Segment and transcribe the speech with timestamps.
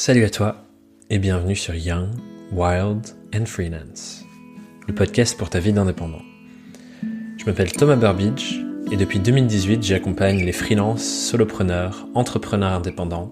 [0.00, 0.64] Salut à toi
[1.10, 2.06] et bienvenue sur Young,
[2.52, 3.04] Wild
[3.34, 4.24] and Freelance,
[4.86, 6.22] le podcast pour ta vie d'indépendant.
[7.36, 8.60] Je m'appelle Thomas Burbidge
[8.92, 13.28] et depuis 2018 j'accompagne les freelances, solopreneurs, entrepreneurs indépendants,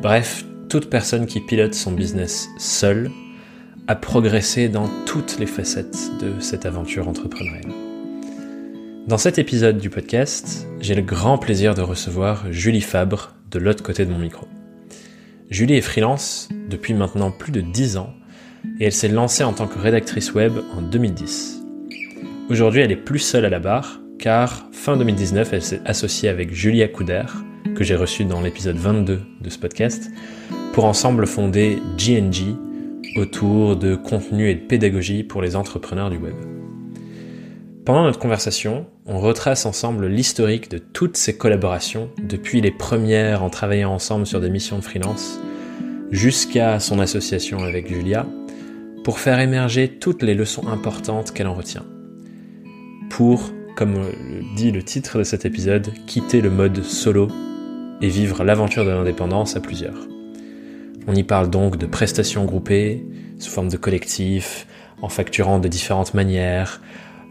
[0.00, 3.10] bref, toute personne qui pilote son business seule
[3.86, 7.70] à progresser dans toutes les facettes de cette aventure entrepreneuriale.
[9.08, 13.82] Dans cet épisode du podcast, j'ai le grand plaisir de recevoir Julie Fabre de l'autre
[13.82, 14.48] côté de mon micro.
[15.52, 18.14] Julie est freelance depuis maintenant plus de 10 ans
[18.80, 21.62] et elle s'est lancée en tant que rédactrice web en 2010.
[22.48, 26.54] Aujourd'hui, elle est plus seule à la barre car fin 2019, elle s'est associée avec
[26.54, 27.24] Julia Couder,
[27.74, 30.10] que j'ai reçue dans l'épisode 22 de ce podcast,
[30.72, 32.56] pour ensemble fonder GNG
[33.16, 36.61] autour de contenu et de pédagogie pour les entrepreneurs du web.
[37.84, 43.50] Pendant notre conversation, on retrace ensemble l'historique de toutes ces collaborations, depuis les premières en
[43.50, 45.40] travaillant ensemble sur des missions de freelance,
[46.12, 48.24] jusqu'à son association avec Julia,
[49.02, 51.84] pour faire émerger toutes les leçons importantes qu'elle en retient.
[53.10, 53.96] Pour, comme
[54.54, 57.26] dit le titre de cet épisode, quitter le mode solo
[58.00, 60.06] et vivre l'aventure de l'indépendance à plusieurs.
[61.08, 63.04] On y parle donc de prestations groupées,
[63.40, 64.68] sous forme de collectif,
[65.02, 66.80] en facturant de différentes manières,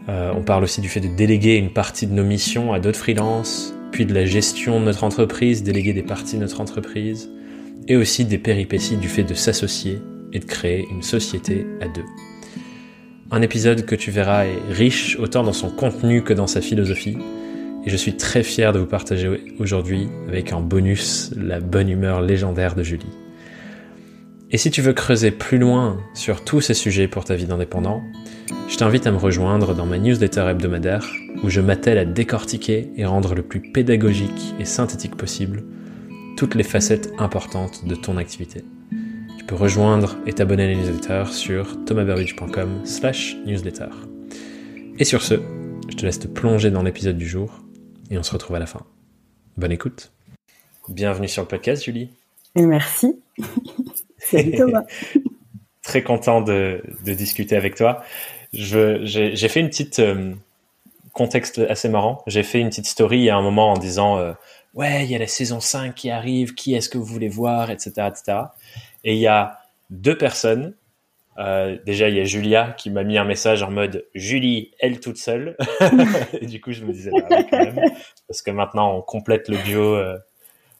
[0.08, 2.98] euh, on parle aussi du fait de déléguer une partie de nos missions à d'autres
[2.98, 7.30] freelances, puis de la gestion de notre entreprise, déléguer des parties de notre entreprise,
[7.88, 10.00] et aussi des péripéties du fait de s'associer
[10.32, 12.04] et de créer une société à deux.
[13.30, 17.16] Un épisode que tu verras est riche autant dans son contenu que dans sa philosophie,
[17.84, 19.28] et je suis très fier de vous partager
[19.58, 23.10] aujourd'hui avec en bonus la bonne humeur légendaire de Julie.
[24.54, 28.04] Et si tu veux creuser plus loin sur tous ces sujets pour ta vie d'indépendant,
[28.68, 31.10] je t'invite à me rejoindre dans ma newsletter hebdomadaire
[31.42, 35.64] où je m'attelle à décortiquer et rendre le plus pédagogique et synthétique possible
[36.36, 38.62] toutes les facettes importantes de ton activité.
[39.38, 43.88] Tu peux rejoindre et t'abonner à la newsletter sur thomasburbidge.com slash newsletter.
[44.98, 45.36] Et sur ce,
[45.88, 47.58] je te laisse plonger dans l'épisode du jour
[48.10, 48.82] et on se retrouve à la fin.
[49.56, 50.12] Bonne écoute.
[50.90, 52.10] Bienvenue sur le podcast, Julie.
[52.54, 53.18] Et merci.
[55.82, 58.04] Très content de, discuter avec toi
[58.52, 60.34] j'ai fait une petite euh,
[61.12, 62.22] contexte assez marrant.
[62.26, 64.32] J'ai fait une petite story à un moment en disant euh,
[64.74, 67.70] ouais, il y a la saison 5 qui arrive, qui est-ce que vous voulez voir,
[67.70, 68.38] etc., etc.
[69.04, 69.58] Et il y a
[69.90, 70.74] deux personnes.
[71.38, 75.00] Euh, déjà, il y a Julia qui m'a mis un message en mode Julie, elle
[75.00, 75.56] toute seule.
[76.40, 77.36] et du coup, je me disais bah,
[78.28, 79.98] parce que maintenant on complète le duo,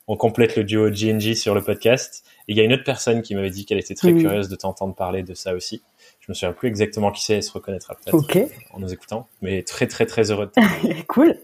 [0.09, 2.22] on complète le duo GNG sur le podcast.
[2.48, 4.56] Et il y a une autre personne qui m'avait dit qu'elle était très curieuse de
[4.56, 5.82] t'entendre parler de ça aussi.
[6.20, 9.62] Je me souviens plus exactement qui c'est, elle se reconnaîtra peut-être en nous écoutant, mais
[9.62, 11.36] très très très heureux de Cool.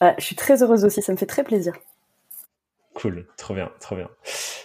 [0.00, 1.74] je suis très heureuse aussi, ça me fait très plaisir.
[2.94, 4.08] Cool, trop bien, trop bien.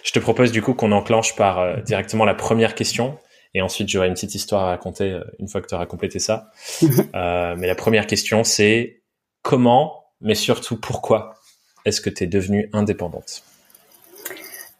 [0.04, 3.18] Je te propose du coup qu'on enclenche par euh, directement la première question
[3.54, 6.18] et ensuite j'aurai une petite histoire à raconter euh, une fois que tu auras complété
[6.18, 6.50] ça.
[7.14, 9.02] Euh, mais la première question c'est
[9.42, 11.34] comment, mais surtout pourquoi
[11.84, 13.42] est-ce que tu es devenue indépendante?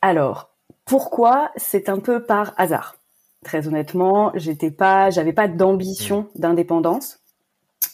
[0.03, 0.51] Alors,
[0.87, 2.97] pourquoi C'est un peu par hasard?
[3.45, 6.41] Très honnêtement, j'étais pas, j'avais pas d'ambition mm.
[6.41, 7.21] d'indépendance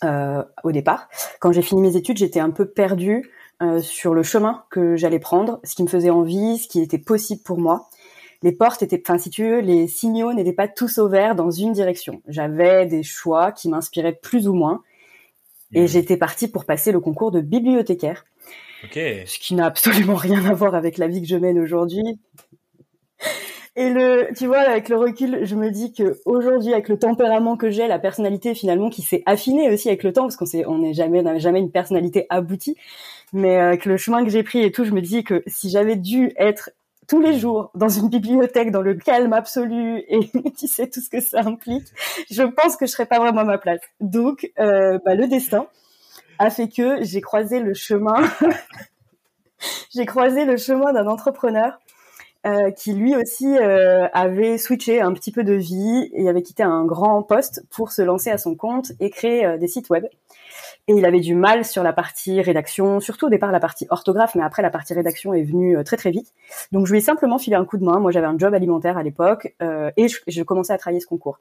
[0.04, 1.08] euh, au départ.
[1.40, 3.30] Quand j'ai fini mes études, j'étais un peu perdue
[3.62, 6.98] euh, sur le chemin que j'allais prendre, ce qui me faisait envie, ce qui était
[6.98, 7.88] possible pour moi.
[8.42, 11.50] Les portes étaient, enfin si tu veux, les signaux n'étaient pas tous au vert dans
[11.50, 12.22] une direction.
[12.28, 14.82] J'avais des choix qui m'inspiraient plus ou moins,
[15.72, 15.88] et mm.
[15.88, 18.24] j'étais partie pour passer le concours de bibliothécaire.
[19.26, 22.18] Ce qui n'a absolument rien à voir avec la vie que je mène aujourd'hui.
[23.78, 27.58] Et le, tu vois, avec le recul, je me dis que aujourd'hui, avec le tempérament
[27.58, 30.78] que j'ai, la personnalité finalement qui s'est affinée aussi avec le temps, parce qu'on on
[30.78, 32.76] n'est jamais, n'a jamais une personnalité aboutie,
[33.34, 35.68] mais euh, avec le chemin que j'ai pris et tout, je me dis que si
[35.68, 36.70] j'avais dû être
[37.06, 40.20] tous les jours dans une bibliothèque, dans le calme absolu et
[40.58, 41.86] tu sais tout ce que ça implique,
[42.30, 43.80] je pense que je serais pas vraiment à ma place.
[44.00, 45.66] Donc, euh, bah, le destin
[46.38, 48.16] a fait que j'ai croisé le chemin,
[49.94, 51.78] j'ai croisé le chemin d'un entrepreneur
[52.46, 56.62] euh, qui lui aussi euh, avait switché un petit peu de vie et avait quitté
[56.62, 60.04] un grand poste pour se lancer à son compte et créer euh, des sites web.
[60.86, 64.36] Et il avait du mal sur la partie rédaction, surtout au départ la partie orthographe,
[64.36, 66.32] mais après la partie rédaction est venue très très vite.
[66.70, 67.98] Donc je lui ai simplement filé un coup de main.
[67.98, 69.56] Moi j'avais un job alimentaire à l'époque
[69.96, 71.40] et je, je, commençais à travailler ce concours.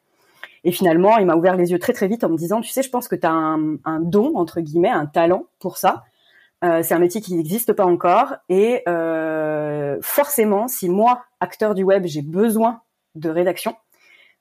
[0.65, 2.81] Et finalement, il m'a ouvert les yeux très très vite en me disant, tu sais,
[2.81, 6.03] je pense que tu as un, un don, entre guillemets, un talent pour ça.
[6.63, 11.83] Euh, c'est un métier qui n'existe pas encore et euh, forcément, si moi, acteur du
[11.83, 12.81] web, j'ai besoin
[13.13, 13.75] de rédaction,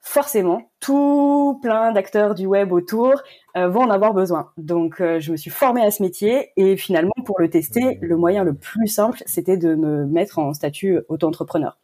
[0.01, 3.21] forcément, tout plein d'acteurs du web autour
[3.59, 4.51] euh, vont en avoir besoin.
[4.57, 8.45] Donc, je me suis formée à ce métier et finalement, pour le tester, le moyen
[8.45, 11.77] le plus simple, c'était de me mettre en statut auto-entrepreneur.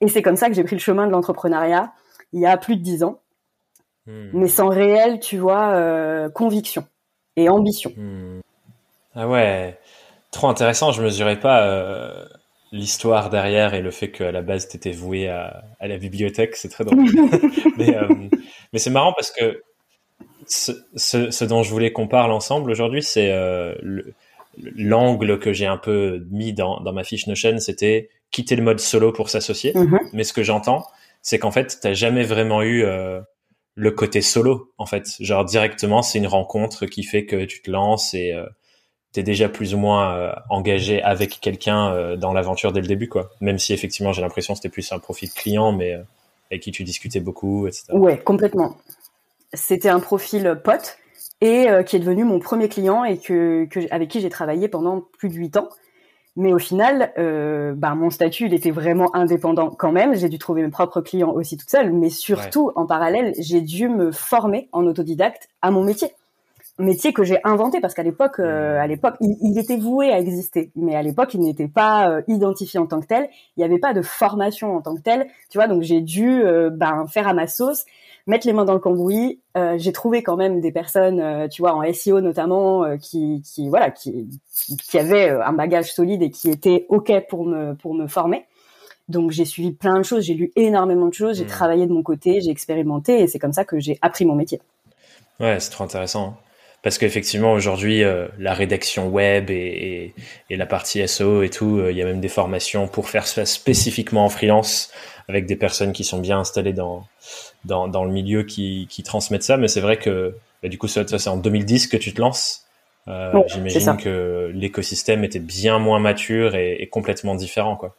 [0.00, 1.92] Et c'est comme ça que j'ai pris le chemin de l'entrepreneuriat
[2.32, 3.20] il y a plus de dix ans,
[4.06, 4.30] hmm.
[4.32, 6.86] mais sans réel, tu vois, euh, conviction
[7.36, 7.92] et ambition.
[7.96, 8.40] Hmm.
[9.14, 9.78] Ah ouais,
[10.30, 10.92] trop intéressant.
[10.92, 12.24] Je mesurais pas euh,
[12.72, 16.56] l'histoire derrière et le fait qu'à la base t'étais voué à, à, la bibliothèque.
[16.56, 17.04] C'est très drôle.
[17.76, 18.08] mais, euh,
[18.72, 19.62] mais c'est marrant parce que
[20.46, 23.30] ce, ce, ce, dont je voulais qu'on parle ensemble aujourd'hui, c'est
[24.56, 28.80] l'angle que j'ai un peu mis dans, dans ma fiche Notion, c'était quitter le mode
[28.80, 29.72] solo pour s'associer.
[29.72, 30.10] Mm-hmm.
[30.12, 30.86] Mais ce que j'entends,
[31.22, 33.20] c'est qu'en fait, t'as jamais vraiment eu euh,
[33.74, 35.16] le côté solo, en fait.
[35.20, 38.46] Genre directement, c'est une rencontre qui fait que tu te lances et euh,
[39.12, 43.08] t'es déjà plus ou moins euh, engagé avec quelqu'un euh, dans l'aventure dès le début,
[43.08, 43.30] quoi.
[43.40, 45.94] Même si effectivement, j'ai l'impression c'était plus un profil client, mais
[46.50, 47.86] avec qui tu discutais beaucoup, etc.
[47.92, 48.76] Ouais, complètement.
[49.52, 50.98] C'était un profil pote
[51.40, 55.28] et qui est devenu mon premier client et que avec qui j'ai travaillé pendant plus
[55.28, 55.70] de huit ans.
[56.36, 60.14] Mais au final, euh, bah, mon statut, il était vraiment indépendant quand même.
[60.14, 61.92] J'ai dû trouver mes propres clients aussi toute seule.
[61.92, 66.12] Mais surtout, en parallèle, j'ai dû me former en autodidacte à mon métier.
[66.80, 70.70] Métier que j'ai inventé parce qu'à l'époque, euh, à l'époque, il, était voué à exister.
[70.76, 73.28] Mais à l'époque, il n'était pas euh, identifié en tant que tel.
[73.56, 75.26] Il n'y avait pas de formation en tant que tel.
[75.50, 77.84] Tu vois, donc j'ai dû euh, ben, faire à ma sauce
[78.30, 79.40] mettre les mains dans le cambouis.
[79.56, 83.42] Euh, j'ai trouvé quand même des personnes, euh, tu vois, en SEO notamment, euh, qui,
[83.44, 87.94] qui, voilà, qui, qui avaient un bagage solide et qui étaient ok pour me pour
[87.94, 88.46] me former.
[89.08, 91.48] Donc j'ai suivi plein de choses, j'ai lu énormément de choses, j'ai mmh.
[91.48, 94.60] travaillé de mon côté, j'ai expérimenté et c'est comme ça que j'ai appris mon métier.
[95.40, 96.36] Ouais, c'est trop intéressant.
[96.82, 98.02] Parce qu'effectivement, aujourd'hui,
[98.38, 100.14] la rédaction web et,
[100.48, 103.44] et, la partie SEO et tout, il y a même des formations pour faire ça
[103.44, 104.90] spécifiquement en freelance
[105.28, 107.06] avec des personnes qui sont bien installées dans,
[107.64, 109.56] dans, dans le milieu qui, qui transmettent ça.
[109.56, 112.66] Mais c'est vrai que bah, du coup, ça, c'est en 2010 que tu te lances.
[113.08, 117.96] Euh, J'imagine que l'écosystème était bien moins mature et, et, complètement différent, quoi.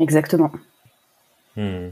[0.00, 0.50] Exactement.
[1.56, 1.90] Hmm.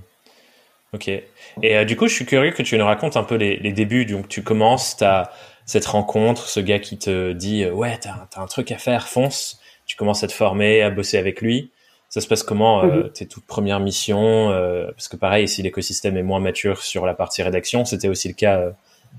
[0.92, 1.08] Ok.
[1.08, 1.22] Et
[1.62, 4.04] euh, du coup, je suis curieux que tu nous racontes un peu les, les débuts.
[4.04, 5.30] Donc, tu commences, tu as
[5.66, 9.08] cette rencontre, ce gars qui te dit euh, Ouais, tu as, un truc à faire,
[9.08, 9.60] fonce.
[9.86, 11.70] Tu commences à te former, à bosser avec lui.
[12.12, 13.12] Ça se passe comment euh, mhm.
[13.12, 17.14] tes toutes premières missions euh, Parce que pareil, si l'écosystème est moins mature sur la
[17.14, 18.70] partie rédaction, c'était aussi le cas euh,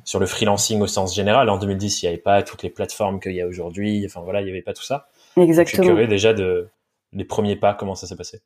[0.04, 1.50] sur le freelancing au sens général.
[1.50, 4.04] En 2010, il n'y avait pas toutes les plateformes qu'il y a aujourd'hui.
[4.06, 5.08] Enfin voilà, il n'y avait pas tout ça.
[5.38, 5.64] Exactement.
[5.66, 6.70] je suis curieux déjà de
[7.14, 8.42] les premiers pas, comment ça s'est passé?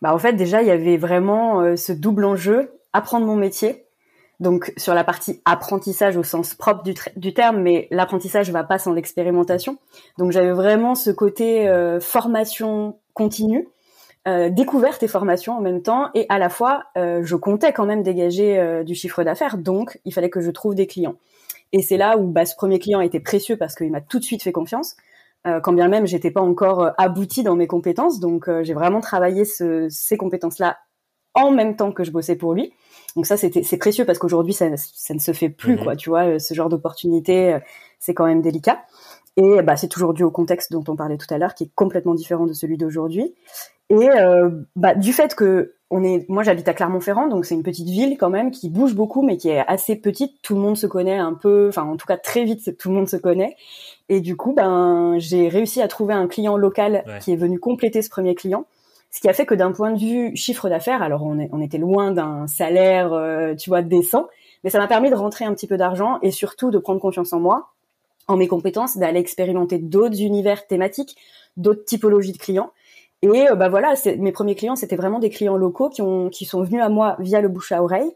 [0.00, 3.84] Bah en fait, déjà, il y avait vraiment ce double enjeu apprendre mon métier
[4.40, 8.92] donc sur la partie apprentissage au sens propre du, terme, mais l'apprentissage va pas sans
[8.92, 9.76] l'expérimentation.
[10.18, 13.68] Donc j'avais vraiment ce côté euh, formation continue,
[14.28, 17.86] euh, découverte et formation en même temps, et à la fois euh, je comptais quand
[17.86, 21.16] même dégager euh, du chiffre d'affaires, donc il fallait que je trouve des clients.
[21.72, 24.24] Et c'est là où bah, ce premier client était précieux parce qu'il m'a tout de
[24.24, 24.96] suite fait confiance.
[25.62, 29.86] quand bien même j'étais pas encore abouti dans mes compétences, donc j'ai vraiment travaillé ce,
[29.88, 30.78] ces compétences-là
[31.32, 32.74] en même temps que je bossais pour lui.
[33.16, 35.84] Donc ça, c'était c'est précieux parce qu'aujourd'hui, ça, ça, ne se fait plus, mhm.
[35.84, 35.96] quoi.
[35.96, 37.58] Tu vois, ce genre d'opportunité, euh,
[37.98, 38.80] c'est quand même délicat.
[39.36, 41.70] Et bah, c'est toujours dû au contexte dont on parlait tout à l'heure, qui est
[41.74, 43.34] complètement différent de celui d'aujourd'hui.
[43.88, 47.64] Et euh, bah, du fait que on est, moi j'habite à Clermont-Ferrand, donc c'est une
[47.64, 50.40] petite ville quand même qui bouge beaucoup, mais qui est assez petite.
[50.42, 52.94] Tout le monde se connaît un peu, enfin en tout cas très vite, tout le
[52.94, 53.56] monde se connaît.
[54.08, 58.02] Et du coup, ben j'ai réussi à trouver un client local qui est venu compléter
[58.02, 58.66] ce premier client.
[59.10, 61.60] Ce qui a fait que d'un point de vue chiffre d'affaires, alors on, est, on
[61.60, 64.28] était loin d'un salaire, euh, tu vois, décent,
[64.62, 67.32] mais ça m'a permis de rentrer un petit peu d'argent et surtout de prendre confiance
[67.32, 67.70] en moi,
[68.28, 71.16] en mes compétences, d'aller expérimenter d'autres univers thématiques,
[71.56, 72.70] d'autres typologies de clients.
[73.22, 76.44] Et euh, bah voilà, mes premiers clients, c'était vraiment des clients locaux qui, ont, qui
[76.44, 78.12] sont venus à moi via le bouche à oreille.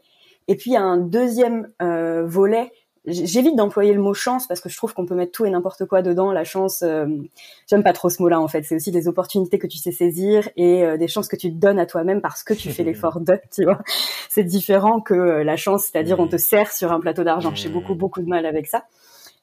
[0.47, 2.71] Et puis il y a un deuxième euh, volet
[3.07, 5.85] j'évite d'employer le mot chance parce que je trouve qu'on peut mettre tout et n'importe
[5.85, 6.31] quoi dedans.
[6.31, 7.05] La chance, euh,
[7.67, 8.63] j'aime pas trop ce mot-là en fait.
[8.63, 11.57] C'est aussi des opportunités que tu sais saisir et euh, des chances que tu te
[11.57, 13.39] donnes à toi-même parce que tu fais l'effort de.
[13.51, 13.79] Tu vois,
[14.29, 17.53] c'est différent que euh, la chance, c'est-à-dire on te sert sur un plateau d'argent.
[17.55, 18.85] J'ai beaucoup beaucoup de mal avec ça.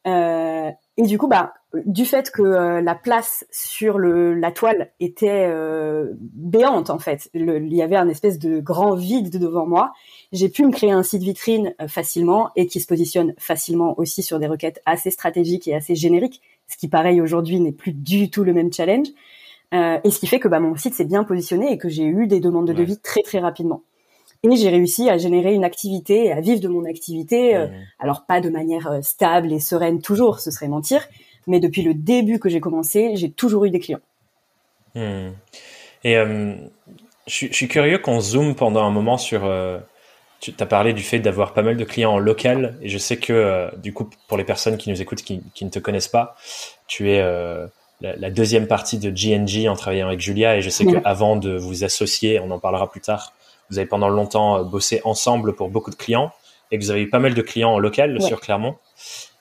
[0.06, 1.54] Euh, et du coup, bah,
[1.86, 7.30] du fait que euh, la place sur le, la toile était euh, béante en fait,
[7.32, 9.94] il y avait un espèce de grand vide devant moi.
[10.32, 14.22] J'ai pu me créer un site vitrine euh, facilement et qui se positionne facilement aussi
[14.22, 18.28] sur des requêtes assez stratégiques et assez génériques, ce qui pareil aujourd'hui n'est plus du
[18.28, 19.08] tout le même challenge.
[19.72, 22.26] et ce qui fait que bah, mon site s'est bien positionné et que j'ai eu
[22.26, 23.82] des demandes de devis très très rapidement
[24.44, 27.54] et j'ai réussi à générer une activité et à vivre de mon activité.
[27.54, 27.68] Euh,
[27.98, 31.06] alors pas de manière euh, stable et sereine toujours, ce serait mentir,
[31.46, 34.00] mais depuis le début que j'ai commencé, j'ai toujours eu des clients.
[34.94, 35.30] Hmm.
[36.04, 36.54] Et euh,
[37.26, 39.48] je, suis curieux qu'on zoome pendant un moment sur.
[40.40, 43.18] tu as parlé du fait d'avoir pas mal de clients en local, et je sais
[43.18, 46.34] que du coup pour les personnes qui nous écoutent qui, qui ne te connaissent pas,
[46.88, 47.22] tu es
[48.02, 50.56] la, deuxième partie de GNG en travaillant avec Julia.
[50.56, 53.32] Et je sais qu'avant de vous associer, on en parlera plus tard,
[53.72, 56.32] vous avez pendant longtemps euh, bossé ensemble pour beaucoup de clients
[56.70, 58.76] et que vous avez eu pas mal de clients en local sur Clermont.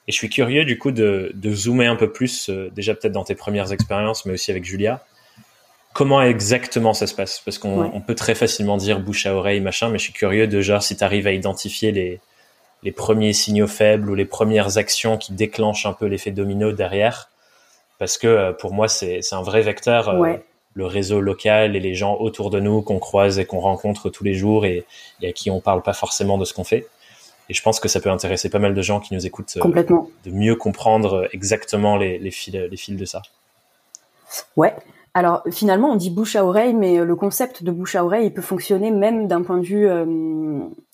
[0.07, 3.13] Et je suis curieux du coup de, de zoomer un peu plus, euh, déjà peut-être
[3.13, 5.03] dans tes premières expériences, mais aussi avec Julia.
[5.93, 7.41] Comment exactement ça se passe?
[7.43, 10.61] Parce qu'on peut très facilement dire bouche à oreille, machin, mais je suis curieux de
[10.61, 12.21] genre si tu arrives à identifier les,
[12.83, 17.29] les premiers signaux faibles ou les premières actions qui déclenchent un peu l'effet domino derrière.
[17.99, 20.09] Parce que euh, pour moi, c'est un vrai vecteur.
[20.09, 20.37] Euh,
[20.73, 24.23] le réseau local et les gens autour de nous qu'on croise et qu'on rencontre tous
[24.23, 24.85] les jours et,
[25.23, 26.87] à qui on parle pas forcément de ce qu'on fait.
[27.49, 29.83] Et je pense que ça peut intéresser pas mal de gens qui nous écoutent euh,
[30.23, 33.21] de mieux comprendre exactement les, les, fils, les fils de ça.
[34.55, 34.73] Ouais.
[35.13, 38.33] Alors finalement, on dit bouche à oreille, mais le concept de bouche à oreille, il
[38.33, 39.89] peut fonctionner même d'un point de vue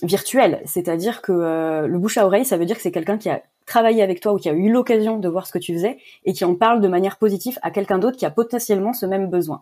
[0.02, 0.62] virtuel.
[0.66, 4.02] C'est-à-dire que le bouche à oreille, ça veut dire que c'est quelqu'un qui a travaillé
[4.02, 6.46] avec toi ou qui a eu l'occasion de voir ce que tu faisais et qui
[6.46, 9.62] en parle de manière positive à quelqu'un d'autre qui a potentiellement ce même besoin.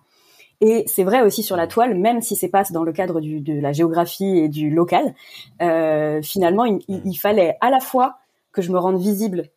[0.62, 3.42] Et c'est vrai aussi sur la toile, même si c'est pas dans le cadre du,
[3.42, 5.14] de la géographie et du local,
[5.62, 8.20] euh, finalement, il, fallait à la fois
[8.54, 9.50] que je me rende visible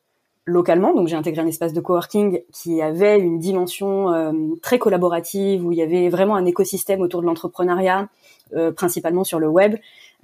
[0.49, 0.95] localement.
[0.95, 5.73] Donc j'ai intégré un espace de coworking qui avait une dimension euh, très collaborative où
[5.73, 8.09] il y avait vraiment un écosystème autour de l'entrepreneuriat,
[8.55, 9.77] euh, principalement sur le web,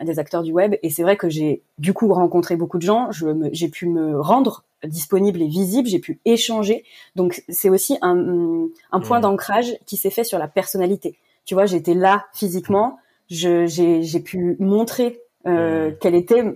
[0.02, 0.74] des acteurs du web.
[0.82, 3.10] Et c'est vrai que j'ai du coup rencontré beaucoup de gens.
[3.52, 5.88] J'ai pu me rendre disponible et visible.
[5.88, 6.84] J'ai pu échanger.
[7.14, 11.16] Donc c'est aussi un, un point d'ancrage qui s'est fait sur la personnalité.
[11.44, 12.98] Tu vois, j'étais là physiquement.
[13.28, 15.96] J'ai pu montrer euh, mmh.
[16.00, 16.54] quelles étaient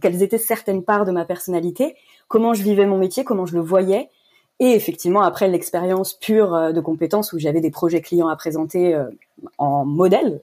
[0.00, 1.94] quelles étaient certaines parts de ma personnalité
[2.28, 4.10] comment je vivais mon métier, comment je le voyais.
[4.58, 8.94] Et effectivement, après l'expérience pure euh, de compétences où j'avais des projets clients à présenter
[8.94, 9.04] euh,
[9.58, 10.40] en modèle,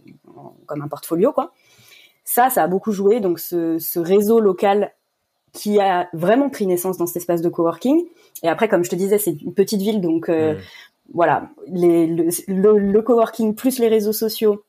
[0.66, 1.52] comme un portfolio, quoi.
[2.26, 3.20] Ça, ça a beaucoup joué.
[3.20, 4.94] Donc, ce, réseau local
[5.52, 8.06] qui a vraiment pris naissance dans cet espace de coworking.
[8.44, 10.56] Et après, comme je te disais, c'est une petite ville, donc euh,
[11.14, 14.64] voilà, les, le, coworking plus les réseaux sociaux,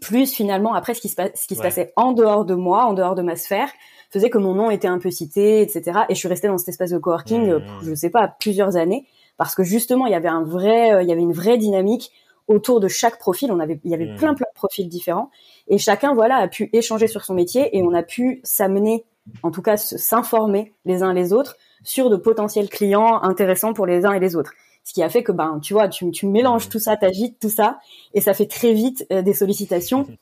[0.00, 2.92] plus finalement après ce qui se, ce qui se passait en dehors de moi, en
[2.92, 3.68] dehors de ma sphère,
[4.10, 6.00] faisait que mon nom était un peu cité, etc.
[6.08, 7.52] Et je suis restée dans cet espace de coworking, je mmh.
[7.52, 9.06] euh, je sais pas, plusieurs années,
[9.36, 12.12] parce que justement, il y avait un vrai, euh, il y avait une vraie dynamique
[12.48, 13.52] autour de chaque profil.
[13.52, 14.16] On avait, il y avait mmh.
[14.16, 15.30] plein, plein de profils différents,
[15.68, 19.04] et chacun, voilà, a pu échanger sur son métier, et on a pu s'amener,
[19.42, 24.04] en tout cas, s'informer les uns les autres sur de potentiels clients intéressants pour les
[24.04, 24.52] uns et les autres.
[24.84, 27.50] Ce qui a fait que, ben, tu vois, tu, tu mélanges tout ça, t'agites tout
[27.50, 27.78] ça,
[28.14, 30.06] et ça fait très vite euh, des sollicitations.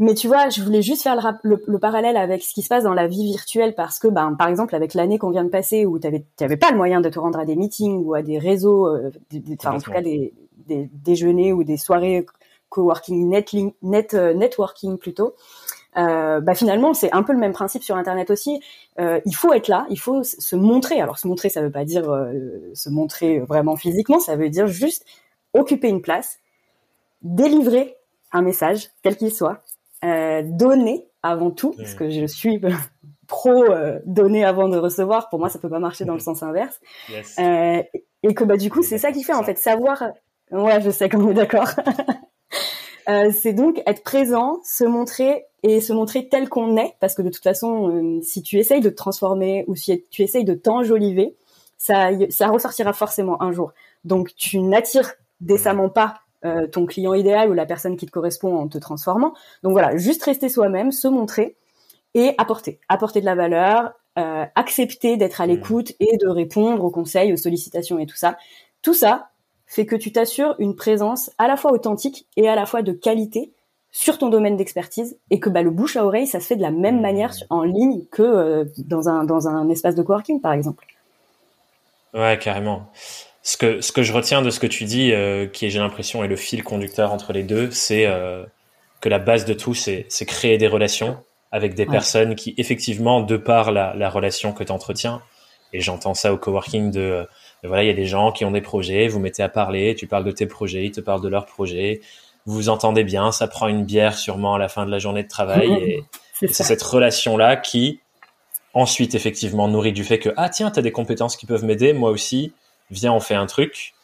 [0.00, 2.84] Mais tu vois, je voulais juste faire le, le, parallèle avec ce qui se passe
[2.84, 5.86] dans la vie virtuelle parce que, ben, par exemple, avec l'année qu'on vient de passer
[5.86, 6.08] où tu
[6.40, 9.10] n'avais pas le moyen de te rendre à des meetings ou à des réseaux, euh,
[9.58, 10.32] enfin, en tout cas des,
[10.68, 12.24] des, déjeuners ou des soirées
[12.68, 13.52] coworking, net,
[13.82, 15.34] net euh, networking plutôt.
[15.98, 18.60] Euh, bah finalement c'est un peu le même principe sur internet aussi
[19.00, 21.84] euh, il faut être là il faut se montrer alors se montrer ça veut pas
[21.84, 25.04] dire euh, se montrer vraiment physiquement ça veut dire juste
[25.54, 26.38] occuper une place
[27.22, 27.96] délivrer
[28.30, 29.64] un message quel qu'il soit
[30.02, 32.60] donner avant tout, parce que je suis
[33.26, 33.64] pro
[34.06, 35.28] donner avant de recevoir.
[35.28, 36.80] Pour moi, ça peut pas marcher dans le sens inverse.
[37.38, 40.02] Et que bah du coup, c'est ça qui fait en fait savoir.
[40.50, 41.68] Ouais, je sais qu'on est d'accord.
[43.08, 47.22] Euh, c'est donc être présent, se montrer et se montrer tel qu'on est, parce que
[47.22, 50.54] de toute façon, euh, si tu essayes de te transformer ou si tu essayes de
[50.54, 51.34] t'enjoliver,
[51.78, 53.72] ça, ça ressortira forcément un jour.
[54.04, 58.56] Donc tu n'attires décemment pas euh, ton client idéal ou la personne qui te correspond
[58.56, 59.32] en te transformant.
[59.62, 61.56] Donc voilà, juste rester soi-même, se montrer
[62.14, 63.92] et apporter, apporter de la valeur,
[64.56, 65.50] accepter d'être à mmh.
[65.50, 68.36] l'écoute et de répondre aux conseils, aux sollicitations et tout ça.
[68.82, 69.30] Tout ça
[69.68, 72.92] fait que tu t'assures une présence à la fois authentique et à la fois de
[72.92, 73.52] qualité
[73.92, 76.62] sur ton domaine d'expertise et que bah, le bouche à oreille, ça se fait de
[76.62, 77.02] la même mmh.
[77.02, 80.84] manière en ligne que euh, dans, un, dans un espace de coworking, par exemple.
[82.14, 82.88] Ouais, carrément
[83.48, 86.22] ce que ce que je retiens de ce que tu dis, euh, qui j'ai l'impression
[86.22, 88.44] est le fil conducteur entre les deux, c'est euh,
[89.00, 91.16] que la base de tout, c'est c'est créer des relations
[91.50, 95.22] avec des personnes qui effectivement, de par la, la relation que tu entretiens,
[95.72, 97.26] et j'entends ça au coworking de
[97.64, 100.06] voilà, il y a des gens qui ont des projets, vous mettez à parler, tu
[100.06, 102.00] parles de tes projets, ils te parlent de leurs projets,
[102.46, 105.22] vous vous entendez bien, ça prend une bière sûrement à la fin de la journée
[105.22, 106.04] de travail, et,
[106.40, 108.00] c'est cette relation là qui
[108.72, 111.92] ensuite effectivement nourrit du fait que ah tiens, tu as des compétences qui peuvent m'aider,
[111.92, 112.52] moi aussi
[112.90, 113.94] viens, on fait un truc.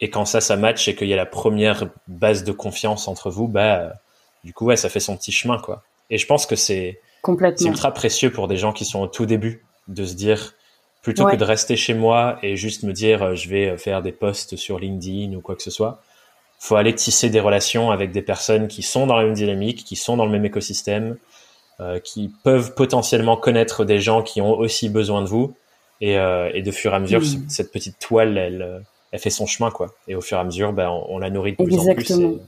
[0.00, 3.30] Et quand ça, ça match et qu'il y a la première base de confiance entre
[3.30, 3.92] vous, bah,
[4.44, 5.82] du coup, ouais, ça fait son petit chemin, quoi.
[6.08, 7.00] Et je pense que c'est
[7.60, 10.54] ultra précieux pour des gens qui sont au tout début de se dire,
[11.02, 14.02] plutôt que de rester chez moi et juste me dire, euh, je vais euh, faire
[14.02, 16.02] des posts sur LinkedIn ou quoi que ce soit,
[16.58, 19.96] faut aller tisser des relations avec des personnes qui sont dans la même dynamique, qui
[19.96, 21.16] sont dans le même écosystème,
[21.80, 25.54] euh, qui peuvent potentiellement connaître des gens qui ont aussi besoin de vous
[26.02, 29.46] et, euh, et, de fur et à mesure, cette petite toile, elle, elle fait son
[29.46, 29.94] chemin, quoi.
[30.06, 32.10] Et au fur et à mesure, ben, on, la nourrit de plus en plus.
[32.10, 32.38] Et,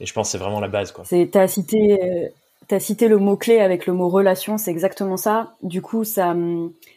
[0.00, 1.04] et, je pense que c'est vraiment la base, quoi.
[1.08, 2.30] Tu as cité,
[2.70, 5.54] as cité le mot-clé avec le mot relation, c'est exactement ça.
[5.62, 6.34] Du coup, ça,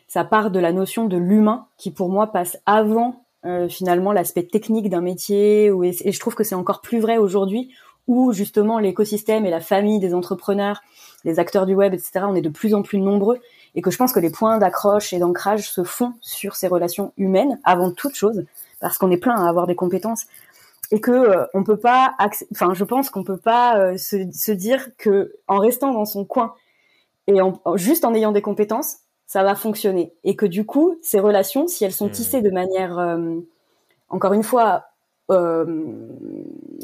[0.07, 4.43] ça part de la notion de l'humain qui, pour moi, passe avant euh, finalement l'aspect
[4.43, 5.67] technique d'un métier.
[5.67, 7.71] Et, je trouve que c'est encore plus vrai aujourd'hui
[8.07, 10.81] où justement l'écosystème et la famille des entrepreneurs,
[11.23, 13.39] les acteurs du web, etc., on est de plus en plus nombreux
[13.75, 17.13] et que je pense que les points d'accroche et d'ancrage se font sur ces relations
[17.17, 18.45] humaines avant toute chose
[18.79, 20.25] parce qu'on est plein à avoir des compétences
[20.91, 22.15] et que euh, on peut pas
[22.51, 26.25] enfin je pense qu'on peut pas euh, se, se, dire que en restant dans son
[26.25, 26.53] coin
[27.27, 31.19] et en, juste en ayant des compétences ça va fonctionner et que du coup ces
[31.19, 32.11] relations si elles sont mmh.
[32.11, 33.35] tissées de manière euh,
[34.09, 34.85] encore une fois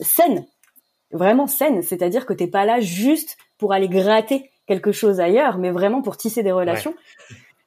[0.04, 0.46] saine
[1.12, 5.72] vraiment saine c'est-à-dire que t'es pas là juste pour aller gratter quelque chose ailleurs mais
[5.72, 6.94] vraiment pour tisser des relations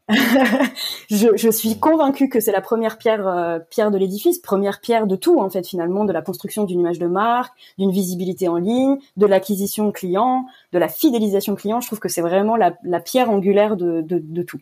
[1.11, 5.17] je, suis convaincue que c'est la première pierre, euh, pierre de l'édifice, première pierre de
[5.17, 8.99] tout en fait finalement, de la construction d'une image de marque, d'une visibilité en ligne,
[9.17, 11.81] de l'acquisition client, de la fidélisation client.
[11.81, 14.61] Je trouve que c'est vraiment la, pierre angulaire de, de, de tout.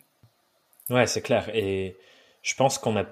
[0.89, 1.49] Ouais, c'est clair.
[1.53, 1.95] Et
[2.41, 3.05] je pense qu'on a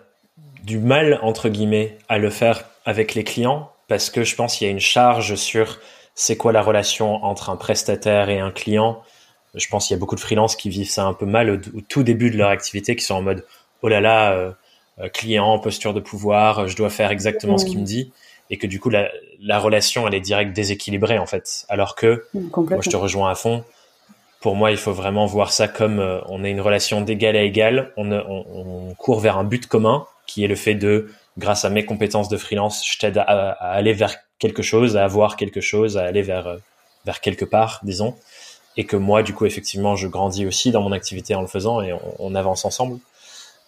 [0.63, 4.65] du mal entre guillemets à le faire avec les clients parce que je pense qu'il
[4.65, 5.80] y a une charge sur
[6.15, 9.01] c'est quoi la relation entre un prestataire et un client
[9.56, 11.58] je pense qu'il y a beaucoup de freelances qui vivent ça un peu mal au,
[11.88, 13.46] tout début de leur activité, qui sont en mode
[13.82, 14.52] oh là là, euh,
[15.00, 18.12] euh, client, posture de pouvoir, je dois faire exactement ce qu'il me dit,
[18.50, 19.10] et que du coup la,
[19.42, 21.66] la, relation elle est direct déséquilibrée en fait.
[21.70, 23.64] Alors que moi je te rejoins à fond.
[24.42, 27.42] Pour moi, il faut vraiment voir ça comme euh, on est une relation d'égal à
[27.42, 31.10] égal, on, on, on, court vers un but commun qui est le fait de,
[31.40, 35.04] grâce à mes compétences de freelance, je t'aide à, à, aller vers quelque chose, à
[35.04, 36.58] avoir quelque chose, à aller vers
[37.06, 38.16] vers quelque part, disons
[38.77, 41.82] et que moi, du coup, effectivement, je grandis aussi dans mon activité en le faisant
[41.82, 43.00] et on, avance ensemble.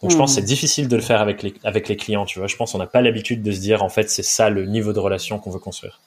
[0.01, 0.45] Donc, je pense que c'est hmm.
[0.45, 2.47] difficile de le faire avec les, avec les clients, tu vois.
[2.47, 4.93] Je pense qu'on n'a pas l'habitude de se dire, en fait, c'est ça le niveau
[4.93, 5.99] de relation qu'on veut construire.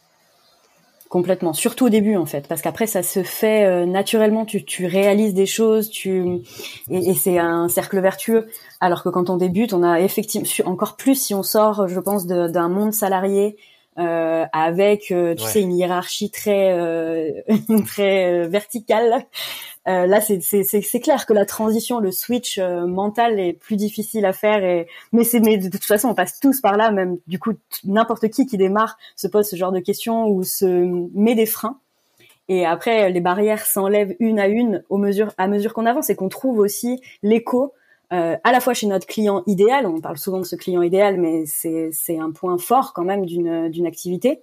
[1.09, 4.45] Complètement, surtout au début en fait, parce qu'après ça se fait euh, naturellement.
[4.45, 6.41] Tu, tu réalises des choses, tu
[6.89, 8.47] et, et c'est un cercle vertueux.
[8.79, 12.27] Alors que quand on débute, on a effectivement encore plus si on sort, je pense,
[12.29, 13.57] d'un monde salarié
[13.99, 17.33] euh, avec euh, tu sais une hiérarchie très euh,
[17.87, 19.27] très verticale.
[19.87, 24.63] là, c'est c'est clair que la transition, le switch mental est plus difficile à faire.
[24.65, 26.93] Et mais c'est mais de toute façon, on passe tous par là.
[26.93, 27.53] Même du coup,
[27.85, 30.67] n'importe qui qui démarre se pose ce genre de questions ou se
[31.15, 31.79] met des freins.
[32.49, 36.17] Et après, les barrières s'enlèvent une à une au mesure à mesure qu'on avance et
[36.17, 37.75] qu'on trouve aussi l'écho
[38.13, 41.17] euh, à la fois chez notre client idéal, on parle souvent de ce client idéal,
[41.17, 44.41] mais c'est un point fort quand même d'une activité,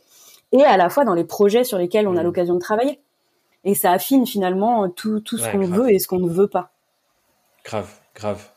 [0.54, 2.24] et à la fois dans les projets sur lesquels on a mmh.
[2.24, 3.00] l'occasion de travailler.
[3.66, 6.72] Et ça affine finalement tout, tout ce qu'on veut et ce qu'on ne veut pas.
[7.66, 8.48] Grave, grave.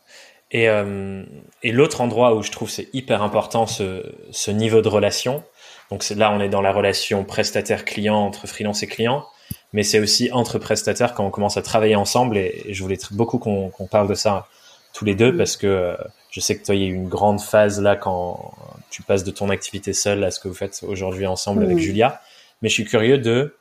[0.53, 1.25] Et, euh,
[1.64, 5.42] et l'autre endroit où je trouve c'est hyper important ce, ce niveau de relation,
[5.90, 9.25] donc là on est dans la relation prestataire-client entre freelance et client,
[9.73, 13.38] mais c'est aussi entre prestataires quand on commence à travailler ensemble, et, je voulais beaucoup
[13.38, 14.46] qu'on parle de ça
[14.92, 15.37] tous les deux mm.
[15.37, 15.96] parce que euh,
[16.31, 18.55] je sais que toi, il y a eu une grande phase là quand
[18.90, 21.81] tu passes de ton activité seule à ce que vous faites aujourd'hui ensemble avec mm.
[21.81, 22.20] Julia.
[22.62, 23.57] Mais je suis curieux de,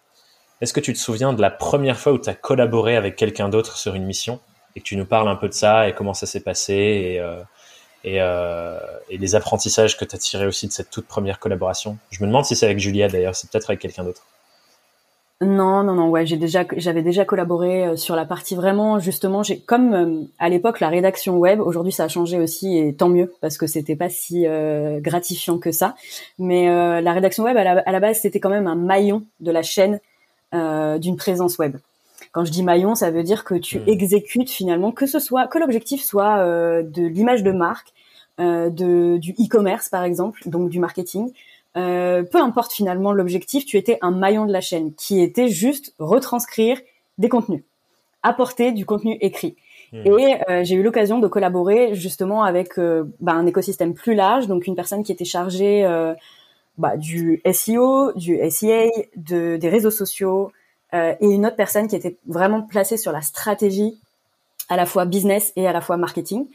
[0.62, 3.50] est-ce que tu te souviens de la première fois où tu as collaboré avec quelqu'un
[3.50, 4.40] d'autre sur une mission
[4.76, 7.20] et que tu nous parles un peu de ça et comment ça s'est passé et,
[7.20, 7.42] euh,
[8.04, 11.98] et, euh, et, les apprentissages que tu as tirés aussi de cette toute première collaboration?
[12.12, 14.26] Je me demande si c'est avec Julia d'ailleurs, c'est peut-être avec quelqu'un d'autre.
[15.42, 19.42] Non, non, non, ouais, j'ai déjà, j'avais déjà collaboré euh, sur la partie vraiment, justement,
[19.42, 23.08] j'ai, comme euh, à l'époque la rédaction web, aujourd'hui ça a changé aussi et tant
[23.08, 25.96] mieux parce que c'était pas si euh, gratifiant que ça.
[26.40, 26.68] Mais
[27.02, 30.00] la rédaction web à la, base c'était quand même un maillon de la chaîne
[30.52, 31.78] d'une présence web.
[32.34, 33.84] Quand je dis maillon, ça veut dire que tu hmm.
[33.88, 36.44] exécutes finalement que ce soit que l'objectif soit
[36.84, 37.94] de l'image de marque,
[38.40, 41.32] de du e-commerce par exemple, donc du marketing,
[41.78, 45.94] euh, peu importe finalement l'objectif, tu étais un maillon de la chaîne qui était juste
[46.00, 46.80] retranscrire
[47.18, 47.64] des contenus,
[48.24, 49.56] apporter du contenu écrit.
[49.94, 50.06] Hmm.
[50.06, 54.48] Et euh, j'ai eu l'occasion de collaborer justement avec euh, bah, un écosystème plus large,
[54.48, 55.84] donc une personne qui était chargée
[56.78, 60.52] bah, du SEO, du SEA, de, des réseaux sociaux,
[60.94, 64.00] et une autre personne qui était vraiment placée sur la stratégie
[64.70, 66.48] à la fois business et à la fois marketing.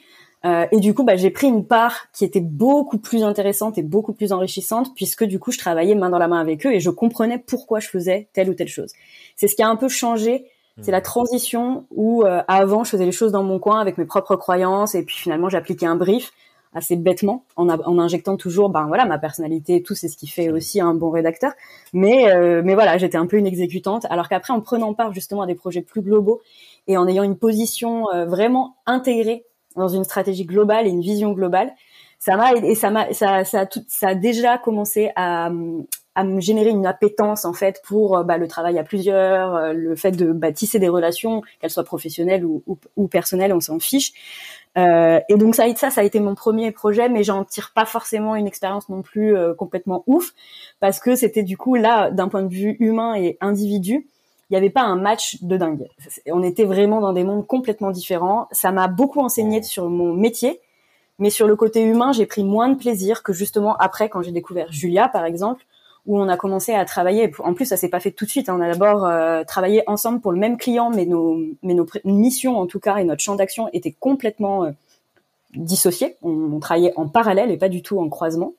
[0.44, 3.82] Euh, et du coup, bah, j'ai pris une part qui était beaucoup plus intéressante et
[3.82, 6.80] beaucoup plus enrichissante, puisque du coup, je travaillais main dans la main avec eux et
[6.80, 8.92] je comprenais pourquoi je faisais telle ou telle chose.
[9.36, 10.46] C'est ce qui a un peu changé.
[10.82, 11.02] C'est la hmm.
[11.02, 14.94] transition où euh, avant, je faisais les choses dans mon coin avec mes propres croyances
[14.96, 16.32] et puis finalement, j'appliquais un brief
[16.76, 20.26] assez bêtement en, en, injectant toujours ben voilà ma personnalité et tout c'est ce qui
[20.26, 21.52] fait aussi un bon rédacteur
[21.92, 25.42] mais euh, mais voilà j'étais un peu une exécutante alors qu'après en prenant part justement
[25.42, 26.40] à des projets plus globaux
[26.88, 29.44] et en ayant une position vraiment intégrée
[29.76, 31.72] dans une stratégie globale et une vision globale,
[32.18, 35.50] ça m'a et ça m'a ça ça a ça a déjà commencé à
[36.14, 39.72] à me générer une appétence en fait pour euh, bah, le travail à plusieurs, euh,
[39.72, 43.80] le fait de bâtisser des relations, qu'elles soient professionnelles ou, ou, ou personnelles, on s'en
[43.80, 44.12] fiche.
[44.76, 47.84] Euh, et donc ça, ça, ça a été mon premier projet, mais j'en tire pas
[47.84, 50.32] forcément une expérience non plus euh, complètement ouf,
[50.80, 54.08] parce que c'était du coup là, d'un point de vue humain et individu,
[54.54, 55.88] il n'y avait pas un match de dingue.
[56.30, 58.46] On était vraiment dans des mondes complètement différents.
[58.52, 60.60] Ça m'a beaucoup enseigné sur mon métier,
[61.18, 64.30] mais sur le côté humain, j'ai pris moins de plaisir que justement après quand j'ai
[64.30, 65.66] découvert Julia, par exemple,
[66.06, 67.32] où on a commencé à travailler.
[67.40, 68.48] En plus, ça s'est pas fait tout de suite.
[68.48, 68.54] Hein.
[68.56, 72.56] On a d'abord euh, travaillé ensemble pour le même client, mais nos, mais nos missions
[72.56, 74.70] en tout cas et notre champ d'action étaient complètement euh,
[75.56, 76.14] dissociés.
[76.22, 78.52] On, on, travaillait en parallèle et pas du tout en croisement.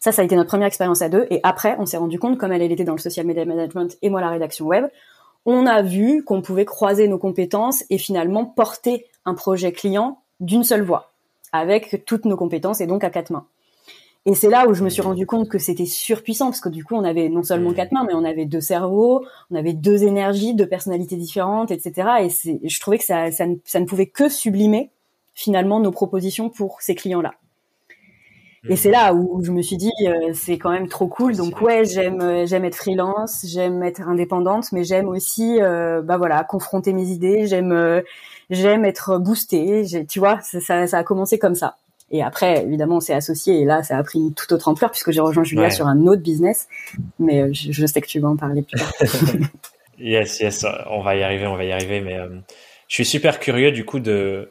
[0.00, 1.26] Ça, ça a été notre première expérience à deux.
[1.30, 3.96] Et après, on s'est rendu compte, comme elle, elle était dans le social media management
[4.02, 4.86] et moi la rédaction web,
[5.46, 10.64] on a vu qu'on pouvait croiser nos compétences et finalement porter un projet client d'une
[10.64, 11.12] seule voix,
[11.52, 13.46] avec toutes nos compétences et donc à quatre mains.
[14.28, 16.82] Et c'est là où je me suis rendu compte que c'était surpuissant parce que du
[16.82, 20.02] coup on avait non seulement quatre mains mais on avait deux cerveaux, on avait deux
[20.02, 22.08] énergies, deux personnalités différentes, etc.
[22.22, 24.90] Et c'est, je trouvais que ça, ça, ne, ça ne pouvait que sublimer
[25.32, 27.34] finalement nos propositions pour ces clients-là.
[28.68, 31.36] Et c'est là où je me suis dit euh, c'est quand même trop cool.
[31.36, 36.16] Donc ouais, j'aime euh, j'aime être freelance, j'aime être indépendante, mais j'aime aussi euh, bah
[36.16, 37.46] voilà confronter mes idées.
[37.46, 38.02] J'aime euh,
[38.50, 39.84] j'aime être boostée.
[40.08, 41.76] Tu vois, ça, ça a commencé comme ça.
[42.10, 44.92] Et après, évidemment, on s'est associé et là, ça a pris une toute autre ampleur
[44.92, 45.70] puisque j'ai rejoint Julia ouais.
[45.70, 46.68] sur un autre business.
[47.18, 48.92] Mais je, je, sais que tu vas en parler plus tard.
[49.98, 52.00] yes, yes, on va y arriver, on va y arriver.
[52.00, 52.16] Mais
[52.86, 54.50] je suis super curieux du coup de,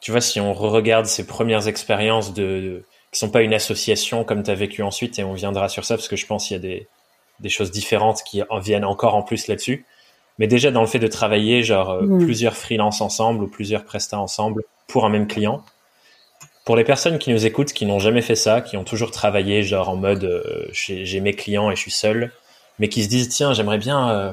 [0.00, 4.24] tu vois, si on regarde ces premières expériences de, de qui sont pas une association
[4.24, 6.56] comme tu as vécu ensuite et on viendra sur ça parce que je pense qu'il
[6.56, 6.88] y a des,
[7.40, 9.86] des choses différentes qui en viennent encore en plus là-dessus.
[10.38, 12.18] Mais déjà dans le fait de travailler genre mmh.
[12.20, 15.64] plusieurs freelances ensemble ou plusieurs prestats ensemble pour un même client
[16.68, 19.62] pour les personnes qui nous écoutent, qui n'ont jamais fait ça, qui ont toujours travaillé
[19.62, 22.30] genre en mode euh, j'ai mes clients et je suis seul,
[22.78, 24.32] mais qui se disent tiens j'aimerais bien euh,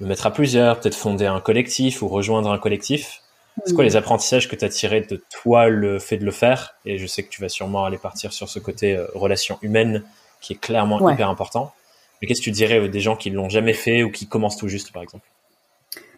[0.00, 3.22] me mettre à plusieurs, peut-être fonder un collectif ou rejoindre un collectif.
[3.64, 6.74] C'est quoi les apprentissages que tu as tirés de toi le fait de le faire?
[6.84, 10.04] Et je sais que tu vas sûrement aller partir sur ce côté euh, relation humaine
[10.40, 11.14] qui est clairement ouais.
[11.14, 11.72] hyper important.
[12.20, 14.56] Mais qu'est-ce que tu dirais aux des gens qui l'ont jamais fait ou qui commencent
[14.56, 15.26] tout juste par exemple?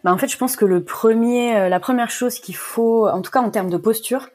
[0.03, 3.21] Bah en fait, je pense que le premier, euh, la première chose qu'il faut, en
[3.21, 4.29] tout cas en termes de posture,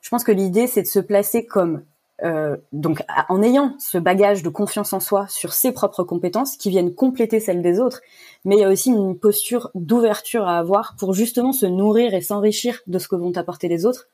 [0.00, 1.82] je pense que l'idée, c'est de se placer comme
[2.24, 6.70] euh, donc en ayant ce bagage de confiance en soi sur ses propres compétences qui
[6.70, 8.00] viennent compléter celles des autres,
[8.44, 12.20] mais il y a aussi une posture d'ouverture à avoir pour justement se nourrir et
[12.20, 14.08] s'enrichir de ce que vont apporter les autres.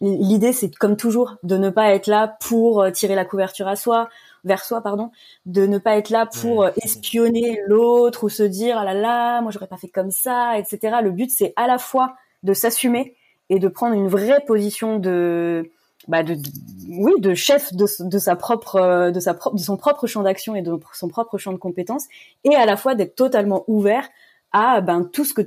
[0.00, 3.76] L'idée, c'est comme toujours de ne pas être là pour euh, tirer la couverture à
[3.76, 4.10] soi,
[4.44, 5.10] vers soi, pardon,
[5.46, 9.40] de ne pas être là pour euh, espionner l'autre ou se dire ah là là,
[9.40, 10.98] moi j'aurais pas fait comme ça, etc.
[11.02, 13.16] Le but, c'est à la fois de s'assumer
[13.48, 15.70] et de prendre une vraie position de
[16.08, 16.50] bah de, de,
[16.88, 20.62] oui de chef de, de sa propre de sa de son propre champ d'action et
[20.62, 22.04] de son propre champ de compétences
[22.44, 24.08] et à la fois d'être totalement ouvert
[24.52, 25.42] à ben tout ce que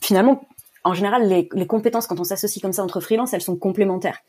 [0.00, 0.42] finalement
[0.84, 4.20] en général les, les compétences quand on s'associe comme ça entre freelance elles sont complémentaires.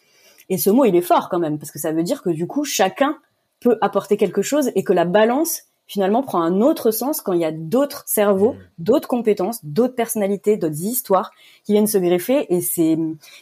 [0.50, 2.48] Et ce mot il est fort quand même parce que ça veut dire que du
[2.48, 3.17] coup chacun
[3.60, 7.41] peut apporter quelque chose et que la balance finalement prend un autre sens quand il
[7.41, 8.58] y a d'autres cerveaux, mmh.
[8.78, 11.32] d'autres compétences, d'autres personnalités, d'autres histoires
[11.65, 12.95] qui viennent se greffer et c'est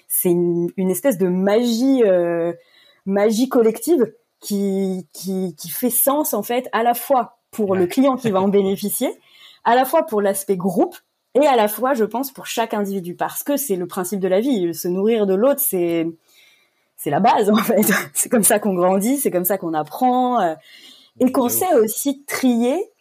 [0.07, 2.53] c'est une, une, espèce de magie euh,
[3.05, 7.79] magie collective qui, qui qui fait sens en fait à la fois pour ouais.
[7.79, 9.09] le client qui va en bénéficier,
[9.65, 10.95] à la fois pour l'aspect groupe
[11.35, 14.27] et à la fois je pense pour chaque individu parce que c'est le principe de
[14.29, 16.07] la vie, se nourrir de l'autre c'est
[16.95, 17.91] c'est la base en fait.
[18.13, 20.55] C'est comme ça qu'on grandit, c'est comme ça qu'on apprend.
[21.19, 22.91] Et qu'on sait aussi trier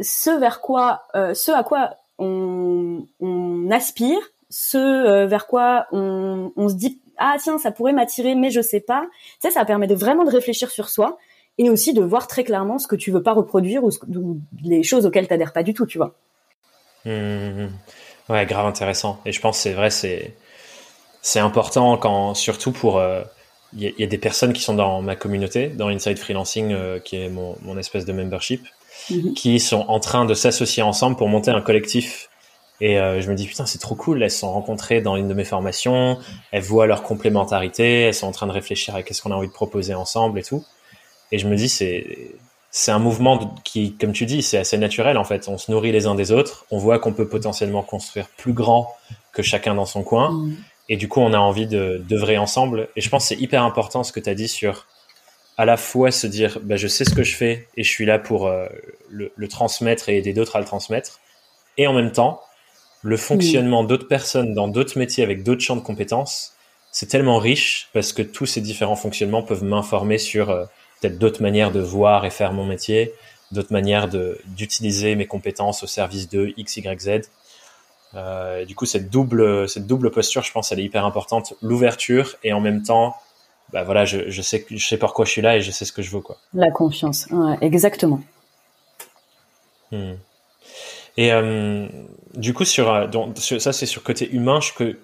[0.00, 4.18] ce vers quoi, euh, ce à quoi on, on aspire,
[4.50, 8.60] ce euh, vers quoi on, on, se dit ah tiens ça pourrait m'attirer mais je
[8.60, 9.02] sais pas.
[9.40, 11.18] Tu sais ça permet de vraiment de réfléchir sur soi
[11.58, 14.40] et aussi de voir très clairement ce que tu veux pas reproduire ou, ce, ou
[14.62, 16.14] les choses auxquelles t'adhères pas du tout, tu vois.
[17.04, 17.68] Mmh,
[18.28, 19.20] ouais, grave intéressant.
[19.24, 20.34] Et je pense c'est vrai c'est
[21.20, 23.22] c'est important quand surtout pour euh,
[23.74, 26.98] il y, y, a des personnes qui sont dans ma communauté, dans Inside Freelancing, euh,
[26.98, 28.66] qui est mon, mon, espèce de membership,
[29.10, 29.34] -hmm.
[29.34, 32.28] qui sont en train de s'associer ensemble pour monter un collectif.
[32.80, 34.22] Et euh, je me dis, putain, c'est trop cool.
[34.22, 36.18] Elles se sont rencontrées dans une de mes formations.
[36.50, 38.02] Elles voient leur complémentarité.
[38.02, 40.42] Elles sont en train de réfléchir à qu'est-ce qu'on a envie de proposer ensemble et
[40.42, 40.64] tout.
[41.30, 42.04] Et je me dis, c'est,
[42.70, 45.48] c'est un mouvement qui, comme tu dis, c'est assez naturel en fait.
[45.48, 46.66] On se nourrit les uns des autres.
[46.70, 48.92] On voit qu'on peut potentiellement construire plus grand
[49.32, 50.30] que chacun dans son coin.
[50.32, 50.56] Mm
[50.92, 52.86] et du coup, on a envie de d'œuvrer ensemble.
[52.96, 54.86] Et je pense que c'est hyper important ce que tu as dit sur
[55.56, 58.04] à la fois se dire, bah, je sais ce que je fais et je suis
[58.04, 58.66] là pour euh,
[59.08, 61.20] le, le, transmettre et aider d'autres à le transmettre.
[61.78, 62.42] Et en même temps,
[63.00, 63.86] le fonctionnement mmh.
[63.86, 66.52] d'autres personnes dans d'autres métiers avec d'autres champs de compétences,
[66.90, 70.66] c'est tellement riche parce que tous ces différents fonctionnements peuvent m'informer sur euh,
[71.00, 73.14] peut-être d'autres manières de voir et faire mon métier,
[73.50, 77.30] d'autres manières de d'utiliser mes compétences au service de X, Y, Z.
[78.14, 81.54] Euh, du coup, cette double, cette double posture, je pense, elle est hyper importante.
[81.62, 83.16] L'ouverture et en même temps,
[83.72, 85.92] bah voilà, je, je sais, je sais pourquoi je suis là et je sais ce
[85.92, 86.36] que je veux, quoi.
[86.52, 88.20] La confiance, ouais, exactement.
[89.90, 90.14] Hmm.
[91.16, 91.86] Et euh,
[92.34, 94.60] du coup, sur, euh, donc, ça, c'est sur côté humain.
[94.60, 94.96] Je suis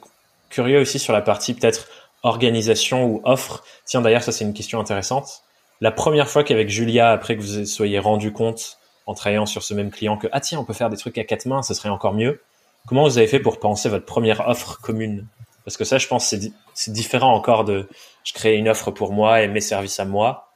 [0.51, 1.89] curieux aussi sur la partie peut-être
[2.23, 3.65] organisation ou offre.
[3.85, 5.43] Tiens, d'ailleurs, ça, c'est une question intéressante.
[5.81, 9.75] La première fois qu'avec Julia, après que vous soyez rendu compte en travaillant sur ce
[9.75, 11.89] même client que, ah tiens, on peut faire des trucs à quatre mains, ce serait
[11.89, 12.41] encore mieux.
[12.87, 15.27] Comment vous avez fait pour penser votre première offre commune?
[15.65, 16.35] Parce que ça, je pense,
[16.75, 17.89] c'est différent encore de
[18.25, 20.49] je crée une offre pour moi et mes services à moi.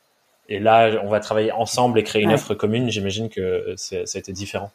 [0.49, 2.91] Et là, on va travailler ensemble et créer une offre commune.
[2.91, 4.71] J'imagine que ça a été différent.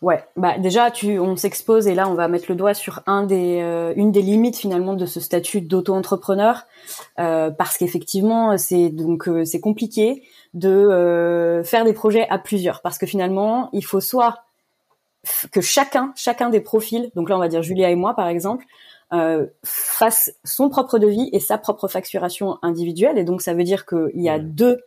[0.00, 3.24] Ouais, bah déjà tu, on s'expose et là on va mettre le doigt sur un
[3.24, 6.66] des, euh, une des limites finalement de ce statut d'auto-entrepreneur
[7.18, 10.22] euh, parce qu'effectivement c'est donc euh, c'est compliqué
[10.54, 14.44] de faire des projets à plusieurs parce que finalement il faut soit
[15.50, 18.64] que chacun chacun des profils donc là on va dire Julia et moi par exemple
[19.64, 24.20] fasse son propre devis et sa propre facturation individuelle et donc ça veut dire qu'il
[24.20, 24.80] y a deux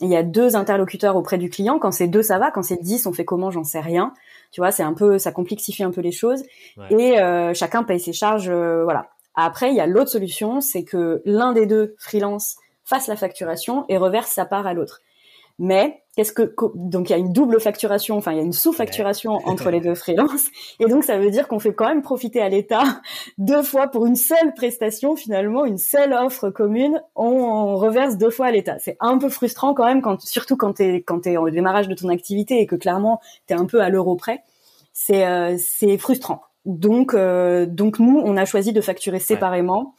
[0.00, 1.78] il y a deux interlocuteurs auprès du client.
[1.78, 2.50] Quand c'est deux, ça va.
[2.50, 3.50] Quand c'est dix, on fait comment?
[3.50, 4.14] J'en sais rien.
[4.52, 6.44] Tu vois, c'est un peu, ça complexifie un peu les choses.
[6.90, 9.10] Et euh, chacun paye ses charges, euh, voilà.
[9.34, 13.84] Après, il y a l'autre solution, c'est que l'un des deux freelance fasse la facturation
[13.88, 15.00] et reverse sa part à l'autre.
[15.58, 18.52] Mais qu'est-ce que donc il y a une double facturation, enfin il y a une
[18.52, 22.40] sous-facturation entre les deux freelances, et donc ça veut dire qu'on fait quand même profiter
[22.40, 22.82] à l'État
[23.38, 28.46] deux fois pour une seule prestation finalement, une seule offre commune, on, reverse deux fois
[28.46, 28.78] à l'État.
[28.78, 31.94] C'est un peu frustrant quand même, quand, surtout quand t'es quand t'es au démarrage de
[31.94, 34.42] ton activité et que clairement t'es un peu à l'euro près.
[34.92, 36.42] C'est euh, c'est frustrant.
[36.66, 39.94] Donc euh, donc nous on a choisi de facturer séparément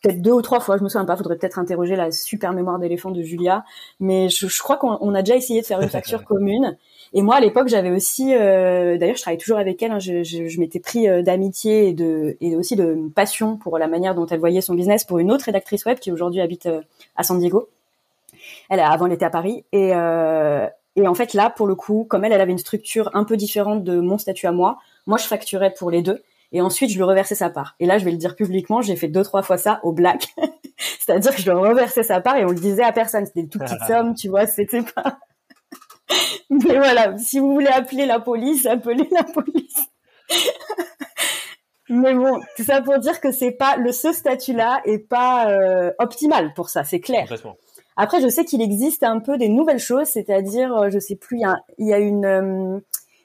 [0.00, 2.78] peut-être deux ou trois fois, je me souviens pas, faudrait peut-être interroger la super mémoire
[2.78, 3.64] d'éléphant de Julia,
[3.98, 6.76] mais je, je crois qu'on a déjà essayé de faire une facture commune.
[7.12, 9.90] Et moi, à l'époque, j'avais aussi, euh, d'ailleurs, je travaille toujours avec elle.
[9.90, 13.78] Hein, je, je, je m'étais pris euh, d'amitié et de et aussi de passion pour
[13.78, 16.66] la manière dont elle voyait son business pour une autre rédactrice web qui aujourd'hui habite
[16.66, 16.80] euh,
[17.16, 17.68] à San Diego.
[18.68, 22.06] Elle avant, elle était à Paris et euh, et en fait là, pour le coup,
[22.08, 24.78] comme elle, elle avait une structure un peu différente de mon statut à moi.
[25.06, 27.76] Moi, je facturais pour les deux et ensuite je lui reversais sa part.
[27.80, 30.34] Et là, je vais le dire publiquement, j'ai fait deux trois fois ça au black,
[30.98, 33.26] c'est-à-dire que je lui reversais sa part et on le disait à personne.
[33.26, 35.18] C'était une toute petite somme, tu vois, c'était pas.
[36.50, 39.76] Mais voilà, si vous voulez appeler la police, appelez la police.
[41.88, 45.90] Mais bon, tout ça pour dire que c'est pas le ce statut-là est pas euh,
[45.98, 47.26] optimal pour ça, c'est clair.
[47.96, 51.38] Après, je sais qu'il existe un peu des nouvelles choses, c'est-à-dire, euh, je sais plus,
[51.38, 52.80] il y a, il y a une euh,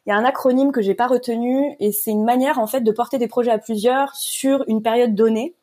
[0.05, 2.81] il y a un acronyme que j'ai pas retenu et c'est une manière en fait
[2.81, 5.55] de porter des projets à plusieurs sur une période donnée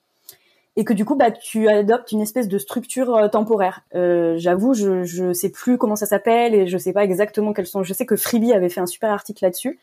[0.76, 3.83] et que du coup bah tu adoptes une espèce de structure euh, temporaire.
[3.94, 7.66] Euh, J'avoue, je je sais plus comment ça s'appelle et je sais pas exactement quels
[7.66, 7.83] sont.
[7.83, 9.78] Je sais que Freebie avait fait un super article là-dessus.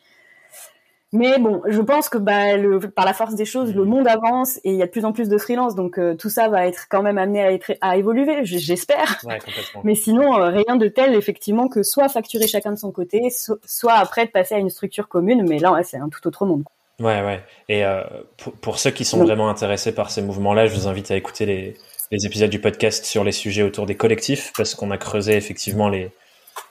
[1.12, 4.58] Mais bon, je pense que bah, le, par la force des choses, le monde avance
[4.58, 6.66] et il y a de plus en plus de freelance, donc euh, tout ça va
[6.68, 9.20] être quand même amené à, être, à évoluer, j'espère.
[9.24, 9.38] Ouais,
[9.82, 13.28] Mais sinon, euh, rien de tel effectivement que soit facturer chacun de son côté,
[13.64, 15.44] soit après de passer à une structure commune.
[15.48, 16.62] Mais là, ouais, c'est un tout autre monde.
[17.00, 17.40] Ouais, ouais.
[17.68, 18.04] Et euh,
[18.36, 21.46] pour, pour, ceux qui sont vraiment intéressés par ces mouvements-là, je vous invite à écouter
[21.46, 21.76] les,
[22.12, 25.88] les épisodes du podcast sur les sujets autour des collectifs, parce qu'on a creusé effectivement
[25.88, 26.12] les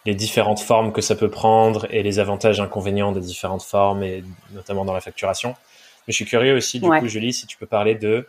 [0.05, 4.03] les différentes formes que ça peut prendre et les avantages et inconvénients des différentes formes
[4.03, 4.23] et
[4.53, 5.49] notamment dans la facturation.
[6.07, 8.27] Mais je suis curieux aussi, du coup, Julie, si tu peux parler de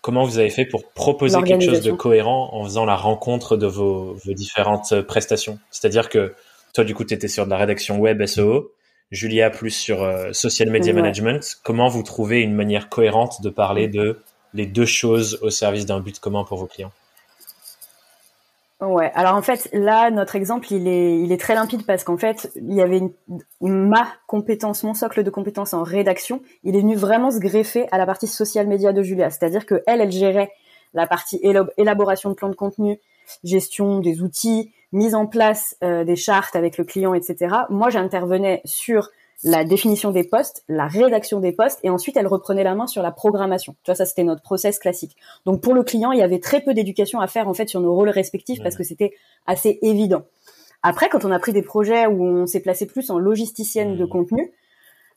[0.00, 3.66] comment vous avez fait pour proposer quelque chose de cohérent en faisant la rencontre de
[3.66, 5.58] vos, vos différentes prestations.
[5.70, 6.34] C'est-à-dire que
[6.74, 8.72] toi, du coup, tu étais sur de la rédaction web SEO,
[9.10, 11.56] Julia plus sur euh, social media management.
[11.64, 14.20] Comment vous trouvez une manière cohérente de parler de
[14.54, 16.92] les deux choses au service d'un but commun pour vos clients?
[18.80, 22.16] Ouais, alors en fait, là, notre exemple, il est, il est très limpide parce qu'en
[22.16, 23.12] fait, il y avait une,
[23.60, 27.98] ma compétence, mon socle de compétences en rédaction, il est venu vraiment se greffer à
[27.98, 29.28] la partie social média de Julia.
[29.28, 30.50] C'est-à-dire que elle, elle gérait
[30.94, 31.40] la partie
[31.76, 32.98] élaboration de plans de contenu,
[33.44, 37.54] gestion des outils, mise en place euh, des chartes avec le client, etc.
[37.68, 39.10] Moi, j'intervenais sur
[39.42, 43.02] la définition des postes, la rédaction des postes, et ensuite elle reprenait la main sur
[43.02, 43.74] la programmation.
[43.82, 45.16] Tu vois, ça c'était notre process classique.
[45.46, 47.80] Donc pour le client, il y avait très peu d'éducation à faire en fait sur
[47.80, 49.12] nos rôles respectifs parce que c'était
[49.46, 50.24] assez évident.
[50.82, 54.04] Après, quand on a pris des projets où on s'est placé plus en logisticienne de
[54.04, 54.52] contenu,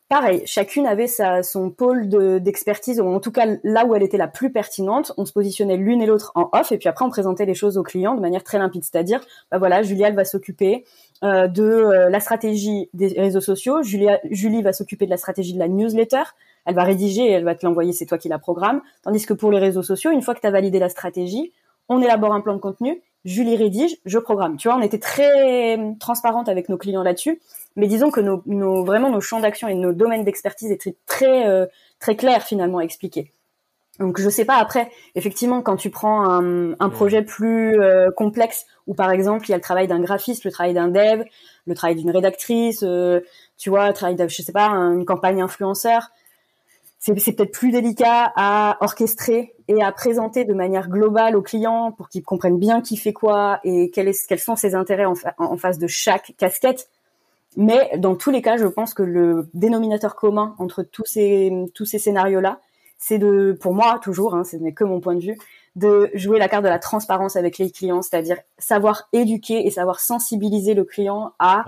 [0.10, 2.08] pareil, chacune avait sa, son pôle
[2.42, 5.12] d'expertise, ou en tout cas là où elle était la plus pertinente.
[5.18, 7.78] On se positionnait l'une et l'autre en off, et puis après on présentait les choses
[7.78, 8.84] aux clients de manière très limpide.
[8.84, 10.86] C'est-à-dire, bah voilà, Julia elle va s'occuper
[11.24, 13.82] euh, de euh, la stratégie des réseaux sociaux.
[13.82, 16.24] Julie va s'occuper de la stratégie de la newsletter.
[16.66, 18.82] elle va rédiger et elle va te l'envoyer, c'est toi qui la programme.
[19.04, 21.54] Tandis que pour les réseaux sociaux, une fois que tu as validé la stratégie,
[21.90, 24.58] on élabore un plan de contenu, Julie rédige, je programme.
[24.58, 27.40] Tu vois, on était très transparente avec nos clients là-dessus,
[27.76, 31.48] mais disons que nos, nos vraiment nos champs d'action et nos domaines d'expertise étaient très
[31.48, 31.66] euh,
[32.00, 33.32] très clairs finalement à expliquer.
[34.00, 38.66] Donc je sais pas après effectivement quand tu prends un, un projet plus euh, complexe
[38.88, 41.24] où par exemple il y a le travail d'un graphiste, le travail d'un dev,
[41.66, 43.22] le travail d'une rédactrice, euh,
[43.58, 46.10] tu vois, le travail de je sais pas une campagne influenceur,
[47.00, 52.08] c'est peut-être plus délicat à orchestrer et à présenter de manière globale aux clients pour
[52.08, 55.88] qu'ils comprennent bien qui fait quoi et quels, sont ses intérêts en, en face de
[55.88, 56.88] chaque casquette.
[57.56, 61.86] Mais dans tous les cas, je pense que le dénominateur commun entre tous ces tous
[61.86, 62.60] ces scénarios là,
[62.98, 65.38] c'est de, pour moi toujours, hein, ce n'est que mon point de vue,
[65.76, 70.00] de jouer la carte de la transparence avec les clients, c'est-à-dire savoir éduquer et savoir
[70.00, 71.66] sensibiliser le client à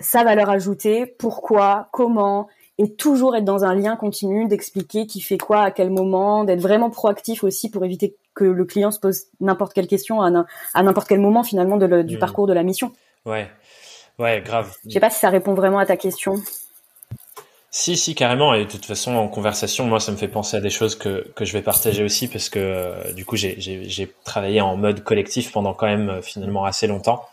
[0.00, 5.38] sa valeur ajoutée, pourquoi, comment, et toujours être dans un lien continu, d'expliquer qui fait
[5.38, 9.24] quoi à quel moment, d'être vraiment proactif aussi pour éviter que le client se pose
[9.40, 10.30] n'importe quelle question à
[10.82, 12.20] n'importe quel moment finalement de du mmh.
[12.20, 12.92] parcours de la mission.
[13.26, 13.50] Ouais,
[14.20, 14.74] ouais, grave.
[14.86, 16.36] Je sais pas si ça répond vraiment à ta question.
[17.72, 18.52] Si, si, carrément.
[18.54, 21.26] Et de toute façon, en conversation, moi, ça me fait penser à des choses que,
[21.36, 25.52] que je vais partager aussi parce que euh, du coup, j'ai travaillé en mode collectif
[25.52, 27.24] pendant quand même euh, finalement assez longtemps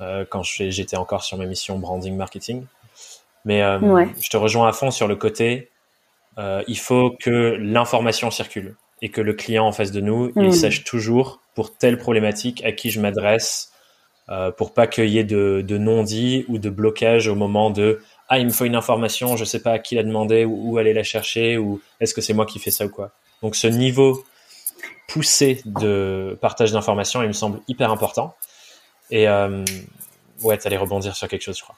[0.00, 2.64] euh, quand j'étais encore sur ma mission branding marketing.
[3.44, 5.68] Mais je te rejoins à fond sur le côté,
[6.38, 10.52] il faut que l'information circule et que le client en face de nous, il mm.
[10.52, 13.71] sache toujours pour telle problématique à qui je m'adresse
[14.56, 18.38] pour pas qu'il y ait de, de non-dit ou de blocage au moment de ah
[18.38, 20.94] il me faut une information, je sais pas à qui la demander ou où aller
[20.94, 23.10] la chercher ou est-ce que c'est moi qui fais ça ou quoi.
[23.42, 24.24] Donc ce niveau
[25.08, 28.34] poussé de partage d'informations, il me semble hyper important.
[29.10, 29.64] Et euh,
[30.42, 31.76] ouais, tu allais rebondir sur quelque chose, je crois.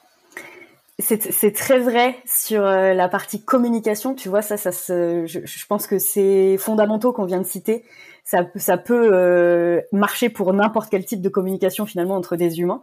[0.97, 4.15] C'est très vrai sur euh, la partie communication.
[4.15, 7.83] Tu vois, ça, ça je, pense que c'est fondamentaux qu'on vient de citer.
[8.25, 12.81] Ça, ça peut euh, marcher pour n'importe quel type de communication finalement entre des humains.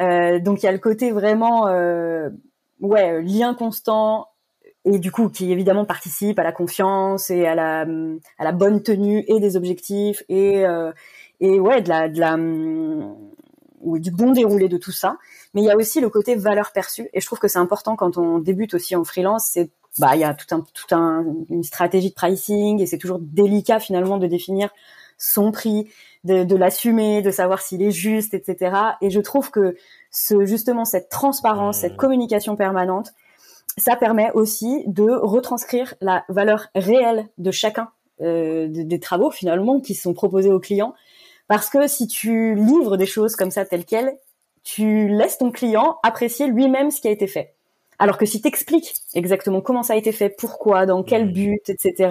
[0.00, 2.30] Euh, donc il y a le côté vraiment euh,
[2.80, 4.28] ouais, lien constant
[4.84, 7.80] et du coup qui évidemment participe à la confiance et à la
[8.38, 10.92] à la bonne tenue et des objectifs et euh,
[11.40, 12.36] et ouais de la de la
[13.80, 15.16] ou du bon déroulé de tout ça
[15.52, 17.96] mais il y a aussi le côté valeur perçue et je trouve que c'est important
[17.96, 21.24] quand on débute aussi en freelance c'est bah il y a tout un tout un
[21.48, 24.70] une stratégie de pricing et c'est toujours délicat finalement de définir
[25.16, 25.90] son prix
[26.24, 29.76] de, de l'assumer de savoir s'il est juste etc et je trouve que
[30.10, 31.96] ce justement cette transparence, cette mmh.
[31.96, 33.12] communication permanente,
[33.76, 39.94] ça permet aussi de retranscrire la valeur réelle de chacun euh, des travaux finalement qui
[39.94, 40.94] sont proposés aux clients.
[41.46, 44.18] Parce que si tu livres des choses comme ça telles quelles,
[44.64, 47.54] tu laisses ton client apprécier lui-même ce qui a été fait.
[47.98, 51.68] Alors que si tu expliques exactement comment ça a été fait, pourquoi, dans quel but,
[51.68, 52.10] etc.,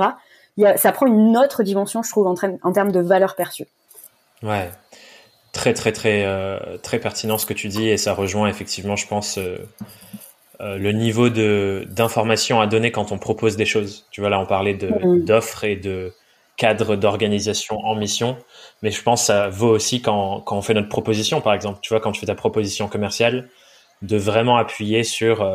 [0.75, 3.67] ça prend une autre dimension, je trouve, en, en termes de valeur perçue.
[4.43, 4.69] Ouais,
[5.51, 9.07] très très très euh, très pertinent ce que tu dis et ça rejoint effectivement, je
[9.07, 9.57] pense, euh,
[10.61, 14.05] euh, le niveau de d'information à donner quand on propose des choses.
[14.11, 15.25] Tu vois là, on parlait de mm.
[15.25, 16.13] d'offres et de
[16.57, 18.37] cadre d'organisation en mission,
[18.81, 21.79] mais je pense que ça vaut aussi quand quand on fait notre proposition, par exemple.
[21.81, 23.49] Tu vois, quand tu fais ta proposition commerciale,
[24.01, 25.45] de vraiment appuyer sur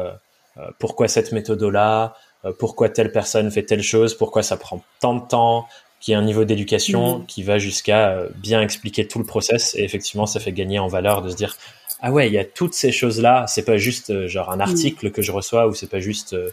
[0.79, 2.15] pourquoi cette méthode-là,
[2.59, 5.67] pourquoi telle personne fait telle chose, pourquoi ça prend tant de temps,
[6.03, 7.27] qui a un niveau d'éducation mmh.
[7.27, 10.89] qui va jusqu'à euh, bien expliquer tout le process et effectivement ça fait gagner en
[10.89, 11.57] valeur de se dire
[12.01, 14.57] ah ouais il y a toutes ces choses là c'est pas juste euh, genre un
[14.57, 14.63] mmh.
[14.63, 16.51] article que je reçois ou c'est pas juste euh,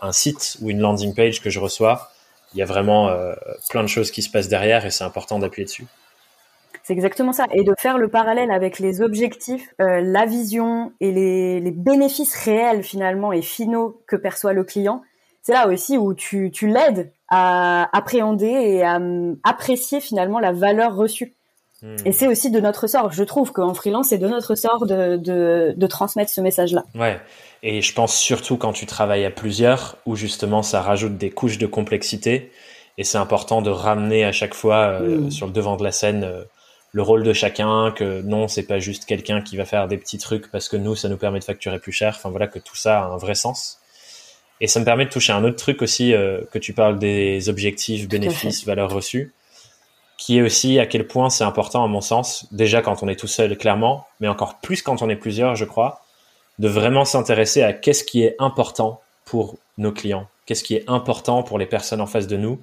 [0.00, 2.10] un site ou une landing page que je reçois
[2.54, 3.10] il y a vraiment
[3.70, 5.86] plein de choses qui se passent derrière et c'est important d'appuyer dessus
[6.84, 7.46] c'est exactement ça.
[7.52, 12.82] Et de faire le parallèle avec les objectifs, la vision et les, les, bénéfices réels
[12.82, 15.02] finalement et finaux que perçoit le client,
[15.42, 20.52] c'est là aussi où tu, tu l'aides à appréhender et à hum, apprécier finalement la
[20.52, 21.34] valeur reçue.
[21.82, 21.96] Hmm.
[22.04, 23.10] Et c'est aussi de notre sort.
[23.10, 26.84] Je trouve qu'en freelance, c'est de notre sort de, de, de transmettre ce message-là.
[26.94, 27.20] Ouais.
[27.64, 31.58] Et je pense surtout quand tu travailles à plusieurs, où justement ça rajoute des couches
[31.58, 32.52] de complexité.
[32.98, 35.30] Et c'est important de ramener à chaque fois euh, hmm.
[35.32, 36.44] sur le devant de la scène euh,
[36.92, 40.18] le rôle de chacun, que non, c'est pas juste quelqu'un qui va faire des petits
[40.18, 42.14] trucs parce que nous, ça nous permet de facturer plus cher.
[42.16, 43.80] Enfin voilà, que tout ça a un vrai sens.
[44.60, 47.48] Et ça me permet de toucher un autre truc aussi, euh, que tu parles des
[47.48, 49.32] objectifs, bénéfices, valeurs reçues,
[50.18, 53.16] qui est aussi à quel point c'est important à mon sens, déjà quand on est
[53.16, 56.02] tout seul clairement, mais encore plus quand on est plusieurs, je crois,
[56.60, 61.42] de vraiment s'intéresser à qu'est-ce qui est important pour nos clients, qu'est-ce qui est important
[61.42, 62.60] pour les personnes en face de nous.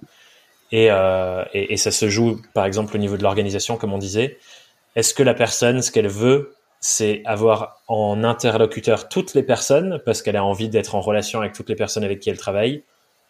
[0.72, 3.98] Et, euh, et, et ça se joue, par exemple, au niveau de l'organisation, comme on
[3.98, 4.38] disait.
[4.96, 10.22] Est-ce que la personne, ce qu'elle veut, c'est avoir en interlocuteur toutes les personnes parce
[10.22, 12.84] qu'elle a envie d'être en relation avec toutes les personnes avec qui elle travaille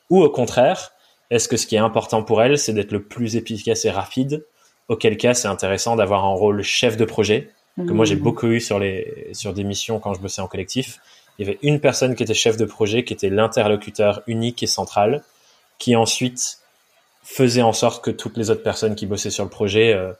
[0.09, 0.91] Ou au contraire,
[1.29, 4.45] est-ce que ce qui est important pour elle, c'est d'être le plus efficace et rapide
[4.87, 8.19] Auquel cas, c'est intéressant d'avoir un rôle chef de projet, que moi j'ai mmh.
[8.19, 10.99] beaucoup eu sur, les, sur des missions quand je bossais en collectif.
[11.37, 14.67] Il y avait une personne qui était chef de projet, qui était l'interlocuteur unique et
[14.67, 15.23] central,
[15.77, 16.59] qui ensuite
[17.23, 20.13] faisait en sorte que toutes les autres personnes qui bossaient sur le projet, euh,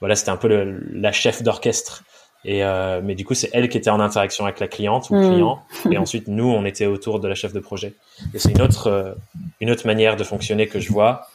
[0.00, 2.02] voilà, c'était un peu le, la chef d'orchestre.
[2.44, 5.14] Et euh, mais du coup, c'est elle qui était en interaction avec la cliente ou
[5.14, 5.30] le mmh.
[5.30, 7.94] client, et ensuite nous, on était autour de la chef de projet.
[8.32, 9.12] Et c'est une autre euh,
[9.60, 11.26] une autre manière de fonctionner que je vois,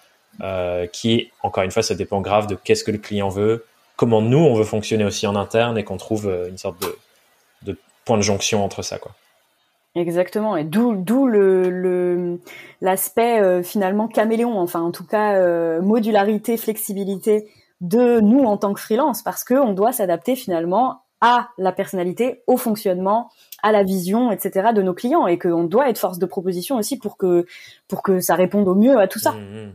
[0.41, 3.65] euh, qui encore une fois, ça dépend grave de qu'est-ce que le client veut,
[3.97, 6.97] comment nous on veut fonctionner aussi en interne, et qu'on trouve euh, une sorte de,
[7.71, 9.11] de point de jonction entre ça, quoi.
[9.95, 12.39] Exactement, et d'où d'où le
[12.81, 17.47] l'aspect euh, finalement caméléon, enfin en tout cas euh, modularité, flexibilité
[17.79, 22.43] de nous en tant que freelance parce que on doit s'adapter finalement à la personnalité,
[22.45, 23.29] au fonctionnement,
[23.63, 24.73] à la vision, etc.
[24.75, 27.45] de nos clients et qu'on doit être force de proposition aussi pour que
[27.87, 29.31] pour que ça réponde au mieux à tout ça.
[29.31, 29.71] Mmh, mmh.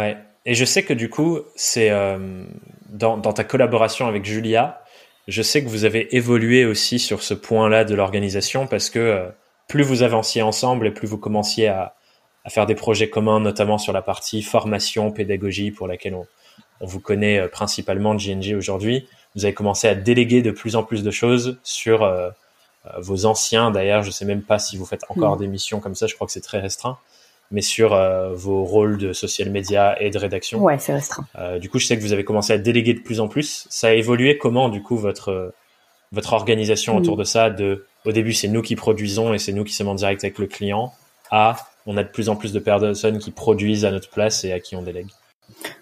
[0.00, 0.16] Ouais.
[0.44, 2.44] Et je sais que du coup, c'est euh,
[2.88, 4.80] dans, dans ta collaboration avec Julia,
[5.28, 9.28] je sais que vous avez évolué aussi sur ce point-là de l'organisation parce que euh,
[9.68, 11.94] plus vous avanciez ensemble et plus vous commenciez à,
[12.44, 16.26] à, faire des projets communs, notamment sur la partie formation, pédagogie pour laquelle on,
[16.80, 20.76] on vous connaît euh, principalement de JNG aujourd'hui, vous avez commencé à déléguer de plus
[20.76, 22.30] en plus de choses sur euh,
[22.98, 23.70] vos anciens.
[23.70, 25.40] D'ailleurs, je sais même pas si vous faites encore mm.
[25.40, 26.06] des missions comme ça.
[26.06, 26.98] Je crois que c'est très restreint.
[27.52, 27.96] Mais sur
[28.34, 30.60] vos rôles de social media et de rédaction.
[30.60, 31.26] Ouais, c'est restreint.
[31.60, 33.66] du coup, je sais que vous avez commencé à déléguer de plus en plus.
[33.70, 35.52] Ça a évolué comment, du coup, votre
[36.12, 36.98] votre organisation mm.
[36.98, 39.88] autour de ça De au début, c'est nous qui produisons et c'est nous qui sommes
[39.88, 40.92] en direct avec le client.
[41.30, 44.52] À on a de plus en plus de personnes qui produisent à notre place et
[44.52, 45.08] à qui on délègue.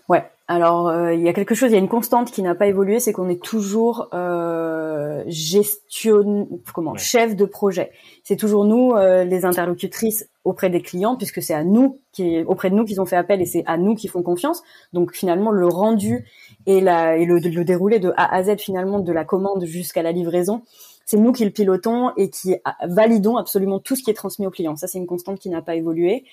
[0.08, 2.54] Ouais, alors, euh, il y a quelque chose, il y a une constante qui n'a
[2.54, 7.90] pas évolué, c'est qu'on est toujours euh, gestion, comment, chef de projet.
[8.24, 12.68] C'est toujours nous, euh, les interlocutrices auprès des clients, puisque c'est à nous, qui, auprès
[12.68, 14.62] de nous qu'ils ont fait appel et c'est à nous qu'ils font confiance.
[14.92, 16.26] Donc finalement, le rendu
[16.66, 20.02] et, la, et le, le déroulé de A à Z finalement de la commande jusqu'à
[20.02, 20.60] la livraison,
[21.06, 24.50] c'est nous qui le pilotons et qui validons absolument tout ce qui est transmis au
[24.50, 24.76] client.
[24.76, 26.24] Ça, c'est une constante qui n'a pas évolué.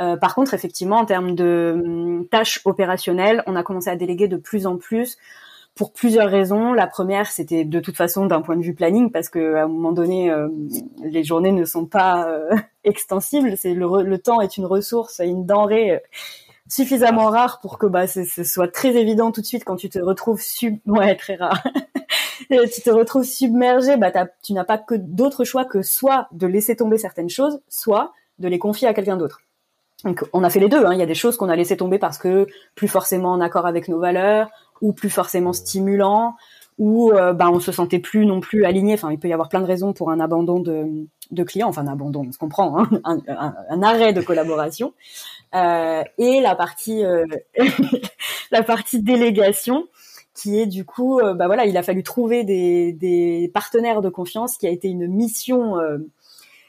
[0.00, 4.28] Euh, par contre, effectivement, en termes de hum, tâches opérationnelles, on a commencé à déléguer
[4.28, 5.18] de plus en plus
[5.74, 6.72] pour plusieurs raisons.
[6.72, 9.68] La première, c'était de toute façon d'un point de vue planning, parce que à un
[9.68, 10.48] moment donné, euh,
[11.02, 12.50] les journées ne sont pas euh,
[12.84, 13.56] extensibles.
[13.56, 16.00] C'est le, temps est une ressource, une denrée
[16.68, 19.98] suffisamment rare pour que bah, ce, soit très évident tout de suite quand tu te
[19.98, 21.62] retrouves sub ouais très rare
[22.50, 26.76] tu te retrouves submergé bah tu n'as pas que d'autre choix que soit de laisser
[26.76, 29.40] tomber certaines choses soit de les confier à quelqu'un d'autre
[30.04, 30.84] donc on a fait les deux.
[30.84, 30.92] Hein.
[30.92, 33.66] Il y a des choses qu'on a laissé tomber parce que plus forcément en accord
[33.66, 34.48] avec nos valeurs,
[34.80, 36.36] ou plus forcément stimulant,
[36.78, 38.94] ou euh, ben on se sentait plus non plus aligné.
[38.94, 41.68] Enfin, il peut y avoir plein de raisons pour un abandon de, de clients.
[41.68, 42.88] Enfin, un abandon, on se comprend, hein.
[43.04, 44.94] un, arrêt de collaboration.
[45.54, 47.26] Euh, et la partie euh,
[48.52, 49.88] la partie délégation
[50.34, 54.56] qui est du coup, bah voilà, il a fallu trouver des, des partenaires de confiance,
[54.56, 55.74] qui a été une mission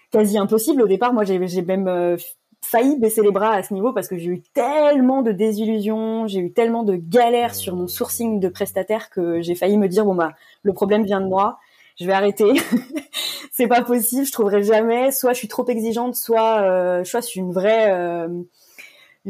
[0.09, 1.13] quasi impossible au départ.
[1.13, 2.17] Moi, j'ai même
[2.61, 6.39] failli baisser les bras à ce niveau parce que j'ai eu tellement de désillusions, j'ai
[6.39, 10.15] eu tellement de galères sur mon sourcing de prestataires que j'ai failli me dire bon
[10.15, 10.33] bah
[10.63, 11.57] le problème vient de moi,
[11.99, 12.53] je vais arrêter.
[13.51, 15.11] c'est pas possible, je trouverai jamais.
[15.11, 18.27] Soit je suis trop exigeante, soit euh, soit je suis une vraie euh,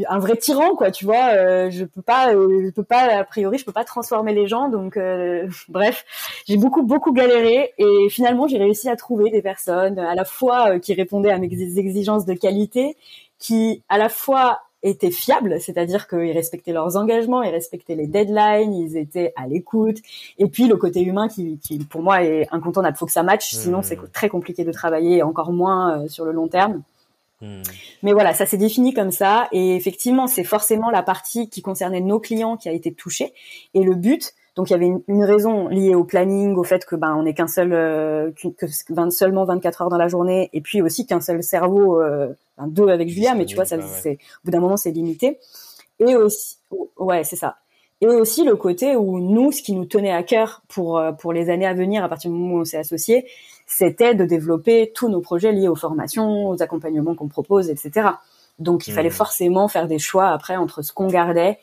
[0.07, 3.23] un vrai tyran quoi tu vois euh, je peux pas euh, je peux pas a
[3.23, 6.05] priori je peux pas transformer les gens donc euh, bref
[6.47, 10.79] j'ai beaucoup beaucoup galéré et finalement j'ai réussi à trouver des personnes à la fois
[10.79, 12.97] qui répondaient à mes exigences de qualité
[13.39, 18.73] qui à la fois étaient fiables, c'est-à-dire qu'ils respectaient leurs engagements, ils respectaient les deadlines,
[18.73, 19.97] ils étaient à l'écoute,
[20.37, 22.95] et puis le côté humain qui, qui pour moi est incontournable.
[22.95, 26.47] Faut que ça matche, sinon c'est très compliqué de travailler, encore moins sur le long
[26.47, 26.81] terme.
[27.41, 27.61] Hmm.
[28.03, 29.47] Mais voilà, ça s'est défini comme ça.
[29.51, 33.33] Et effectivement, c'est forcément la partie qui concernait nos clients qui a été touchée.
[33.73, 36.95] Et le but, donc il y avait une, raison liée au planning, au fait que
[36.95, 38.65] ben on n'est qu'un seul, euh, que
[39.09, 42.27] seulement 24 heures dans la journée, et puis aussi qu'un seul cerveau, euh,
[42.67, 45.39] deux avec Julia, mais tu vois, ça, c'est au bout d'un moment c'est limité.
[45.99, 46.57] Et aussi,
[46.97, 47.57] ouais, c'est ça.
[48.01, 51.33] Et aussi le côté où nous, ce qui nous tenait à cœur pour euh, pour
[51.33, 53.25] les années à venir, à partir du moment où on s'est associé,
[53.67, 58.09] c'était de développer tous nos projets liés aux formations, aux accompagnements qu'on propose, etc.
[58.57, 59.13] Donc il fallait mmh.
[59.13, 61.59] forcément faire des choix après entre ce qu'on gardait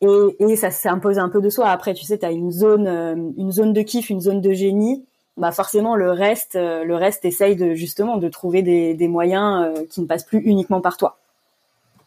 [0.00, 1.68] et, et ça s'impose un peu de soi.
[1.68, 4.52] Après, tu sais, tu as une zone, euh, une zone de kiff, une zone de
[4.52, 5.04] génie.
[5.36, 9.72] Bah forcément le reste, euh, le reste essaye de justement de trouver des, des moyens
[9.88, 11.18] qui ne passent plus uniquement par toi.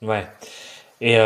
[0.01, 0.27] Ouais.
[1.01, 1.17] Et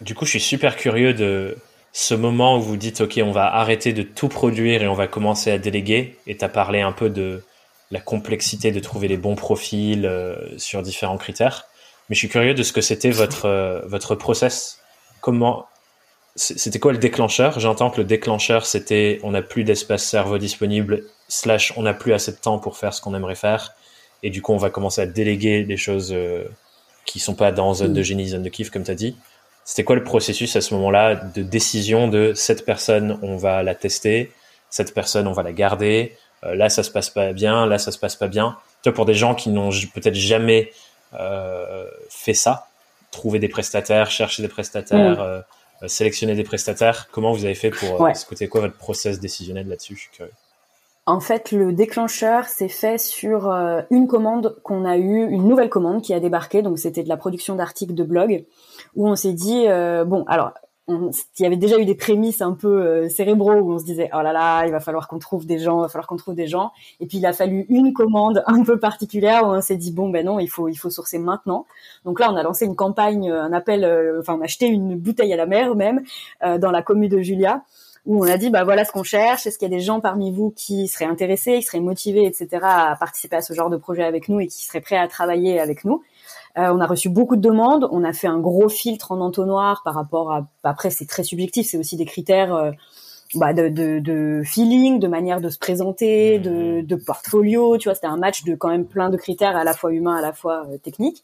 [0.00, 1.56] du coup, je suis super curieux de
[1.92, 5.08] ce moment où vous dites ok on va arrêter de tout produire et on va
[5.08, 7.42] commencer à déléguer et tu as parlé un peu de
[7.90, 11.66] la complexité de trouver les bons profils euh, sur différents critères
[12.08, 14.78] Mais je suis curieux de ce que c'était votre votre process.
[15.20, 15.66] Comment
[16.36, 17.58] c'était quoi le déclencheur?
[17.58, 22.12] J'entends que le déclencheur, c'était on n'a plus d'espace cerveau disponible, slash on n'a plus
[22.12, 23.74] assez de temps pour faire ce qu'on aimerait faire,
[24.22, 26.44] et du coup on va commencer à déléguer des choses euh,
[27.04, 28.04] qui sont pas dans zone de mm.
[28.04, 29.16] génie, zone de kiff, comme tu as dit.
[29.64, 33.74] C'était quoi le processus à ce moment-là de décision de cette personne, on va la
[33.74, 34.32] tester,
[34.68, 37.92] cette personne, on va la garder, euh, là ça se passe pas bien, là ça
[37.92, 38.56] se passe pas bien.
[38.82, 40.70] Toi, pour des gens qui n'ont peut-être jamais
[41.14, 42.68] euh, fait ça,
[43.10, 45.42] trouver des prestataires, chercher des prestataires, mm.
[45.82, 47.08] euh, sélectionner des prestataires.
[47.10, 50.10] Comment vous avez fait pour euh, C'était quoi votre process décisionnel là-dessus?
[51.06, 53.50] En fait, le déclencheur s'est fait sur
[53.90, 56.62] une commande qu'on a eue, une nouvelle commande qui a débarqué.
[56.62, 58.44] Donc, c'était de la production d'articles de blog
[58.94, 59.66] où on s'est dit
[60.06, 60.52] bon, alors
[61.38, 64.10] il y avait déjà eu des prémices un peu euh, cérébraux où on se disait
[64.12, 66.34] oh là là il va falloir qu'on trouve des gens il va falloir qu'on trouve
[66.34, 66.72] des gens.
[67.00, 70.08] Et puis il a fallu une commande un peu particulière où on s'est dit bon
[70.08, 71.66] ben non il faut il faut sourcer maintenant.
[72.04, 74.96] Donc là on a lancé une campagne un appel euh, enfin on a acheté une
[74.96, 76.02] bouteille à la mer même
[76.42, 77.62] euh, dans la commune de Julia
[78.06, 79.46] où on a dit bah voilà ce qu'on cherche.
[79.46, 82.58] Est-ce qu'il y a des gens parmi vous qui seraient intéressés qui seraient motivés etc
[82.62, 85.60] à participer à ce genre de projet avec nous et qui seraient prêts à travailler
[85.60, 86.02] avec nous?
[86.58, 87.88] Euh, on a reçu beaucoup de demandes.
[87.92, 90.46] On a fait un gros filtre en entonnoir par rapport à.
[90.64, 91.68] Après, c'est très subjectif.
[91.68, 92.72] C'est aussi des critères euh,
[93.34, 97.78] bah, de, de, feeling, de manière de se présenter, de, de portfolio.
[97.78, 100.16] Tu vois, c'était un match de quand même plein de critères à la fois humains,
[100.16, 101.22] à la fois euh, techniques.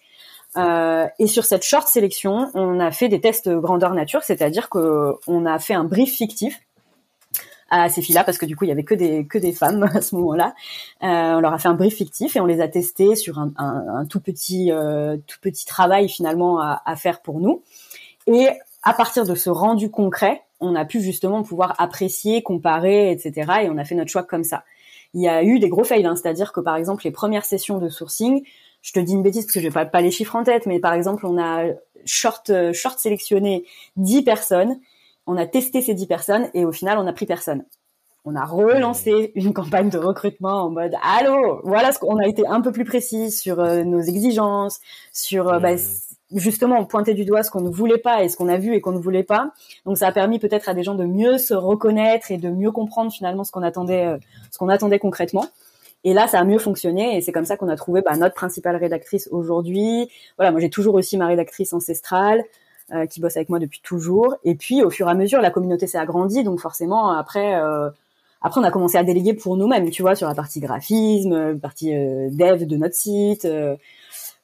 [0.57, 5.15] Euh, et sur cette short sélection, on a fait des tests grandeur nature, c'est-à-dire que
[5.27, 6.66] on a fait un brief fictif
[7.71, 9.83] à ces filles-là parce que du coup il y avait que des que des femmes
[9.95, 10.55] à ce moment-là.
[11.03, 13.53] Euh, on leur a fait un brief fictif et on les a testés sur un,
[13.57, 17.63] un, un tout petit euh, tout petit travail finalement à, à, faire pour nous.
[18.27, 18.49] Et
[18.83, 23.53] à partir de ce rendu concret, on a pu justement pouvoir apprécier, comparer, etc.
[23.63, 24.65] Et on a fait notre choix comme ça.
[25.15, 27.79] Il y a eu des gros fails, hein, c'est-à-dire que par exemple les premières sessions
[27.79, 28.45] de sourcing,
[28.83, 30.67] je te dis une bêtise parce que je n'ai pas, pas les chiffres en tête,
[30.67, 31.65] mais par exemple on a
[32.05, 33.65] short short sélectionné
[33.97, 34.79] 10 personnes
[35.27, 37.65] on a testé ces 10 personnes et au final, on n'a pris personne.
[38.25, 42.45] On a relancé une campagne de recrutement en mode allô, voilà ce qu'on a été
[42.45, 44.81] un peu plus précis sur euh, nos exigences,
[45.13, 45.77] sur euh, bah,
[46.35, 48.81] justement pointer du doigt ce qu'on ne voulait pas et ce qu'on a vu et
[48.81, 49.53] qu'on ne voulait pas.
[49.85, 52.73] Donc ça a permis peut-être à des gens de mieux se reconnaître et de mieux
[52.73, 54.19] comprendre finalement ce qu'on attendait, euh,
[54.51, 55.47] ce qu'on attendait concrètement.
[56.03, 58.35] Et là, ça a mieux fonctionné et c'est comme ça qu'on a trouvé bah, notre
[58.35, 60.09] principale rédactrice aujourd'hui.
[60.37, 62.43] Voilà, moi j'ai toujours aussi ma rédactrice ancestrale.
[62.93, 64.37] Euh, qui bosse avec moi depuis toujours.
[64.45, 67.91] Et puis, au fur et à mesure, la communauté s'est agrandie, donc forcément, après, euh,
[68.43, 71.55] après, on a commencé à déléguer pour nous-mêmes, tu vois, sur la partie graphisme, euh,
[71.57, 73.49] partie dev de notre site,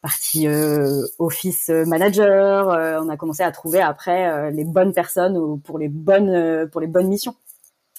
[0.01, 0.49] partie
[1.21, 2.67] office manager.
[3.01, 7.09] on a commencé à trouver après les bonnes personnes pour les bonnes pour les bonnes
[7.09, 7.37] missions.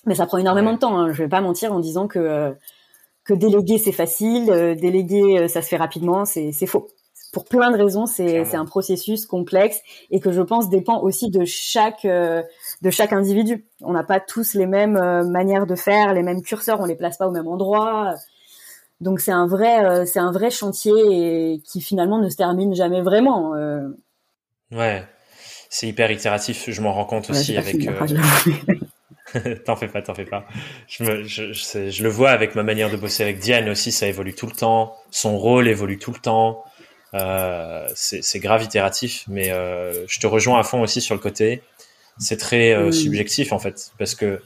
[0.05, 0.99] Mais ça prend énormément de temps.
[0.99, 1.13] Hein.
[1.13, 2.53] Je vais pas mentir en disant que
[3.23, 4.47] que déléguer c'est facile,
[4.81, 6.89] déléguer ça se fait rapidement, c'est c'est faux
[7.33, 9.81] pour plein de raisons, c'est un processus complexe
[10.11, 12.43] et que je pense dépend aussi de chaque euh,
[12.83, 13.65] de chaque individu.
[13.81, 16.95] On n'a pas tous les mêmes euh, manières de faire, les mêmes curseurs, on les
[16.95, 18.13] place pas au même endroit.
[19.01, 22.75] Donc c'est un vrai euh, c'est un vrai chantier et qui finalement ne se termine
[22.75, 23.53] jamais vraiment.
[24.71, 25.03] Ouais,
[25.69, 26.69] c'est hyper itératif.
[26.69, 27.77] Je m'en rends compte aussi avec.
[29.65, 30.45] t'en fais pas, t'en fais pas.
[30.87, 33.91] Je, me, je, je, je, le vois avec ma manière de bosser avec Diane aussi,
[33.91, 34.95] ça évolue tout le temps.
[35.11, 36.63] Son rôle évolue tout le temps.
[37.13, 41.61] Euh, c'est grave itératif, mais euh, je te rejoins à fond aussi sur le côté.
[42.17, 42.91] C'est très euh, mm.
[42.91, 44.41] subjectif en fait, parce que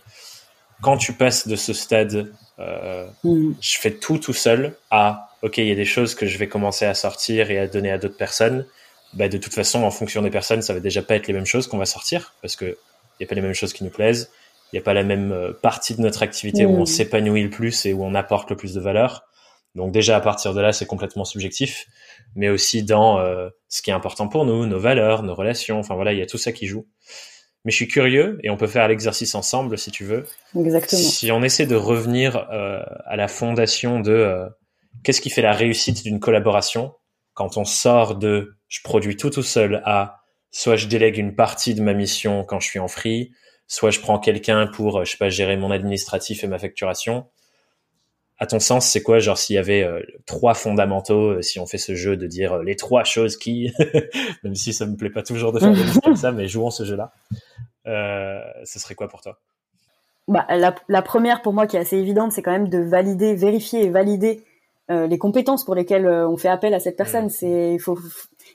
[0.81, 2.31] quand tu passes de ce stade,
[3.23, 3.51] mm.
[3.61, 6.47] je fais tout tout seul, à ok, il y a des choses que je vais
[6.47, 8.65] commencer à sortir et à donner à d'autres personnes.
[9.13, 11.45] Bah, de toute façon, en fonction des personnes, ça va déjà pas être les mêmes
[11.45, 12.77] choses qu'on va sortir, parce que
[13.19, 14.29] il y a pas les mêmes choses qui nous plaisent.
[14.71, 16.87] Il n'y a pas la même partie de notre activité où on mm.
[16.87, 19.23] s'épanouit le plus et où on apporte le plus de valeur.
[19.75, 21.87] Donc déjà à partir de là, c'est complètement subjectif
[22.35, 25.79] mais aussi dans euh, ce qui est important pour nous, nos valeurs, nos relations.
[25.79, 26.87] Enfin voilà, il y a tout ça qui joue.
[27.65, 30.25] Mais je suis curieux et on peut faire l'exercice ensemble si tu veux.
[30.55, 31.01] Exactement.
[31.01, 34.45] Si on essaie de revenir euh, à la fondation de euh,
[35.03, 36.93] qu'est-ce qui fait la réussite d'une collaboration?
[37.33, 41.75] Quand on sort de je produis tout tout seul à soit je délègue une partie
[41.75, 43.31] de ma mission quand je suis en free,
[43.67, 47.25] soit je prends quelqu'un pour je sais pas gérer mon administratif et ma facturation
[48.39, 51.65] à ton sens, c'est quoi, genre, s'il y avait euh, trois fondamentaux, euh, si on
[51.65, 53.73] fait ce jeu de dire euh, les trois choses qui,
[54.43, 56.69] même si ça me plaît pas toujours de faire des listes comme ça, mais jouons
[56.69, 57.11] ce jeu-là,
[57.85, 59.39] ce serait quoi pour toi?
[60.27, 63.33] Bah, la, la, première, pour moi, qui est assez évidente, c'est quand même de valider,
[63.33, 64.43] vérifier et valider
[64.89, 67.25] les compétences pour lesquelles on fait appel à cette personne.
[67.25, 67.29] Mmh.
[67.29, 67.97] C'est, il faut,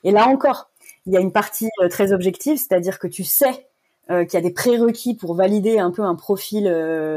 [0.05, 0.71] et là encore,
[1.07, 3.67] il y a une partie très objective, c'est-à-dire que tu sais
[4.09, 6.65] qu'il y a des prérequis pour valider un peu un profil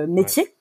[0.07, 0.54] métier.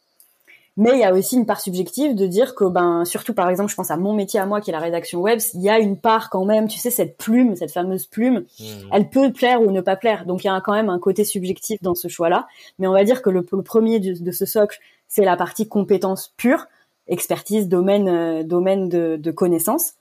[0.77, 3.71] Mais il y a aussi une part subjective de dire que, ben, surtout par exemple,
[3.71, 5.79] je pense à mon métier à moi qui est la rédaction web, il y a
[5.79, 8.65] une part quand même, tu sais, cette plume, cette fameuse plume, mmh.
[8.93, 10.27] elle peut plaire ou ne pas plaire.
[10.27, 12.49] Donc il y a quand même un côté subjectif dans ce choix-là.
[12.81, 16.67] Mais on va dire que le, premier de, ce socle, c'est la partie compétence pure,
[17.07, 19.93] expertise, domaine, euh, domaine de, de connaissance.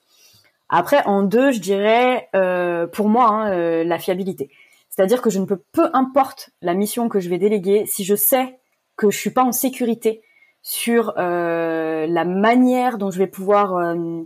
[0.69, 4.49] Après, en deux, je dirais, euh, pour moi, hein, euh, la fiabilité.
[4.89, 8.15] C'est-à-dire que je ne peux, peu importe la mission que je vais déléguer, si je
[8.15, 8.57] sais
[8.95, 10.23] que je suis pas en sécurité
[10.63, 14.23] sur euh, la manière dont je vais pouvoir euh,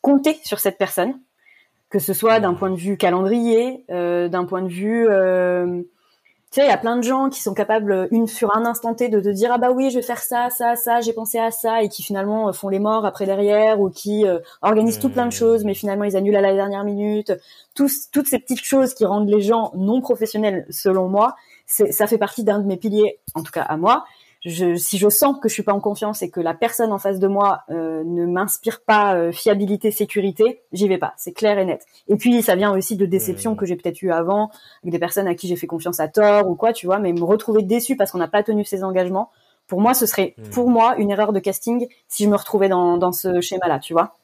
[0.00, 1.20] compter sur cette personne,
[1.90, 5.06] que ce soit d'un point de vue calendrier, euh, d'un point de vue
[6.52, 8.92] tu sais, il y a plein de gens qui sont capables, une sur un instant
[8.92, 11.38] T, de te dire ah bah oui, je vais faire ça, ça, ça, j'ai pensé
[11.38, 14.24] à ça, et qui finalement font les morts après derrière, ou qui
[14.60, 17.32] organisent tout plein de choses, mais finalement ils annulent à la dernière minute.
[17.76, 21.36] Tous, toutes ces petites choses qui rendent les gens non professionnels, selon moi,
[21.66, 24.04] ça fait partie d'un de mes piliers, en tout cas à moi,
[24.44, 26.98] je, si je sens que je suis pas en confiance et que la personne en
[26.98, 31.12] face de moi euh, ne m'inspire pas euh, fiabilité, sécurité, j'y vais pas.
[31.16, 31.84] C'est clair et net.
[32.08, 33.56] Et puis ça vient aussi de déceptions mmh.
[33.56, 34.50] que j'ai peut-être eu avant
[34.82, 36.98] avec des personnes à qui j'ai fait confiance à tort ou quoi, tu vois.
[36.98, 39.30] Mais me retrouver déçu parce qu'on n'a pas tenu ses engagements,
[39.66, 40.50] pour moi, ce serait mmh.
[40.50, 43.92] pour moi une erreur de casting si je me retrouvais dans, dans ce schéma-là, tu
[43.92, 44.16] vois.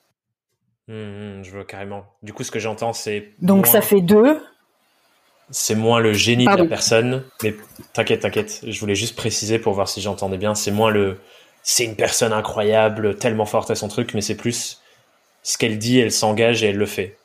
[0.88, 2.04] Mmh, je vois carrément.
[2.22, 4.40] Du coup, ce que j'entends, c'est donc ça fait deux
[5.50, 7.54] c'est moins le génie de la personne, mais
[7.92, 8.60] t'inquiète, t'inquiète.
[8.66, 10.54] Je voulais juste préciser pour voir si j'entendais bien.
[10.54, 11.18] C'est moins le,
[11.62, 14.80] c'est une personne incroyable, tellement forte à son truc, mais c'est plus
[15.42, 17.16] ce qu'elle dit, elle s'engage et elle le fait.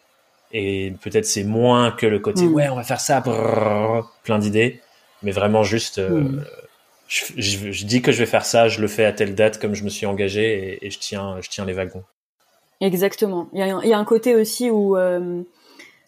[0.54, 2.54] Et peut-être c'est moins que le côté, mm.
[2.54, 3.24] ouais, on va faire ça,
[4.24, 4.82] plein d'idées,
[5.24, 6.46] mais vraiment juste, euh, mm.
[7.08, 9.84] je, dis que je vais faire ça, je le fais à telle date comme je
[9.84, 12.04] me suis engagé et, je tiens, je tiens les wagons.
[12.82, 13.48] Exactement.
[13.54, 15.44] Il y a, il y a un côté aussi où euh,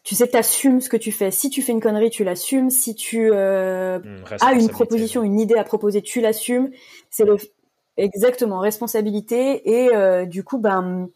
[0.03, 1.31] tu sais, t'assumes ce que tu fais.
[1.31, 2.69] Si tu fais une connerie, tu l'assumes.
[2.69, 3.99] Si tu euh,
[4.41, 6.71] as une proposition, une idée à proposer, tu l'assumes.
[7.09, 7.37] C'est le
[7.95, 11.09] exactement responsabilité et euh, du coup, ben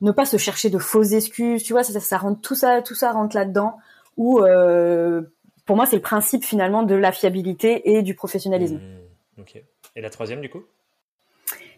[0.00, 1.62] ne pas se chercher de fausses excuses.
[1.62, 3.78] Tu vois, ça, ça, rentre tout ça, tout ça rentre là-dedans.
[4.16, 5.22] Ou euh,
[5.64, 8.76] pour moi, c'est le principe finalement de la fiabilité et du professionnalisme.
[8.76, 9.62] Hmm, ok.
[9.96, 10.64] Et la troisième, du coup?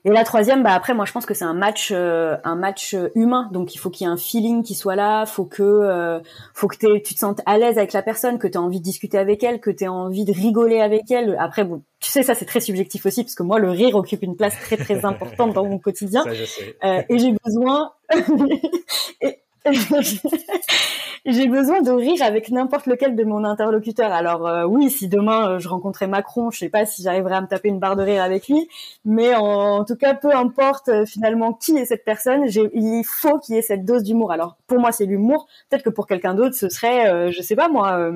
[0.04, 2.94] Et la troisième, bah après, moi, je pense que c'est un match, euh, un match
[2.94, 3.50] euh, humain.
[3.52, 5.26] Donc, il faut qu'il y ait un feeling qui soit là.
[5.26, 6.20] Faut que, euh,
[6.54, 8.84] faut que tu te sentes à l'aise avec la personne, que tu aies envie de
[8.84, 11.36] discuter avec elle, que tu aies envie de rigoler avec elle.
[11.38, 14.22] Après, bon, tu sais, ça c'est très subjectif aussi, parce que moi, le rire occupe
[14.22, 16.22] une place très très importante dans mon quotidien.
[16.24, 16.76] Ça, je sais.
[16.82, 17.92] et j'ai besoin.
[21.26, 24.10] j'ai besoin de rire avec n'importe lequel de mon interlocuteur.
[24.10, 27.40] Alors euh, oui, si demain euh, je rencontrais Macron, je sais pas si j'arriverais à
[27.42, 28.68] me taper une barre de rire avec lui,
[29.04, 33.54] mais en, tout cas, peu importe euh, finalement qui est cette personne, il faut qu'il
[33.54, 34.32] y ait cette dose d'humour.
[34.32, 35.46] Alors pour moi, c'est l'humour.
[35.68, 38.10] Peut-être que pour quelqu'un d'autre, ce serait, je sais pas moi,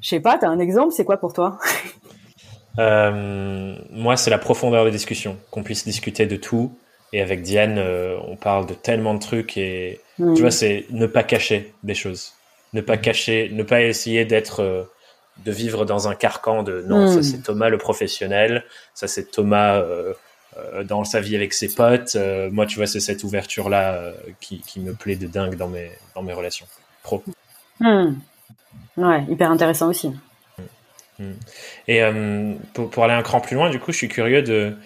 [0.00, 0.38] je sais pas.
[0.38, 1.58] T'as un exemple C'est quoi pour toi?
[2.76, 6.72] Moi, c'est la profondeur des discussions, qu'on puisse discuter de tout
[7.12, 11.06] et avec Diane, euh, on parle de tellement de trucs et tu vois, c'est ne
[11.06, 12.32] pas cacher des choses,
[12.72, 14.84] ne pas cacher, ne pas essayer d'être, euh,
[15.44, 19.76] de vivre dans un carcan de non, ça c'est Thomas le professionnel, ça c'est Thomas
[19.76, 20.14] euh,
[20.84, 22.16] dans sa vie avec ses potes.
[22.50, 25.90] moi, tu vois, c'est cette ouverture là qui, qui, me plaît de dingue dans mes
[26.14, 26.66] dans mes relations
[27.02, 27.22] pro.
[27.80, 28.14] Hmm.
[28.96, 30.12] Ouais, hyper intéressant aussi.
[31.88, 32.02] Et
[32.74, 34.76] pour, pour, aller un cran plus loin, du coup, je suis curieux de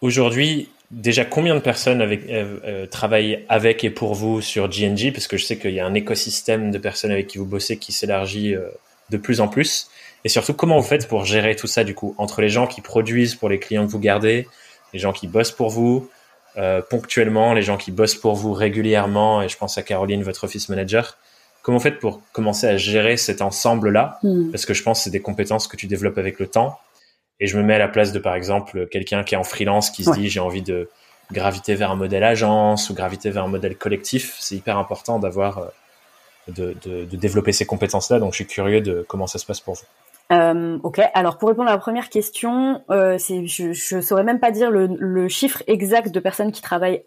[0.00, 5.12] aujourd'hui déjà combien de personnes avec, euh, euh, travaillent avec et pour vous sur GNG
[5.12, 7.76] Parce que je sais qu'il y a un écosystème de personnes avec qui vous bossez
[7.76, 8.68] qui s'élargit euh,
[9.10, 9.88] de plus en plus.
[10.24, 12.80] Et surtout, comment vous faites pour gérer tout ça du coup entre les gens qui
[12.80, 14.48] produisent pour les clients que vous gardez,
[14.92, 16.10] les gens qui bossent pour vous
[16.90, 20.68] ponctuellement, les gens qui bossent pour vous régulièrement, et je pense à Caroline, votre office
[20.68, 21.16] manager.
[21.62, 24.18] Comment vous faites pour commencer à gérer cet ensemble-là?
[24.24, 24.50] Hmm.
[24.50, 26.80] Parce que je pense que c'est des compétences que tu développes avec le temps
[27.40, 29.90] et je me mets à la place de par exemple quelqu'un qui est en freelance
[29.90, 30.88] qui se dit j'ai envie de
[31.32, 34.36] graviter vers un modèle agence ou graviter vers un modèle collectif.
[34.40, 35.66] C'est hyper important d'avoir euh,
[36.48, 38.18] de, de, de, développer ces compétences-là.
[38.18, 39.84] Donc je suis curieux de comment ça se passe pour vous.
[40.30, 44.50] Euh, ok, alors pour répondre à la première question, euh, je, je saurais même pas
[44.50, 47.02] dire le, le, chiffre exact de personnes qui travaillent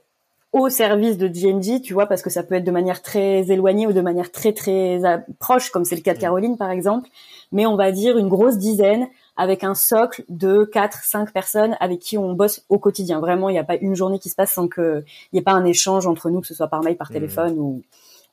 [0.54, 3.86] au service de GNG, tu vois, parce que ça peut être de manière très éloignée
[3.86, 5.00] ou de manière très très
[5.40, 6.22] proche, comme c'est le cas de mmh.
[6.22, 7.10] Caroline par exemple.
[7.52, 9.08] Mais on va dire une grosse dizaine
[9.42, 13.20] avec un socle de 4 5 personnes avec qui on bosse au quotidien.
[13.20, 15.54] Vraiment, il n'y a pas une journée qui se passe sans qu'il n'y ait pas
[15.54, 17.14] un échange entre nous, que ce soit par mail, par mmh.
[17.14, 17.82] téléphone ou,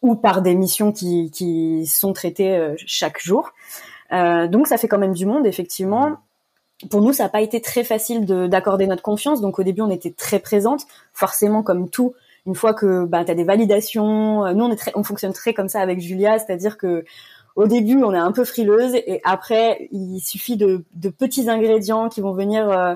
[0.02, 3.54] ou par des missions qui, qui sont traitées euh, chaque jour.
[4.12, 6.18] Euh, donc ça fait quand même du monde, effectivement.
[6.90, 9.40] Pour nous, ça n'a pas été très facile d'accorder notre confiance.
[9.40, 10.82] Donc au début, on était très présente.
[11.14, 12.12] Forcément, comme tout,
[12.44, 15.32] une fois que bah, tu as des validations, euh, nous, on, est très, on fonctionne
[15.32, 17.06] très comme ça avec Julia, c'est-à-dire que
[17.58, 20.84] au début, on est un peu frileuse et après, il suffit de,
[21.18, 22.94] petits ingrédients qui vont venir euh,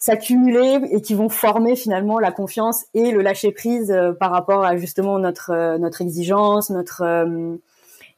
[0.00, 4.64] s'accumuler et qui vont former finalement la confiance et le lâcher prise euh, par rapport
[4.64, 7.04] à justement notre euh, notre exigence, notre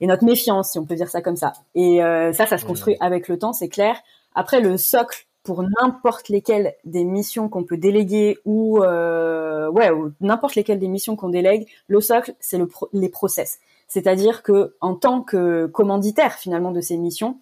[0.00, 1.52] et notre méfiance, si on peut dire ça comme ça.
[1.74, 1.98] Et
[2.32, 3.96] ça, ça se construit avec le temps, c'est clair.
[4.34, 9.90] Après, le socle pour n'importe lesquelles des missions qu'on peut déléguer ou ouais,
[10.22, 13.60] n'importe lesquelles des missions qu'on délègue, le socle, c'est le les process.
[13.90, 17.38] C'est-à-dire que en tant que commanditaire finalement de ces missions,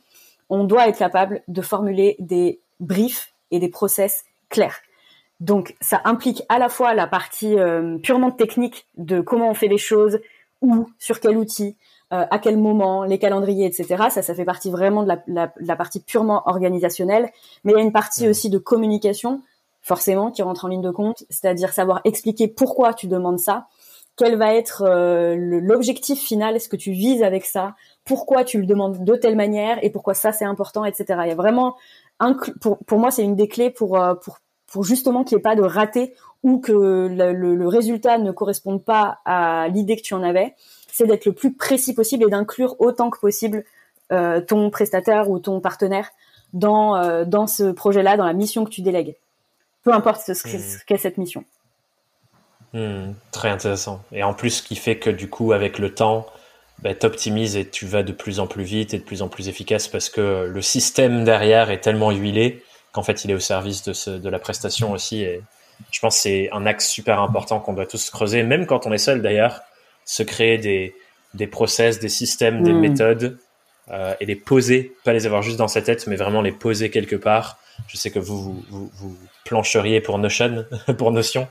[0.49, 4.81] on doit être capable de formuler des briefs et des process clairs.
[5.41, 9.69] Donc ça implique à la fois la partie euh, purement technique de comment on fait
[9.69, 10.21] les choses,
[10.63, 11.77] où, sur quel outil,
[12.13, 14.05] euh, à quel moment, les calendriers, etc.
[14.11, 17.31] Ça, ça fait partie vraiment de la, partie purement organisationnelle.
[17.63, 19.43] Mais il y a une partie aussi de communication,
[19.83, 23.67] forcément, qui rentre en ligne de compte, c'est-à-dire savoir expliquer pourquoi tu demandes ça,
[24.19, 28.67] quel va être euh, l'objectif final, est-ce que tu vises avec ça, pourquoi tu le
[28.67, 29.79] demandes de telle manière?
[29.83, 31.21] Et pourquoi ça c'est important, etc.
[31.25, 31.77] Il y a vraiment
[32.61, 35.43] pour, pour moi, c'est une des clés pour, euh, pour, pour justement qu'il n'y ait
[35.43, 40.15] pas de raté ou que le, le, résultat ne corresponde pas à l'idée que tu
[40.15, 40.55] en avais.
[40.93, 43.65] C'est d'être le plus précis possible et d'inclure autant que possible
[44.13, 46.11] euh, ton prestataire ou ton partenaire
[46.53, 49.17] dans, euh, dans ce projet-là, dans la mission que tu délègues.
[49.83, 51.45] Peu importe ce, ce qu'est cette mission.
[52.73, 54.03] Hmm, très intéressant.
[54.13, 56.27] Et en plus, ce qui fait que du coup, avec le temps,
[56.83, 59.49] bah, t'optimises et tu vas de plus en plus vite et de plus en plus
[59.49, 62.63] efficace parce que le système derrière est tellement huilé
[62.93, 65.23] qu'en fait il est au service de, ce, de la prestation aussi.
[65.23, 65.43] Et
[65.91, 68.93] je pense que c'est un axe super important qu'on doit tous creuser, même quand on
[68.93, 69.63] est seul d'ailleurs,
[70.05, 70.95] se créer des,
[71.35, 72.81] des process, des systèmes, des mm.
[72.81, 73.39] méthodes
[73.91, 76.91] euh, et les poser, pas les avoir juste dans sa tête, mais vraiment les poser
[76.91, 77.59] quelque part.
[77.89, 79.17] Je sais que vous, vous, vous
[79.49, 80.65] plancheriez pour Notion,
[80.99, 81.49] pour Notion,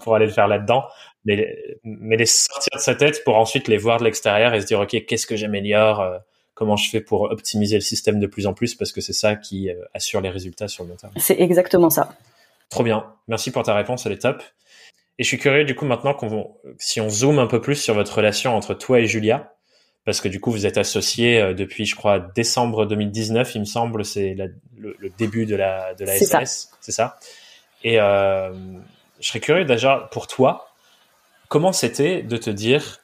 [0.00, 0.84] pour aller le faire là-dedans
[1.24, 4.66] mais, mais les sortir de sa tête pour ensuite les voir de l'extérieur et se
[4.66, 6.18] dire ok qu'est-ce que j'améliore euh,
[6.54, 9.34] comment je fais pour optimiser le système de plus en plus parce que c'est ça
[9.34, 11.12] qui euh, assure les résultats sur le long terme.
[11.16, 12.10] C'est exactement ça.
[12.70, 13.12] Trop bien.
[13.28, 14.42] Merci pour ta réponse, elle est top.
[15.18, 17.94] Et je suis curieux du coup maintenant qu'on si on zoome un peu plus sur
[17.94, 19.53] votre relation entre toi et Julia
[20.04, 23.64] parce que du coup vous êtes associés euh, depuis je crois décembre 2019 il me
[23.64, 27.18] semble c'est le, le, début de la de la SAS c'est ça?
[27.82, 28.52] Et euh,
[29.20, 30.68] je serais curieux déjà pour toi
[31.48, 33.00] comment c'était de te dire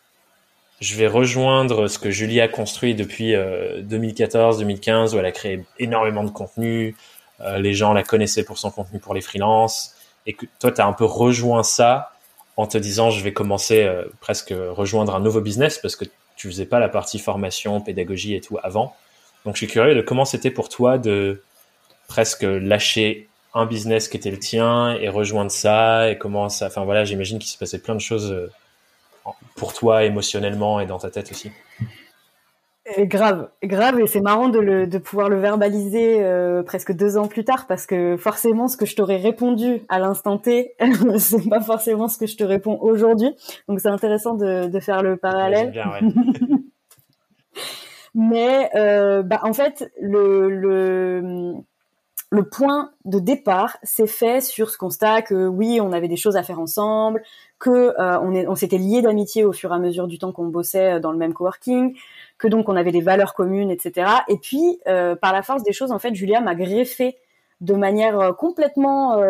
[0.81, 5.65] je vais rejoindre ce que Julie a construit depuis 2014-2015 euh, où elle a créé
[5.79, 6.97] énormément de contenu,
[7.43, 9.95] euh, les gens la connaissaient pour son contenu pour les freelances
[10.27, 12.13] et que toi tu as un peu rejoint ça
[12.57, 16.07] en te disant je vais commencer euh, presque rejoindre un nouveau business parce que
[16.41, 18.97] tu faisais pas la partie formation, pédagogie et tout avant.
[19.45, 21.43] Donc je suis curieux de comment c'était pour toi de
[22.09, 26.85] presque lâcher un business qui était le tien et rejoindre ça et comment ça enfin
[26.85, 28.51] voilà j'imagine qu'il se passait plein de choses euh,
[29.57, 31.53] pour toi émotionnellement et dans ta tête aussi
[32.97, 37.17] et grave grave et c'est marrant de, le, de pouvoir le verbaliser euh, presque deux
[37.17, 40.75] ans plus tard parce que forcément ce que je t'aurais répondu à l'instant T
[41.19, 43.35] c'est pas forcément ce que je te réponds aujourd'hui
[43.69, 46.01] donc c'est intéressant de, de, faire le parallèle bien, ouais.
[48.15, 51.55] mais euh, bah, en fait le, le
[52.31, 56.37] le point de départ s'est fait sur ce constat que oui, on avait des choses
[56.37, 57.23] à faire ensemble,
[57.59, 60.47] que euh, on, on s'était liés d'amitié au fur et à mesure du temps qu'on
[60.47, 61.97] bossait euh, dans le même coworking,
[62.39, 64.11] que donc on avait des valeurs communes, etc.
[64.29, 67.17] Et puis, euh, par la force des choses, en fait, Julia m'a greffé
[67.61, 69.21] de manière complètement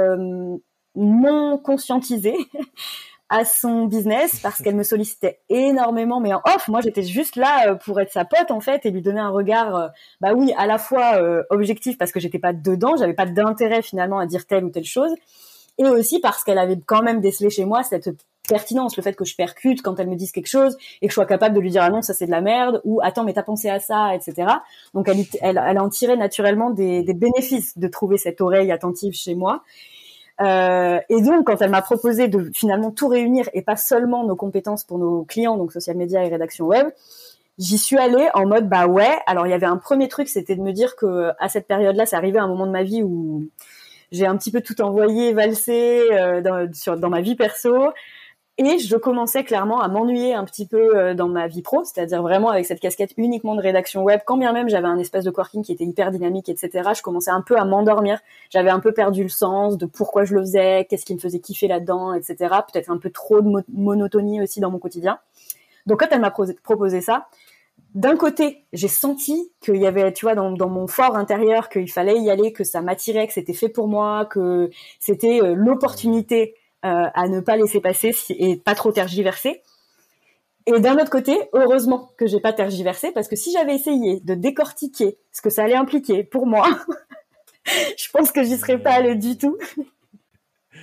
[0.95, 2.36] non conscientisée
[3.31, 7.68] à son business parce qu'elle me sollicitait énormément mais en off moi j'étais juste là
[7.68, 9.89] euh, pour être sa pote en fait et lui donner un regard euh,
[10.20, 13.83] bah oui à la fois euh, objectif parce que j'étais pas dedans j'avais pas d'intérêt
[13.83, 15.12] finalement à dire telle ou telle chose
[15.78, 18.11] et aussi parce qu'elle avait quand même décelé chez moi cette
[18.49, 21.14] pertinence le fait que je percute quand elle me dise quelque chose et que je
[21.14, 23.33] sois capable de lui dire ah non ça c'est de la merde ou attends mais
[23.33, 24.49] t'as pensé à ça etc
[24.93, 29.12] donc elle, elle, elle en tirait naturellement des, des bénéfices de trouver cette oreille attentive
[29.12, 29.62] chez moi
[30.41, 34.36] euh, et donc, quand elle m'a proposé de finalement tout réunir et pas seulement nos
[34.36, 36.88] compétences pour nos clients, donc social media et rédaction web,
[37.59, 39.18] j'y suis allée en mode bah ouais.
[39.26, 42.07] Alors il y avait un premier truc, c'était de me dire que à cette période-là,
[42.07, 43.49] c'est arrivé un moment de ma vie où
[44.12, 47.91] j'ai un petit peu tout envoyé, valsé euh, dans, dans ma vie perso.
[48.59, 52.20] Et je commençais clairement à m'ennuyer un petit peu euh, dans ma vie pro, c'est-à-dire
[52.20, 54.20] vraiment avec cette casquette uniquement de rédaction web.
[54.26, 57.30] Quand bien même j'avais un espace de coworking qui était hyper dynamique, etc., je commençais
[57.30, 58.20] un peu à m'endormir.
[58.51, 61.38] J'avais un peu perdu le sens de pourquoi je le faisais, qu'est-ce qui me faisait
[61.38, 62.36] kiffer là-dedans, etc.
[62.70, 65.18] Peut-être un peu trop de monotonie aussi dans mon quotidien.
[65.86, 67.28] Donc quand elle m'a proposé ça,
[67.94, 72.18] d'un côté, j'ai senti qu'il y avait, tu vois, dans, mon fort intérieur, qu'il fallait
[72.20, 74.70] y aller, que ça m'attirait, que c'était fait pour moi, que
[75.01, 79.62] c'était euh, l'opportunité à ne pas laisser passer et pas trop tergiverser.
[80.66, 84.35] Et d'un autre côté, heureusement que j'ai pas tergiversé parce que si j'avais essayé de
[84.35, 86.68] décortiquer ce que ça allait impliquer pour moi
[87.97, 89.57] je pense que j'y serais pas allée du tout.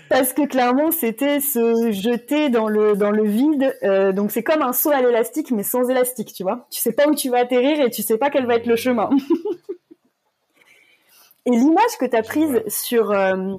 [0.10, 3.76] Parce que clairement, c'était se jeter dans le dans le vide.
[3.84, 6.66] Euh, donc c'est comme un saut à l'élastique, mais sans élastique, tu vois.
[6.72, 8.78] Tu sais pas où tu vas atterrir et tu sais pas quel va être le
[8.78, 9.10] chemin.
[11.46, 13.56] et l'image que tu as prise sur euh,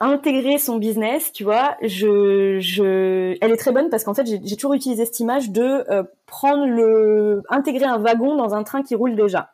[0.00, 4.56] intégrer son business, tu vois, je, je, elle est très bonne parce qu'en fait, j'ai
[4.56, 8.94] toujours utilisé cette image de euh, prendre le, intégrer un wagon dans un train qui
[8.94, 9.50] roule déjà.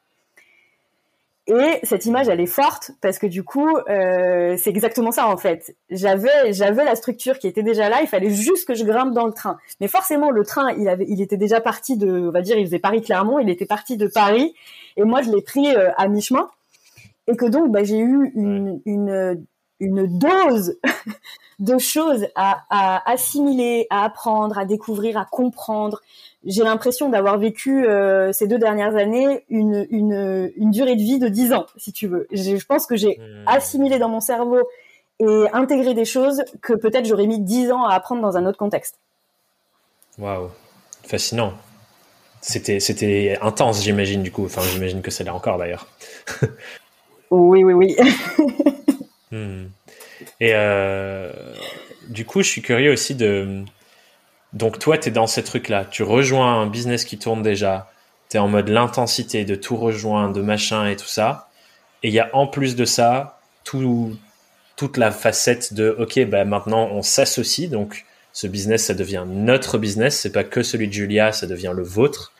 [1.49, 5.37] Et cette image, elle est forte parce que du coup, euh, c'est exactement ça en
[5.37, 5.77] fait.
[5.91, 7.99] J'avais, j'avais la structure qui était déjà là.
[8.03, 9.57] Il fallait juste que je grimpe dans le train.
[9.81, 12.67] Mais forcément, le train, il avait, il était déjà parti de, on va dire, il
[12.67, 13.39] faisait Paris Clermont.
[13.39, 14.55] Il était parti de Paris.
[14.97, 16.51] Et moi, je l'ai pris euh, à mi-chemin.
[17.29, 19.47] Et que donc, bah, j'ai eu une, une
[19.81, 20.79] une dose
[21.59, 26.03] de choses à, à, assimiler, à apprendre, à découvrir, à comprendre.
[26.45, 31.19] J'ai l'impression d'avoir vécu euh, ces deux dernières années une, une, une, durée de vie
[31.19, 32.27] de dix ans, si tu veux.
[32.31, 33.49] Je, pense que j'ai hmm.
[33.49, 34.61] assimilé dans mon cerveau
[35.19, 38.59] et intégré des choses que peut-être j'aurais mis dix ans à apprendre dans un autre
[38.59, 38.99] contexte.
[40.19, 40.51] Waouh,
[41.05, 41.55] fascinant.
[42.43, 44.45] C'était, c'était intense, j'imagine, du coup.
[44.45, 45.89] Enfin, j'imagine que ça l'est encore d'ailleurs.
[47.31, 47.97] oui, oui, oui.
[49.33, 49.67] Hmm.
[50.41, 51.33] Et euh,
[52.09, 53.65] du coup, je suis curieux aussi de.
[54.53, 55.85] Donc, toi, tu es dans ces trucs-là.
[55.85, 57.91] Tu rejoins un business qui tourne déjà.
[58.31, 61.49] Tu es en mode l'intensité de tout rejoindre, de machin et tout ça.
[62.03, 64.17] Et il y a en plus de ça tout,
[64.77, 67.69] toute la facette de OK, bah maintenant on s'associe.
[67.69, 70.21] Donc, ce business, ça devient notre business.
[70.21, 72.33] C'est pas que celui de Julia, ça devient le vôtre.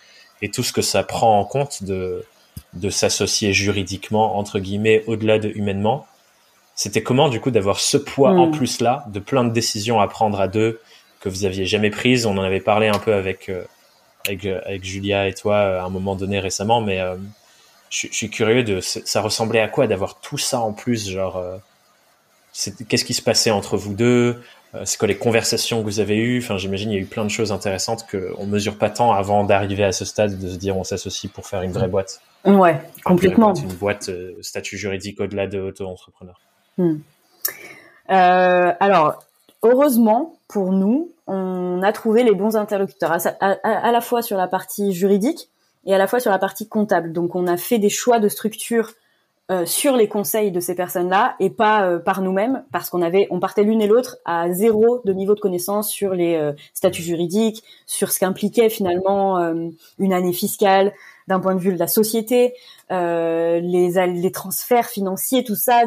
[0.43, 5.49] Et tout ce que ça prend en compte de s'associer juridiquement, entre guillemets, au-delà de
[5.49, 6.07] humainement.
[6.77, 8.51] C'était comment du coup d'avoir ce poids en hmm.
[8.51, 10.79] plus là, de plein de décisions à prendre à deux
[11.21, 12.27] que vous aviez jamais prises?
[12.27, 13.65] On en avait parlé un peu avec euh,
[14.29, 17.01] avec, euh, avec, Julia et toi euh, à un moment donné récemment, mais
[17.89, 21.43] je, suis curieux de ça ressemblait à quoi d'avoir tout ça en plus, genre
[22.89, 24.43] qu'est-ce qui se passait entre vous deux?
[24.85, 26.43] C'est quoi les conversations que vous avez eues?
[26.43, 29.13] Enfin, j'imagine il y a eu plein de choses intéressantes que on mesure pas tant
[29.13, 32.21] avant d'arriver à ce stade de se dire on s'associe pour faire une vraie boîte.
[32.45, 33.55] Ouais, complètement.
[33.55, 34.11] Une boîte,
[34.43, 36.37] statut juridique au-delà de auto-entrepreneur.
[36.79, 36.97] Hmm.
[38.11, 39.25] Euh, alors,
[39.63, 44.93] heureusement pour nous, on a trouvé les bons interlocuteurs, à, la fois sur la partie
[44.93, 45.49] juridique
[45.85, 47.13] et à la fois sur la partie comptable.
[47.13, 48.93] Donc, on a fait des choix de structure
[49.51, 53.27] euh, sur les conseils de ces personnes-là et pas euh, par nous-mêmes, parce qu'on avait,
[53.31, 57.65] on partait l'une et l'autre à zéro de niveau de connaissance sur les statuts juridiques,
[57.87, 59.39] sur ce qu'impliquait finalement
[59.99, 60.93] une année fiscale
[61.27, 62.55] d'un point de vue de la société,
[62.91, 65.83] les, les transferts financiers, tout ça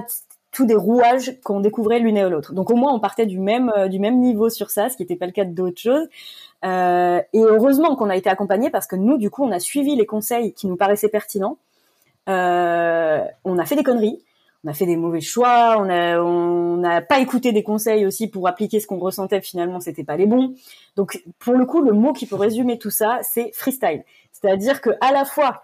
[0.51, 2.53] tous des rouages qu'on découvrait l'une et l'autre.
[2.53, 5.03] Donc au moins on partait du même euh, du même niveau sur ça, ce qui
[5.03, 6.07] n'était pas le cas d'autres choses.
[6.65, 9.95] Euh, et heureusement qu'on a été accompagnés parce que nous du coup on a suivi
[9.95, 11.57] les conseils qui nous paraissaient pertinents.
[12.27, 14.23] Euh, on a fait des conneries,
[14.63, 18.27] on a fait des mauvais choix, on a on n'a pas écouté des conseils aussi
[18.27, 20.55] pour appliquer ce qu'on ressentait finalement c'était pas les bons.
[20.95, 24.03] Donc pour le coup le mot qui peut résumer tout ça c'est freestyle.
[24.31, 25.61] C'est-à-dire que à la fois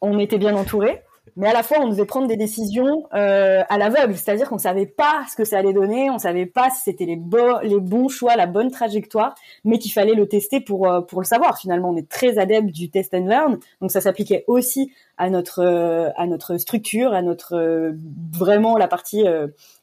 [0.00, 1.02] on était bien entouré,
[1.40, 4.84] mais à la fois on devait prendre des décisions euh, à l'aveugle, c'est-à-dire qu'on savait
[4.84, 7.18] pas ce que ça allait donner, on savait pas si c'était les,
[7.62, 9.34] les bons choix, la bonne trajectoire,
[9.64, 11.58] mais qu'il fallait le tester pour euh, pour le savoir.
[11.58, 15.60] Finalement, on est très adepte du test and learn, donc ça s'appliquait aussi à notre
[15.60, 17.94] euh, à notre structure, à notre
[18.32, 19.24] vraiment la partie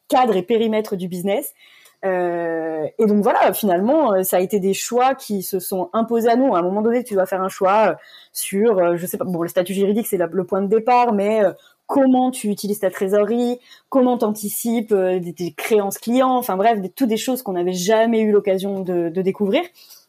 [0.08, 1.54] cadre et périmètre du business.
[2.06, 6.30] Euh, et donc voilà, finalement, euh, ça a été des choix qui se sont imposés
[6.30, 6.56] à nous.
[6.56, 7.96] À un moment donné, tu dois faire un choix euh,
[8.34, 11.42] sur, je sais pas, bon, le statut juridique c'est le point de départ, mais
[11.88, 17.18] comment tu utilises ta trésorerie, comment t'anticipes des, créances clients, enfin bref, des, toutes des
[17.18, 19.64] choses qu'on n'avait jamais eu l'occasion de, de découvrir.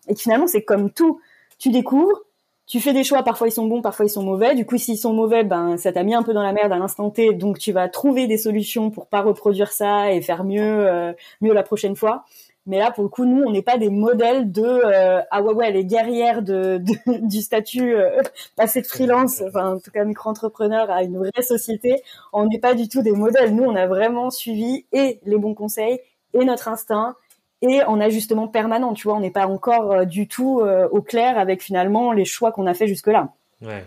[0.08, 1.20] Et finalement, c'est comme tout,
[1.58, 2.22] tu découvres,
[2.68, 4.54] tu fais des choix, parfois ils sont bons, parfois ils sont mauvais.
[4.54, 6.78] Du coup, s'ils sont mauvais, ben ça t'a mis un peu dans la merde à
[6.78, 10.60] l'instant T, donc tu vas trouver des solutions pour pas reproduire ça et faire mieux,
[10.62, 12.24] euh, mieux la prochaine fois.
[12.66, 15.54] Mais là, pour le coup, nous, on n'est pas des modèles de euh, ah ouais
[15.54, 18.20] ouais les guerrières de, du statut euh,
[18.54, 22.02] passé de freelance, enfin en tout cas micro-entrepreneur à une vraie société.
[22.34, 23.54] On n'est pas du tout des modèles.
[23.54, 26.00] Nous, on a vraiment suivi et les bons conseils
[26.34, 27.16] et notre instinct
[27.62, 28.94] et en ajustement permanent.
[28.94, 32.24] Tu vois, on n'est pas encore euh, du tout euh, au clair avec finalement les
[32.24, 33.30] choix qu'on a fait jusque-là.
[33.62, 33.84] Ouais.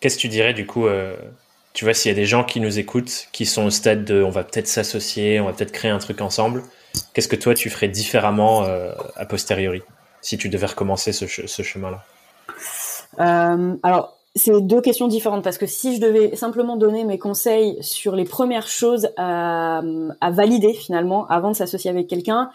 [0.00, 1.16] Qu'est-ce que tu dirais du coup euh,
[1.74, 4.22] Tu vois, s'il y a des gens qui nous écoutent, qui sont au stade de
[4.22, 6.62] on va peut-être s'associer, on va peut-être créer un truc ensemble,
[7.12, 9.82] qu'est-ce que toi tu ferais différemment a posteriori
[10.20, 12.02] si tu devais recommencer ce, ce chemin-là?
[13.82, 18.16] Alors, c'est deux questions différentes parce que si je devais simplement donner mes conseils sur
[18.16, 19.82] les premières choses à,
[20.20, 22.50] à valider finalement avant de s'associer avec quelqu'un,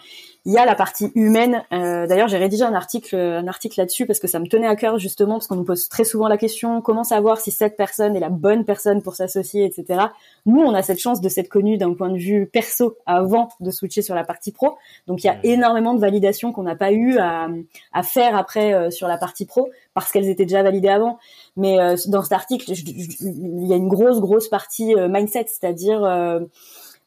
[0.48, 1.62] il y a la partie humaine.
[1.74, 4.78] Euh, D'ailleurs, j'ai rédigé un article, un article là-dessus parce que ça me tenait à
[4.78, 8.16] cœur justement parce qu'on nous pose très souvent la question comment savoir si cette personne
[8.16, 10.06] est la bonne personne pour s'associer, etc.
[10.46, 13.72] Nous, on a cette chance de s'être connus d'un point de vue perso avant de
[13.72, 14.78] switcher sur la partie pro.
[15.06, 17.50] Donc, il y a énormément de validations qu'on n'a pas eu à,
[17.92, 21.20] à, faire après euh, sur la partie pro parce qu'elles étaient déjà validées avant.
[21.58, 26.06] Mais euh, dans cet article, il y a une grosse, grosse partie euh, mindset, c'est-à-dire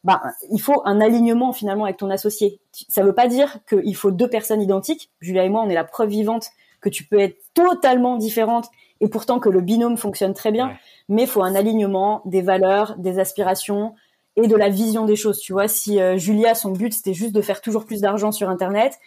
[0.03, 0.21] bah,
[0.51, 2.59] il faut un alignement finalement avec ton associé.
[2.71, 5.11] Ça veut pas dire qu'il faut deux personnes identiques.
[5.19, 6.47] Julia et moi, on est la preuve vivante
[6.81, 10.73] que tu peux être totalement différente et pourtant que le binôme fonctionne très bien.
[11.09, 13.93] Mais il faut un alignement des valeurs, des aspirations
[14.35, 15.39] et de la vision des choses.
[15.39, 18.49] Tu vois, si euh, Julia, son but c'était juste de faire toujours plus d'argent sur
[18.49, 18.97] Internet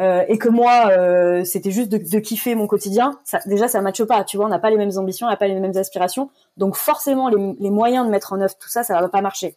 [0.00, 3.80] euh, et que moi, euh, c'était juste de, de, kiffer mon quotidien, ça, déjà ça
[3.80, 4.22] matche pas.
[4.22, 6.30] Tu vois, on n'a pas les mêmes ambitions, on n'a pas les mêmes aspirations.
[6.56, 9.56] Donc forcément, les, les moyens de mettre en œuvre tout ça, ça va pas marcher.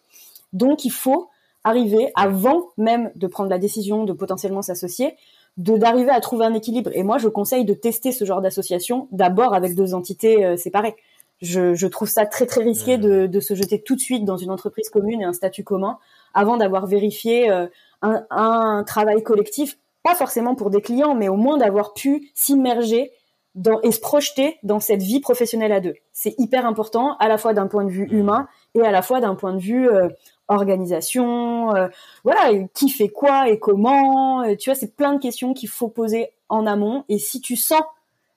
[0.53, 1.29] Donc, il faut
[1.63, 5.15] arriver, avant même de prendre la décision de potentiellement s'associer,
[5.57, 6.91] de d'arriver à trouver un équilibre.
[6.93, 10.95] Et moi, je conseille de tester ce genre d'association d'abord avec deux entités euh, séparées.
[11.41, 14.37] Je, je, trouve ça très très risqué de, de, se jeter tout de suite dans
[14.37, 15.97] une entreprise commune et un statut commun
[16.35, 17.65] avant d'avoir vérifié euh,
[18.03, 23.11] un, un, travail collectif, pas forcément pour des clients, mais au moins d'avoir pu s'immerger
[23.55, 25.95] dans, et se projeter dans cette vie professionnelle à deux.
[26.13, 29.19] C'est hyper important, à la fois d'un point de vue humain et à la fois
[29.19, 30.09] d'un point de vue euh,
[30.51, 31.87] organisation, euh,
[32.23, 34.43] voilà, qui fait quoi et comment.
[34.43, 37.03] Euh, tu vois, c'est plein de questions qu'il faut poser en amont.
[37.09, 37.81] Et si tu sens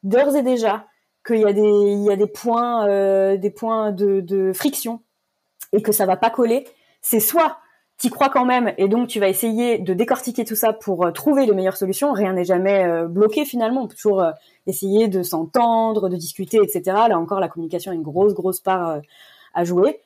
[0.03, 0.87] d'ores et déjà
[1.27, 5.01] qu'il y a des, y points, euh, de, friction
[5.73, 6.65] et que ça va pas coller,
[7.01, 7.59] c'est soit
[7.97, 11.47] tu crois quand même et donc tu vas essayer de décortiquer tout ça pour trouver
[11.47, 12.13] les meilleures solutions.
[12.13, 13.83] Rien n'est jamais bloqué finalement.
[13.83, 14.25] On peut toujours
[14.67, 16.83] essayer de s'entendre, de discuter, etc.
[17.09, 19.01] Là encore, la communication a une grosse, grosse part
[19.55, 20.01] à jouer.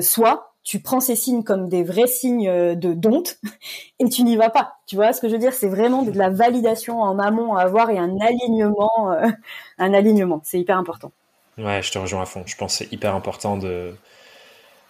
[0.00, 3.40] soit tu prends ces signes comme des vrais signes euh, de dompte
[3.98, 4.74] et tu n'y vas pas.
[4.86, 5.52] Tu vois ce que je veux dire?
[5.52, 9.28] C'est vraiment de la validation en amont à avoir et un alignement, euh,
[9.78, 10.40] un alignement.
[10.44, 11.12] C'est hyper important.
[11.58, 12.42] Ouais, je te rejoins à fond.
[12.46, 13.94] Je pense que c'est hyper important de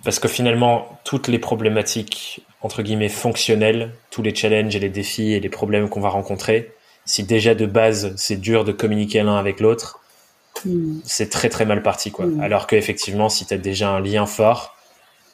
[0.05, 5.33] parce que finalement toutes les problématiques entre guillemets fonctionnelles, tous les challenges et les défis
[5.33, 6.73] et les problèmes qu'on va rencontrer,
[7.05, 10.01] si déjà de base c'est dur de communiquer l'un avec l'autre,
[10.64, 11.01] hmm.
[11.05, 12.27] c'est très très mal parti quoi.
[12.27, 12.41] Hmm.
[12.41, 14.77] Alors que effectivement, si tu as déjà un lien fort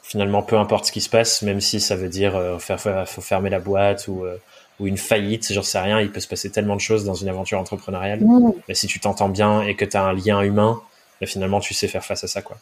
[0.09, 3.21] finalement peu importe ce qui se passe, même si ça veut dire euh, faire, faut
[3.21, 4.37] fermer la boîte ou, euh,
[4.79, 7.29] ou une faillite, j'en sais rien, il peut se passer tellement de choses dans une
[7.29, 8.21] aventure entrepreneuriale.
[8.21, 8.53] Mmh.
[8.67, 10.81] Mais si tu t'entends bien et que tu as un lien humain,
[11.21, 12.57] bah, finalement tu sais faire face à ça quoi.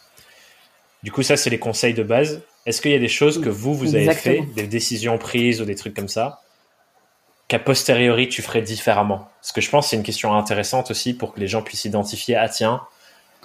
[1.04, 2.42] Du coup, ça c'est les conseils de base.
[2.66, 5.66] Est-ce qu'il y a des choses que vous vous avez fait, des décisions prises ou
[5.66, 6.42] des trucs comme ça,
[7.48, 9.30] qu'a posteriori tu ferais différemment?
[9.40, 11.86] Parce que je pense que c'est une question intéressante aussi pour que les gens puissent
[11.86, 12.82] identifier ah tiens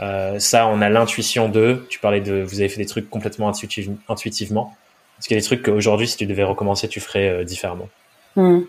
[0.00, 1.86] euh, ça, on a l'intuition d'eux.
[1.88, 4.74] Tu parlais de, vous avez fait des trucs complètement intuitivement.
[5.18, 7.88] Est-ce qu'il y a des trucs qu'aujourd'hui, si tu devais recommencer, tu ferais euh, différemment
[8.36, 8.60] hmm.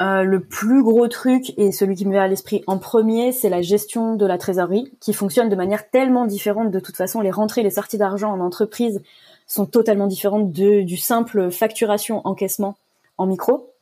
[0.00, 3.48] euh, Le plus gros truc et celui qui me vient à l'esprit en premier, c'est
[3.48, 6.70] la gestion de la trésorerie, qui fonctionne de manière tellement différente.
[6.70, 9.02] De toute façon, les rentrées, les sorties d'argent en entreprise
[9.46, 12.76] sont totalement différentes de, du simple facturation encaissement
[13.18, 13.72] en micro.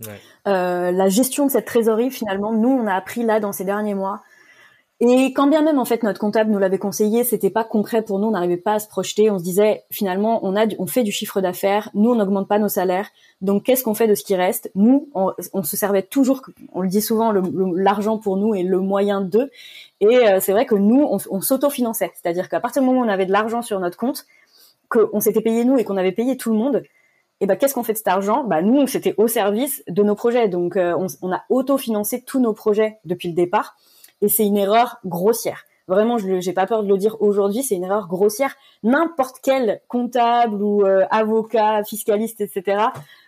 [0.00, 0.18] Ouais.
[0.46, 4.22] La gestion de cette trésorerie, finalement, nous, on a appris là dans ces derniers mois
[5.02, 8.18] et quand bien même en fait notre comptable nous l'avait conseillé, c'était pas concret pour
[8.18, 9.30] nous, on n'arrivait pas à se projeter.
[9.30, 12.58] On se disait finalement on a, on fait du chiffre d'affaires, nous on n'augmente pas
[12.58, 13.08] nos salaires,
[13.40, 14.70] donc qu'est-ce qu'on fait de ce qui reste?
[14.74, 16.42] Nous, on, se servait toujours,
[16.72, 19.50] on le dit souvent, l'argent pour nous est le moyen d'eux.
[20.00, 23.04] Et euh, c'est vrai que nous on, on s'autofinançait, c'est-à-dire qu'à partir du moment où
[23.04, 24.26] on avait de l'argent sur notre compte,
[24.90, 26.82] qu'on s'était payé nous et qu'on avait payé tout le monde,
[27.40, 28.44] et ben qu'est-ce qu'on fait de cet argent?
[28.44, 32.38] Bah nous c'était au service de nos projets, donc euh, on, on a autofinancé tous
[32.38, 33.76] nos projets depuis le départ
[34.22, 35.64] et c'est une erreur grossière.
[35.88, 38.54] Vraiment, je n'ai pas peur de le dire aujourd'hui, c'est une erreur grossière.
[38.84, 42.84] N'importe quel comptable ou euh, avocat, fiscaliste, etc.,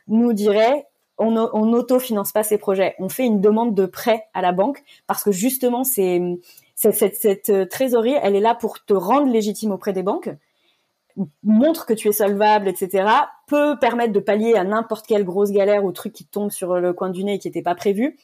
[0.07, 0.87] nous dirait
[1.19, 2.95] on n'autofinance pas ces projets.
[2.99, 6.21] On fait une demande de prêt à la banque parce que justement, c'est
[6.75, 10.31] cette, cette, euh, trésorerie, elle est là pour te rendre légitime auprès des banques,
[11.45, 13.09] montre que tu es solvable, etc.,
[13.47, 16.93] peut permettre de pallier à n'importe quelle grosse galère ou truc qui tombe sur le
[16.93, 18.17] coin du nez et qui n'était pas prévu.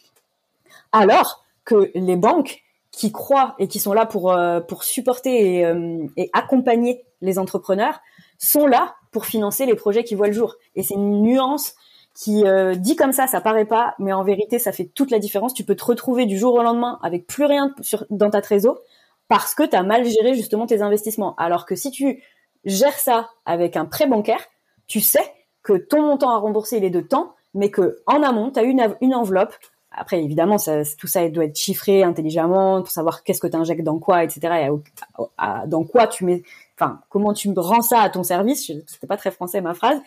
[0.93, 6.07] Alors, que les banques qui croient et qui sont là pour euh, pour supporter euh,
[6.17, 8.01] et, accompagner les entrepreneurs
[8.39, 10.57] sont là pour financer les projets qui voient le jour.
[10.77, 11.75] Et c'est une nuance
[12.15, 15.19] qui euh, dit comme ça, ça paraît pas, mais en vérité, ça fait toute la
[15.19, 15.53] différence.
[15.53, 18.81] Tu peux te retrouver du jour au lendemain avec plus rien sur, dans ta trésor
[19.29, 21.37] parce que tu as mal géré justement tes investissements.
[21.37, 22.23] Alors que si tu
[22.65, 24.41] gères ça avec un prêt bancaire,
[24.87, 28.51] tu sais que ton montant à rembourser il est de temps, mais que en amont,
[28.51, 29.55] tu as une, une enveloppe
[29.99, 33.83] après, évidemment, ça, tout ça doit être chiffré intelligemment pour savoir qu'est-ce que tu injectes
[33.85, 34.69] dans quoi, etc.
[34.69, 35.29] Et
[35.67, 36.43] dans quoi tu mets,
[36.79, 38.73] enfin, comment tu rends ça à ton service.
[38.87, 40.01] C'était pas très français ma phrase,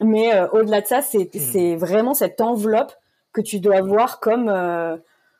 [0.00, 1.38] mais euh, au-delà de ça, c'est, mmh.
[1.38, 2.92] c'est vraiment cette enveloppe
[3.32, 4.48] que tu dois voir comme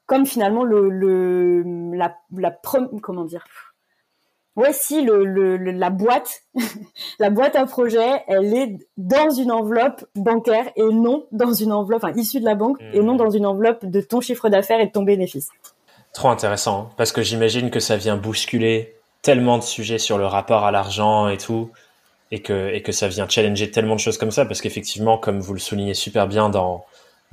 [0.06, 1.62] comme finalement le, le
[1.96, 2.54] la, la
[3.02, 3.46] comment dire
[4.56, 6.42] ouais si le, le, la boîte
[7.18, 12.04] la boîte à projet elle est dans une enveloppe bancaire et non dans une enveloppe
[12.04, 13.18] enfin issue de la banque et non mmh.
[13.18, 15.48] dans une enveloppe de ton chiffre d'affaires et de ton bénéfice
[16.12, 20.26] trop intéressant hein, parce que j'imagine que ça vient bousculer tellement de sujets sur le
[20.26, 21.70] rapport à l'argent et tout
[22.30, 25.40] et que et que ça vient challenger tellement de choses comme ça parce qu'effectivement comme
[25.40, 26.84] vous le soulignez super bien dans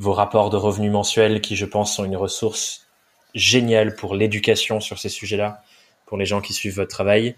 [0.01, 2.87] vos rapports de revenus mensuels qui, je pense, sont une ressource
[3.35, 5.61] géniale pour l'éducation sur ces sujets-là,
[6.11, 7.35] pour les gens qui suivent votre travail.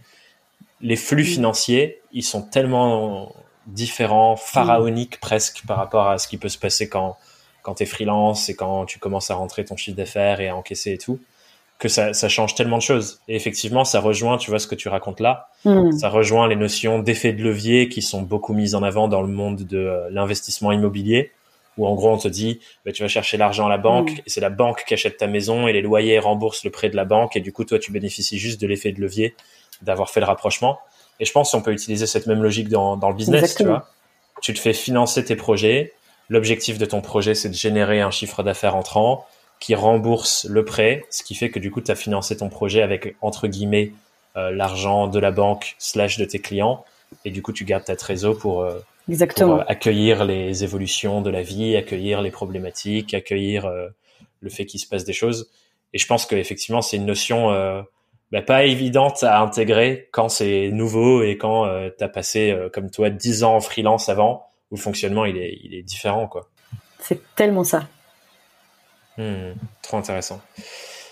[0.82, 3.32] Les flux financiers, ils sont tellement
[3.68, 7.16] différents, pharaoniques presque par rapport à ce qui peut se passer quand,
[7.62, 10.56] quand tu es freelance et quand tu commences à rentrer ton chiffre d'affaires et à
[10.56, 11.20] encaisser et tout,
[11.78, 13.20] que ça, ça, change tellement de choses.
[13.28, 15.92] Et effectivement, ça rejoint, tu vois, ce que tu racontes là, mm.
[15.92, 19.28] ça rejoint les notions d'effet de levier qui sont beaucoup mises en avant dans le
[19.28, 21.30] monde de euh, l'investissement immobilier
[21.78, 24.22] où en gros on te dit bah, tu vas chercher l'argent à la banque mm.
[24.26, 26.96] et c'est la banque qui achète ta maison et les loyers remboursent le prêt de
[26.96, 29.36] la banque et du coup toi tu bénéficies juste de l'effet de levier
[29.82, 30.80] d'avoir fait le rapprochement.
[31.20, 33.88] Et je pense qu'on peut utiliser cette même logique dans, dans le business tu vois.
[34.42, 35.94] Tu te fais financer tes projets.
[36.30, 39.26] L'objectif de ton projet c'est de générer un chiffre d'affaires entrant
[39.60, 42.82] qui rembourse le prêt ce qui fait que du coup tu as financé ton projet
[42.82, 43.94] avec entre guillemets
[44.36, 46.86] euh, l'argent de la banque slash de tes clients.
[47.26, 48.80] Et du coup tu gardes ta trésor pour euh,
[49.10, 49.56] Exactement.
[49.56, 53.88] Pour, euh, accueillir les évolutions de la vie, accueillir les problématiques, accueillir euh,
[54.42, 55.52] le fait qu'il se passe des choses.
[55.94, 57.82] Et je pense qu'effectivement, c'est une notion euh,
[58.32, 63.10] bah, pas évidente à intégrer quand c'est nouveau et quand tu as passé, comme toi,
[63.10, 66.28] 10 ans en freelance avant, où le fonctionnement, il est, il est différent.
[66.28, 66.50] quoi.
[67.00, 67.88] C'est tellement ça.
[69.18, 69.52] Hmm,
[69.84, 70.42] trop intéressant.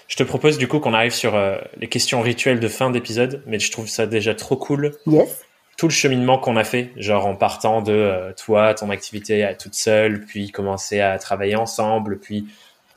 [0.07, 1.39] Je te propose du coup qu'on arrive sur
[1.77, 4.97] les questions rituelles de fin d'épisode, mais je trouve ça déjà trop cool.
[5.05, 5.45] Yes
[5.77, 9.55] tout le cheminement qu'on a fait, genre en partant de euh, toi, ton activité à
[9.55, 12.47] toute seule, puis commencer à travailler ensemble, puis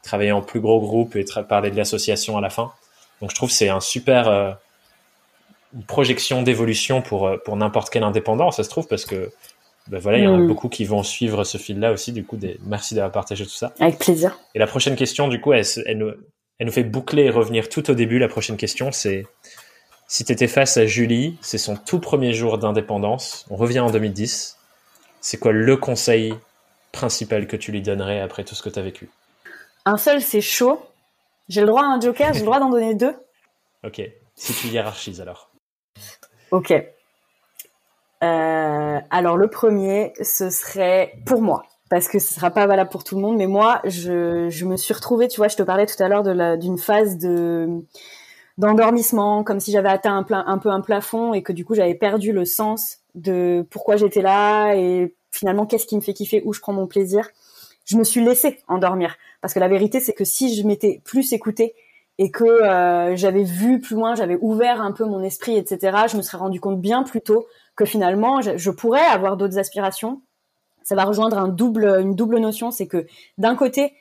[0.03, 2.73] travailler en plus gros groupe et parler de l'association à la fin.
[3.21, 4.53] Donc je trouve que c'est un super euh,
[5.75, 9.33] une projection d'évolution pour euh, pour n'importe quel indépendant, ça se trouve parce que
[9.89, 10.47] ben voilà, il y en a mm.
[10.47, 12.13] beaucoup qui vont suivre ce fil-là aussi.
[12.13, 12.59] Du coup, des...
[12.65, 13.73] merci d'avoir partagé tout ça.
[13.81, 14.39] Avec plaisir.
[14.55, 16.11] Et la prochaine question, du coup, elle, elle, nous,
[16.59, 18.19] elle nous fait boucler et revenir tout au début.
[18.19, 19.27] La prochaine question, c'est
[20.07, 23.91] si tu étais face à Julie, c'est son tout premier jour d'indépendance, on revient en
[23.91, 24.59] 2010,
[25.21, 26.35] c'est quoi le conseil
[26.93, 29.11] principal que tu lui donnerais après tout ce que tu as vécu?
[29.87, 30.81] Un seul, c'est chaud.
[31.49, 33.15] J'ai le droit à un joker, j'ai le droit d'en donner deux
[33.85, 34.01] Ok,
[34.35, 35.51] si tu hiérarchises alors.
[36.51, 36.73] Ok.
[38.23, 43.05] Euh, alors le premier, ce serait pour moi, parce que ce sera pas valable pour
[43.05, 45.85] tout le monde, mais moi, je, je me suis retrouvée, tu vois, je te parlais
[45.85, 46.23] tout à l'heure
[46.57, 47.85] d'une phase de
[48.59, 52.33] d'endormissement, comme si j'avais atteint un, peu un plafond et que du coup j'avais perdu
[52.33, 56.61] le sens de pourquoi j'étais là et finalement qu'est-ce qui me fait kiffer, où je
[56.61, 57.29] prends mon plaisir.
[57.85, 61.33] Je me suis laissée endormir parce que la vérité c'est que si je m'étais plus
[61.33, 61.75] écoutée
[62.19, 66.17] et que euh, j'avais vu plus loin, j'avais ouvert un peu mon esprit, etc., je
[66.17, 70.23] me serais rendu compte bien plus tôt que finalement je, je pourrais avoir d'autres aspirations.
[70.85, 73.07] Ça va rejoindre un double, une double notion, c'est que
[73.39, 73.95] d'un côté,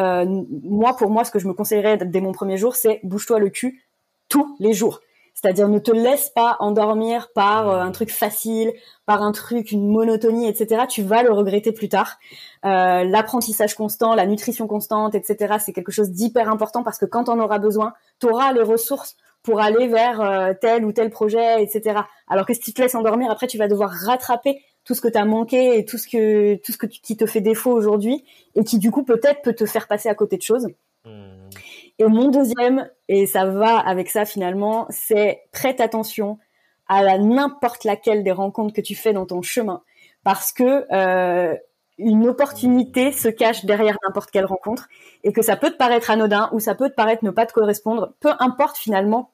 [0.00, 0.24] euh,
[0.62, 3.50] moi pour moi, ce que je me conseillerais dès mon premier jour, c'est bouge-toi le
[3.50, 3.82] cul,
[4.28, 5.00] tous les jours.
[5.40, 8.72] C'est-à-dire ne te laisse pas endormir par euh, un truc facile,
[9.06, 10.82] par un truc, une monotonie, etc.
[10.88, 12.18] Tu vas le regretter plus tard.
[12.64, 15.58] Euh, L'apprentissage constant, la nutrition constante, etc.
[15.64, 19.16] C'est quelque chose d'hyper important parce que quand on aura besoin, tu auras les ressources
[19.44, 22.00] pour aller vers euh, tel ou tel projet, etc.
[22.26, 25.08] Alors que si tu te laisses endormir, après tu vas devoir rattraper tout ce que
[25.08, 28.24] tu as manqué et tout ce que tout ce que qui te fait défaut aujourd'hui
[28.56, 30.66] et qui du coup peut-être peut te faire passer à côté de choses.
[31.04, 31.48] Hmm.
[31.98, 36.38] Et mon deuxième, et ça va avec ça finalement, c'est prête attention
[36.88, 39.82] à n'importe laquelle des rencontres que tu fais dans ton chemin,
[40.24, 41.54] parce que euh,
[41.98, 44.88] une opportunité se cache derrière n'importe quelle rencontre,
[45.24, 47.52] et que ça peut te paraître anodin ou ça peut te paraître ne pas te
[47.52, 49.32] correspondre, peu importe finalement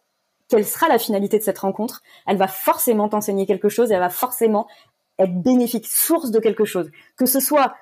[0.49, 4.11] quelle sera la finalité de cette rencontre, elle va forcément t'enseigner quelque chose, elle va
[4.11, 4.67] forcément
[5.19, 7.75] être bénéfique, source de quelque chose, que ce soit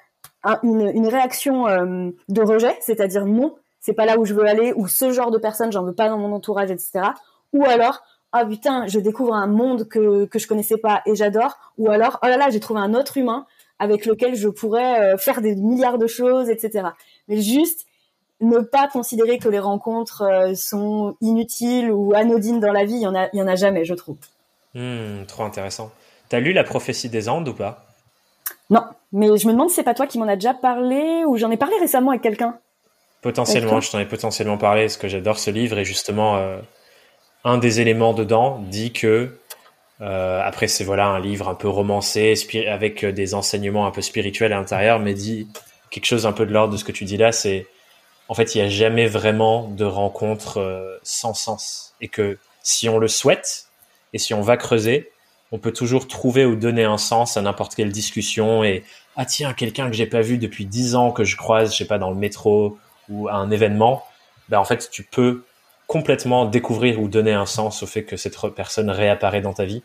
[0.62, 4.72] une, une, réaction euh, de rejet, c'est-à-dire non, c'est pas là où je veux aller,
[4.74, 7.00] ou ce genre de personne, j'en veux pas dans mon entourage, etc.
[7.52, 8.02] Ou alors,
[8.32, 11.58] ah putain, je découvre un monde que, que je connaissais pas et j'adore.
[11.76, 13.44] Ou alors, oh là là, j'ai trouvé un autre humain
[13.78, 16.90] avec lequel je pourrais euh, faire des milliards de choses, etc.
[17.28, 17.84] Mais juste
[18.40, 23.02] ne pas considérer que les rencontres euh, sont inutiles ou anodines dans la vie, il
[23.02, 24.16] y en a, il y en a jamais, je trouve.
[24.74, 25.90] Hmm, trop intéressant.
[26.28, 27.84] T'as lu La prophétie des Andes ou pas?
[28.70, 31.36] Non, mais je me demande si c'est pas toi qui m'en as déjà parlé ou
[31.36, 32.58] j'en ai parlé récemment avec quelqu'un.
[33.22, 36.58] Potentiellement, je t'en ai potentiellement parlé parce que j'adore ce livre et justement, euh,
[37.44, 39.38] un des éléments dedans dit que,
[40.00, 42.34] euh, après c'est voilà un livre un peu romancé
[42.68, 45.48] avec des enseignements un peu spirituels à l'intérieur, mais dit
[45.90, 47.66] quelque chose un peu de l'ordre de ce que tu dis là, c'est
[48.32, 51.94] en fait, il n'y a jamais vraiment de rencontre euh, sans sens.
[52.00, 53.66] Et que si on le souhaite
[54.14, 55.10] et si on va creuser,
[55.50, 58.64] on peut toujours trouver ou donner un sens à n'importe quelle discussion.
[58.64, 58.84] Et
[59.16, 61.84] ah tiens, quelqu'un que j'ai pas vu depuis dix ans que je croise, je sais
[61.84, 62.78] pas, dans le métro
[63.08, 64.04] ou à un événement,
[64.48, 65.44] ben en fait, tu peux
[65.86, 69.82] complètement découvrir ou donner un sens au fait que cette personne réapparaît dans ta vie.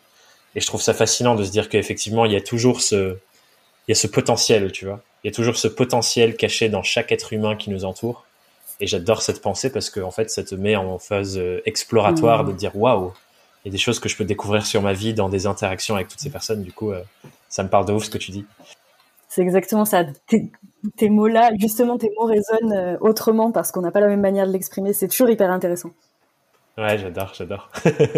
[0.56, 3.18] Et je trouve ça fascinant de se dire qu'effectivement, il y a toujours ce,
[3.88, 5.02] il y a ce potentiel, tu vois.
[5.24, 8.26] Il y a toujours ce potentiel caché dans chaque être humain qui nous entoure.
[8.80, 12.46] Et j'adore cette pensée parce que en fait, ça te met en phase euh, exploratoire
[12.46, 12.56] de mmh.
[12.56, 13.12] dire waouh,
[13.64, 15.96] il y a des choses que je peux découvrir sur ma vie dans des interactions
[15.96, 16.64] avec toutes ces personnes.
[16.64, 17.02] Du coup, euh,
[17.50, 18.46] ça me parle de ouf ce que tu dis.
[19.28, 20.06] C'est exactement ça.
[20.96, 24.48] Tes, mots-là, justement, tes mots résonnent euh, autrement parce qu'on n'a pas la même manière
[24.48, 24.94] de l'exprimer.
[24.94, 25.92] C'est toujours hyper intéressant.
[26.78, 27.72] Ouais, j'adore, j'adore.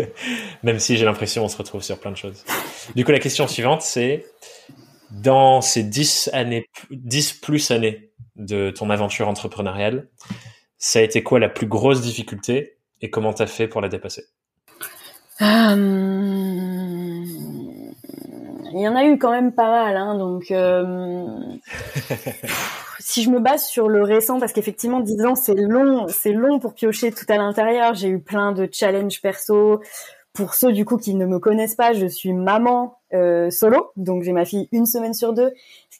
[0.63, 2.43] même si j'ai l'impression on se retrouve sur plein de choses.
[2.95, 4.25] Du coup, la question suivante, c'est
[5.11, 10.09] dans ces 10 années, 10 plus années de ton aventure entrepreneuriale.
[10.77, 13.89] Ça a été quoi la plus grosse difficulté et comment tu as fait pour la
[13.89, 14.25] dépasser?
[15.41, 15.45] Euh,
[18.73, 19.97] Il y en a eu quand même pas mal.
[19.97, 21.37] Hein, donc, euh,
[22.99, 26.59] si je me base sur le récent, parce qu'effectivement, 10 ans, c'est long, c'est long
[26.59, 27.93] pour piocher tout à l'intérieur.
[27.93, 29.81] J'ai eu plein de challenges perso.
[30.33, 34.21] Pour ceux du coup qui ne me connaissent pas, je suis maman euh, solo, donc
[34.21, 35.51] j'ai ma fille une semaine sur deux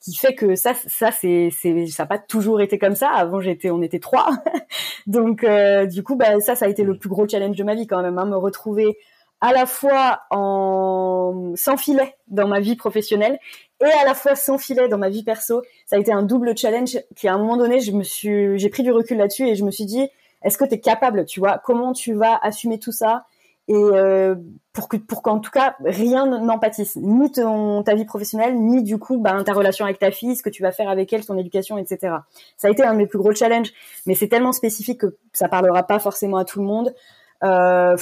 [0.02, 3.10] qui fait que ça, ça c'est, c'est, ça n'a pas toujours été comme ça.
[3.10, 4.30] Avant, j'étais, on était trois,
[5.08, 7.76] donc euh, du coup, bah, ça, ça a été le plus gros challenge de ma
[7.76, 8.98] vie quand même, hein, me retrouver
[9.42, 13.40] à la fois en sans filet dans ma vie professionnelle
[13.82, 15.62] et à la fois sans filet dans ma vie perso.
[15.86, 18.70] Ça a été un double challenge qui, à un moment donné, je me suis, j'ai
[18.70, 20.10] pris du recul là-dessus et je me suis dit,
[20.44, 23.26] est-ce que tu es capable, tu vois, comment tu vas assumer tout ça?
[23.68, 24.36] Et euh,
[24.74, 28.98] pour que pour qu'en tout cas rien n'empathise ni ton ta vie professionnelle ni du
[28.98, 31.38] coup bah, ta relation avec ta fille ce que tu vas faire avec elle son
[31.38, 32.16] éducation etc
[32.58, 33.72] ça a été un de mes plus gros challenges
[34.08, 36.96] mais c'est tellement spécifique que ça parlera pas forcément à tout le monde.
[37.44, 37.96] Euh,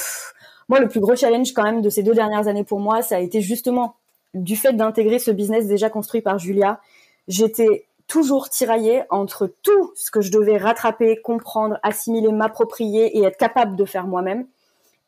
[0.69, 3.17] moi le plus gros challenge quand même de ces deux dernières années pour moi ça
[3.17, 3.95] a été justement
[4.33, 6.79] du fait d'intégrer ce business déjà construit par Julia
[7.27, 13.37] j'étais toujours tiraillée entre tout ce que je devais rattraper comprendre assimiler m'approprier et être
[13.37, 14.45] capable de faire moi-même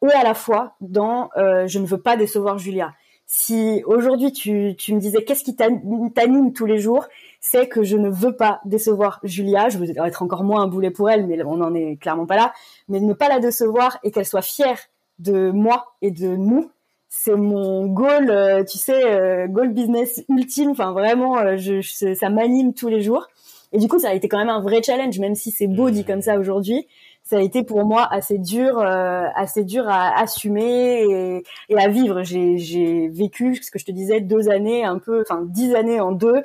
[0.08, 2.94] et à la fois dans euh, je ne veux pas décevoir Julia.
[3.26, 7.06] Si aujourd'hui tu, tu me disais qu'est-ce qui t'anime tous les jours,
[7.40, 9.70] c'est que je ne veux pas décevoir Julia.
[9.70, 12.38] Je veux être encore moins un boulet pour elle, mais on n'en est clairement pas
[12.38, 12.54] là.
[12.88, 14.80] Mais ne pas la décevoir et qu'elle soit fière
[15.20, 16.72] de moi et de nous,
[17.10, 20.72] c'est mon goal, euh, tu sais, euh, goal business ultime.
[20.72, 21.82] Enfin vraiment, je,
[22.14, 23.28] ça m'anime tous les jours.
[23.72, 25.92] Et du coup, ça a été quand même un vrai challenge, même si c'est beau
[25.92, 26.88] dit comme ça aujourd'hui
[27.30, 31.88] ça a été pour moi assez dur, euh, assez dur à assumer et, et à
[31.88, 32.24] vivre.
[32.24, 36.12] J'ai vécu, ce que je te disais, deux années, un peu, enfin dix années en
[36.12, 36.42] deux,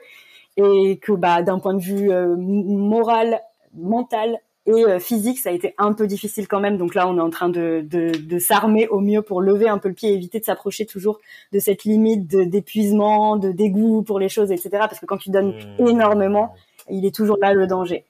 [0.58, 3.40] et que bah d'un point de vue euh, moral,
[3.74, 6.78] mental et euh, physique, ça a été un peu difficile quand même.
[6.78, 9.78] Donc là, on est en train de, de, de s'armer au mieux pour lever un
[9.78, 11.20] peu le pied, et éviter de s'approcher toujours
[11.52, 14.70] de cette limite d'épuisement, de, dégoût pour les choses, etc.
[14.72, 15.88] Parce que quand tu donnes mmh.
[15.88, 16.54] énormément,
[16.88, 18.04] il est toujours là le danger.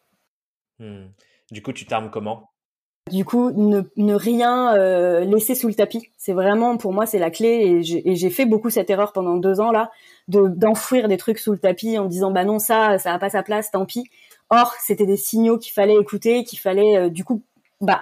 [0.78, 1.06] Mmh.
[1.50, 2.50] Du coup, tu t'armes comment?
[3.10, 7.18] Du coup, ne, ne rien euh, laisser sous le tapis, c'est vraiment pour moi c'est
[7.18, 9.90] la clé et j'ai fait beaucoup cette erreur pendant deux ans là,
[10.28, 13.28] de d'enfouir des trucs sous le tapis en disant bah non ça ça a pas
[13.28, 14.04] sa place, tant pis.
[14.50, 17.42] Or c'était des signaux qu'il fallait écouter, qu'il fallait euh, du coup
[17.80, 18.00] bah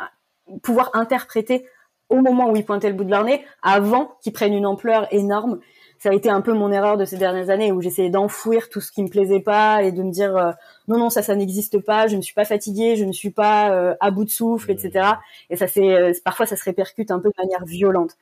[0.62, 1.66] pouvoir interpréter
[2.09, 3.27] au moment où ils pointaient le bout de leur
[3.62, 5.60] avant qu'ils prennent une ampleur énorme
[6.02, 8.81] ça a été un peu mon erreur de ces dernières années où j'essayais d'enfouir tout
[8.81, 10.51] ce qui me plaisait pas et de me dire euh,
[10.89, 13.70] non non ça ça n'existe pas, je ne suis pas fatiguée, je ne suis pas
[13.70, 15.10] euh, à bout de souffle, etc.
[15.48, 18.16] Et ça c'est parfois ça se répercute un peu de manière violente.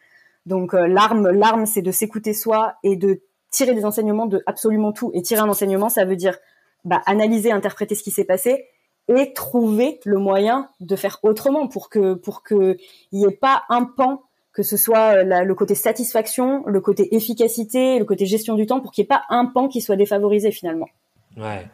[0.45, 5.11] Donc l'arme l'arme c'est de s'écouter soi et de tirer des enseignements de absolument tout.
[5.15, 6.37] Et tirer un enseignement ça veut dire
[6.85, 8.67] bah, analyser, interpréter ce qui s'est passé
[9.09, 12.77] et trouver le moyen de faire autrement pour que pour que
[13.13, 17.15] il y ait pas un pan que ce soit euh, le côté satisfaction, le côté
[17.15, 19.97] efficacité, le côté gestion du temps, pour qu'il n'y ait pas un pan qui soit
[19.97, 20.89] défavorisé finalement.
[21.37, 21.67] Ouais.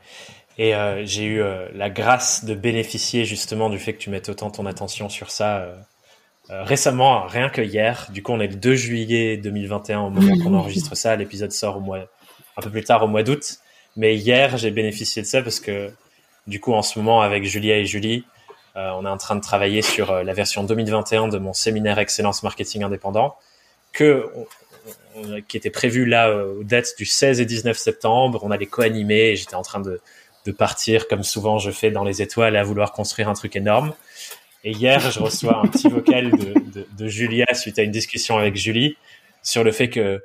[0.58, 4.28] Et euh, j'ai eu euh, la grâce de bénéficier justement du fait que tu mettes
[4.28, 5.66] autant ton attention sur ça
[6.48, 8.06] récemment, rien que hier.
[8.12, 11.16] Du coup, on est le 2 juillet 2021 au moment qu'on enregistre ça.
[11.16, 12.06] L'épisode sort au mois,
[12.56, 13.58] un peu plus tard au mois d'août.
[13.97, 15.90] Mais hier, j'ai bénéficié de ça parce que
[16.47, 18.24] du coup, en ce moment, avec Julia et Julie,
[18.77, 21.98] euh, on est en train de travailler sur euh, la version 2021 de mon séminaire
[21.98, 23.36] Excellence Marketing Indépendant,
[23.93, 24.31] que
[25.48, 28.40] qui était prévu là euh, aux dates du 16 et 19 septembre.
[28.43, 30.01] On allait co-animer et j'étais en train de,
[30.44, 33.94] de partir, comme souvent je fais dans les étoiles, à vouloir construire un truc énorme.
[34.62, 38.36] Et hier, je reçois un petit vocal de, de, de, Julia suite à une discussion
[38.36, 38.97] avec Julie
[39.43, 40.23] sur le fait que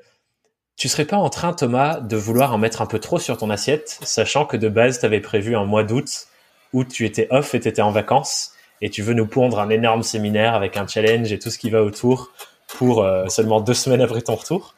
[0.82, 3.52] tu serais pas en train, Thomas, de vouloir en mettre un peu trop sur ton
[3.52, 6.26] assiette, sachant que de base, tu avais prévu un mois d'août
[6.74, 9.70] où tu étais off et tu étais en vacances et tu veux nous pondre un
[9.70, 12.32] énorme séminaire avec un challenge et tout ce qui va autour
[12.68, 14.74] pour euh, seulement deux semaines après ton retour.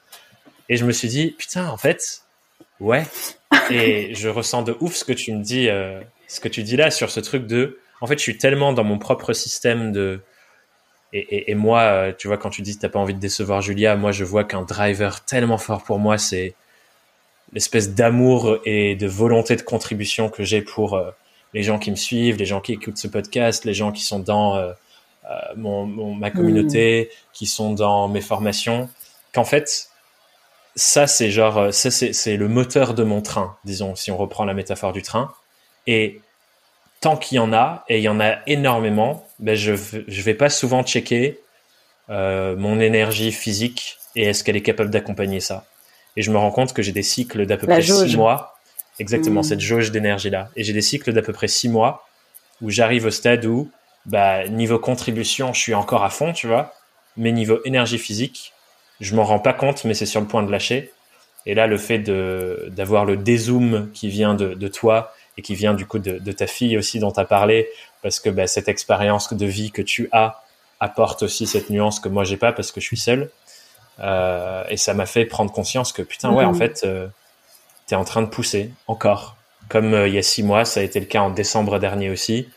[0.67, 2.23] Et je me suis dit, putain, en fait,
[2.81, 3.05] ouais.
[3.69, 6.75] Et je ressens de ouf ce que tu me dis, euh, ce que tu dis
[6.75, 10.19] là sur ce truc de, en fait, je suis tellement dans mon propre système de,
[11.13, 13.61] et, et, moi, euh, tu vois, quand tu dis que t'as pas envie de décevoir
[13.61, 16.55] Julia, moi, je vois qu'un driver tellement fort pour moi, c'est
[17.53, 20.99] l'espèce d'amour et de volonté de contribution que j'ai pour
[21.53, 24.19] les gens qui me suivent, les gens qui écoutent ce podcast, les gens qui sont
[24.19, 24.73] dans euh,
[25.29, 25.85] euh, mon,
[26.15, 27.15] ma communauté, mm.
[27.33, 28.89] qui sont dans mes formations,
[29.33, 29.89] qu'en fait,
[30.75, 34.45] ça c'est genre, euh, ça c'est le moteur de mon train, disons, si on reprend
[34.45, 35.31] la métaphore du train.
[35.85, 36.21] Et
[37.03, 39.73] tant qu'il y en a, et il y en a énormément, ben je
[40.07, 41.37] je vais pas souvent checker
[42.09, 45.65] euh, mon énergie physique et est-ce qu'elle est capable d'accompagner ça.
[46.15, 48.55] Et je me rends compte que j'ai des cycles d'à peu près six mois
[48.99, 49.49] Exactement, hmm.
[49.51, 50.49] cette jauge d'énergie-là.
[50.55, 52.07] Et j'ai des cycles d'à peu près six mois
[52.61, 53.69] où j'arrive au stade où,
[54.05, 56.73] bah, niveau contribution, je suis encore à fond, tu vois.
[57.17, 58.53] Mais niveau énergie physique,
[59.01, 60.93] je m'en rends pas compte, mais c'est sur le point de lâcher.
[61.45, 65.55] Et là, le fait de, d'avoir le dézoom qui vient de, de toi et qui
[65.55, 67.69] vient du coup de, de ta fille aussi dont tu as parlé,
[68.01, 70.43] parce que bah, cette expérience de vie que tu as
[70.79, 73.29] apporte aussi cette nuance que moi j'ai pas parce que je suis seul.
[73.99, 76.57] Euh, et ça m'a fait prendre conscience que putain, ouais, en hmm.
[76.57, 77.07] fait, euh,
[77.87, 79.37] tu es en train de pousser encore.
[79.69, 82.09] Comme euh, il y a six mois, ça a été le cas en décembre dernier
[82.09, 82.49] aussi.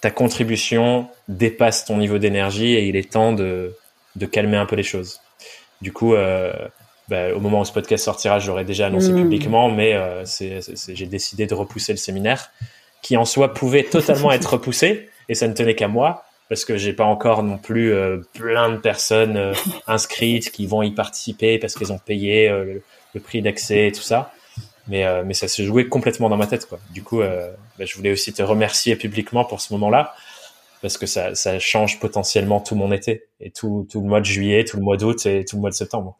[0.00, 3.76] Ta contribution dépasse ton niveau d'énergie et il est temps de,
[4.16, 5.20] de calmer un peu les choses.
[5.80, 6.52] Du coup, euh,
[7.08, 9.22] bah, au moment où ce podcast sortira, j'aurais déjà annoncé mmh.
[9.22, 12.50] publiquement, mais euh, j'ai décidé de repousser le séminaire,
[13.02, 16.76] qui en soi pouvait totalement être repoussé, et ça ne tenait qu'à moi, parce que
[16.76, 19.52] j'ai pas encore non plus euh, plein de personnes euh,
[19.86, 22.82] inscrites qui vont y participer parce qu'elles ont payé le,
[23.12, 24.32] le, prix d'accès et tout ça
[24.88, 26.80] mais euh, mais ça se jouait complètement dans ma tête quoi.
[26.90, 30.14] Du coup, euh, bah, je voulais aussi te remercier publiquement pour ce moment-là
[30.82, 34.26] parce que ça ça change potentiellement tout mon été et tout tout le mois de
[34.26, 36.18] juillet, tout le mois d'août et tout le mois de septembre.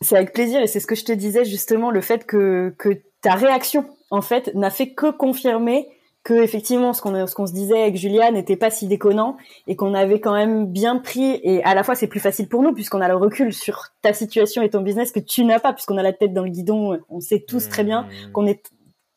[0.00, 3.00] C'est avec plaisir et c'est ce que je te disais justement le fait que que
[3.20, 5.88] ta réaction en fait n'a fait que confirmer
[6.22, 9.74] que effectivement ce qu'on ce qu'on se disait avec Julia n'était pas si déconnant et
[9.74, 12.72] qu'on avait quand même bien pris et à la fois c'est plus facile pour nous
[12.72, 15.96] puisqu'on a le recul sur ta situation et ton business que tu n'as pas puisqu'on
[15.96, 18.32] a la tête dans le guidon on sait tous très bien mmh.
[18.32, 18.70] qu'on est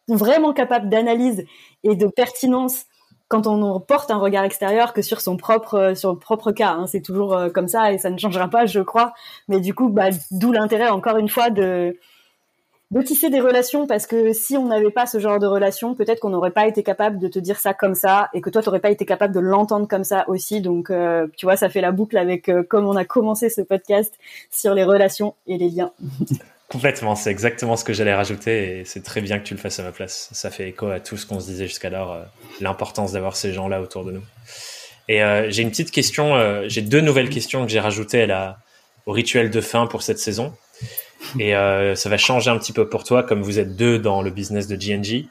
[0.08, 1.46] vraiment capable d'analyse
[1.84, 2.86] et de pertinence
[3.32, 6.86] quand on porte un regard extérieur que sur son propre le propre cas hein.
[6.86, 9.14] c'est toujours euh, comme ça et ça ne changera pas je crois
[9.48, 11.96] mais du coup bah, d'où l'intérêt encore une fois de
[13.00, 16.30] tisser des relations parce que si on n'avait pas ce genre de relation, peut-être qu'on
[16.30, 18.82] n'aurait pas été capable de te dire ça comme ça et que toi, tu n'aurais
[18.82, 20.60] pas été capable de l'entendre comme ça aussi.
[20.60, 23.62] Donc, euh, tu vois, ça fait la boucle avec euh, comme on a commencé ce
[23.62, 24.14] podcast
[24.50, 25.94] sur les relations et les liens.
[26.72, 29.80] Complètement, c'est exactement ce que j'allais rajouter et c'est très bien que tu le fasses
[29.80, 30.30] à ma place.
[30.32, 32.24] Ça fait écho à tout ce qu'on se disait jusqu'alors, euh,
[32.62, 34.24] l'importance d'avoir ces gens-là autour de nous.
[35.10, 35.20] Et
[35.50, 38.60] j'ai une petite question, j'ai deux nouvelles questions que j'ai rajoutées à la,
[39.06, 40.54] au rituel de fin pour cette saison.
[41.40, 44.22] Et euh, ça va changer un petit peu pour toi, comme vous êtes deux dans
[44.22, 45.28] le business de GNG.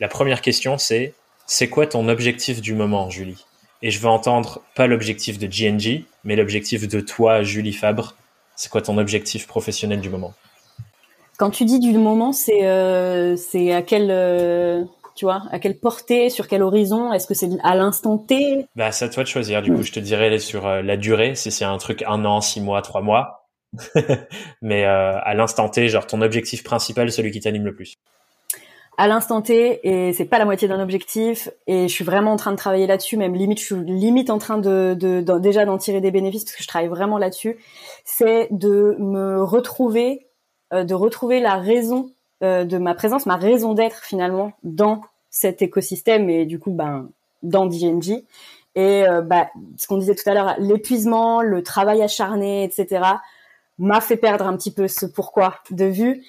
[0.00, 1.14] La première question, c'est
[1.46, 3.44] c'est quoi ton objectif du moment, Julie?
[3.82, 8.14] Et je veux entendre pas l'objectif de GNG, mais l'objectif de toi, Julie Fabre.
[8.54, 10.34] C'est quoi ton objectif professionnel du moment?
[11.42, 14.84] Quand tu dis du moment, c'est euh, c'est à quel euh,
[15.16, 17.12] tu vois, à quelle portée, sur quel horizon?
[17.12, 18.68] Est-ce que c'est à l'instant T?
[18.76, 19.60] Bah, c'est à toi de choisir.
[19.60, 22.40] Du coup, je te dirais sur euh, la durée, si c'est un truc un an,
[22.40, 23.48] six mois, trois mois.
[24.62, 27.96] Mais euh, à l'instant T, genre ton objectif principal, celui qui t'anime le plus.
[28.96, 32.36] À l'instant T et c'est pas la moitié d'un objectif et je suis vraiment en
[32.36, 35.78] train de travailler là-dessus même limite je suis limite en train de, de, déjà d'en
[35.78, 37.56] tirer des bénéfices parce que je travaille vraiment là-dessus.
[38.04, 40.26] C'est de me retrouver
[40.72, 42.10] de retrouver la raison
[42.42, 47.08] euh, de ma présence ma raison d'être finalement dans cet écosystème et du coup ben
[47.42, 48.24] dans DNG
[48.74, 53.02] et bah, ce qu'on disait tout à l'heure l'épuisement le travail acharné etc
[53.78, 56.22] m'a fait perdre un petit peu ce pourquoi de vue.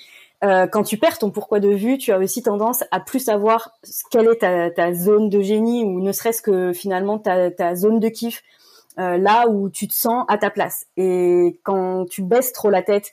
[0.44, 3.72] Euh, quand tu perds ton pourquoi de vue, tu as aussi tendance à plus savoir
[4.12, 8.44] quelle est ta, zone de génie ou ne serait-ce que finalement ta, zone de kiff,
[9.00, 10.86] euh, là où tu te sens à ta place.
[10.98, 13.12] Et quand tu baisses trop la tête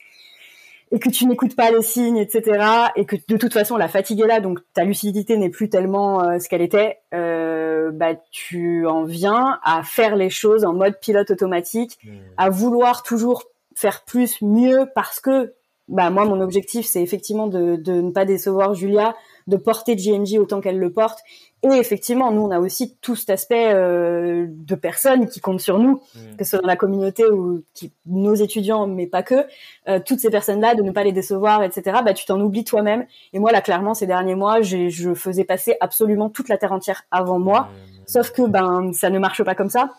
[0.92, 2.64] et que tu n'écoutes pas les signes, etc.,
[2.96, 6.22] et que de toute façon la fatigue est là, donc ta lucidité n'est plus tellement
[6.24, 10.98] euh, ce qu'elle était, euh, bah tu en viens à faire les choses en mode
[11.00, 12.10] pilote automatique, mmh.
[12.36, 13.44] à vouloir toujours
[13.74, 15.54] faire plus, mieux, parce que
[15.90, 19.14] bah moi mon objectif c'est effectivement de, de ne pas décevoir Julia,
[19.46, 21.18] de porter GNG autant qu'elle le porte.
[21.62, 25.78] Et effectivement, nous on a aussi tout cet aspect euh, de personnes qui comptent sur
[25.78, 26.36] nous, mm.
[26.38, 29.46] que ce soit dans la communauté ou qui, nos étudiants, mais pas que.
[29.88, 31.98] Euh, toutes ces personnes-là, de ne pas les décevoir, etc.
[32.04, 33.04] Bah tu t'en oublies toi-même.
[33.34, 37.02] Et moi là, clairement, ces derniers mois, je faisais passer absolument toute la terre entière
[37.10, 37.68] avant moi.
[38.06, 39.92] Sauf que ben ça ne marche pas comme ça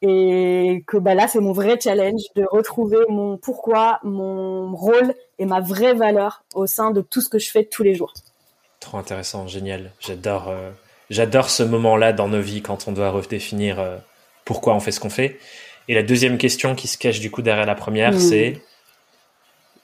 [0.00, 5.46] et que bah là c'est mon vrai challenge de retrouver mon pourquoi, mon rôle et
[5.46, 8.12] ma vraie valeur au sein de tout ce que je fais tous les jours.
[8.80, 9.92] Trop intéressant, génial.
[9.98, 10.70] J'adore euh,
[11.10, 13.96] j'adore ce moment-là dans nos vies quand on doit redéfinir euh,
[14.44, 15.38] pourquoi on fait ce qu'on fait.
[15.88, 18.18] Et la deuxième question qui se cache du coup derrière la première, mm.
[18.18, 18.62] c'est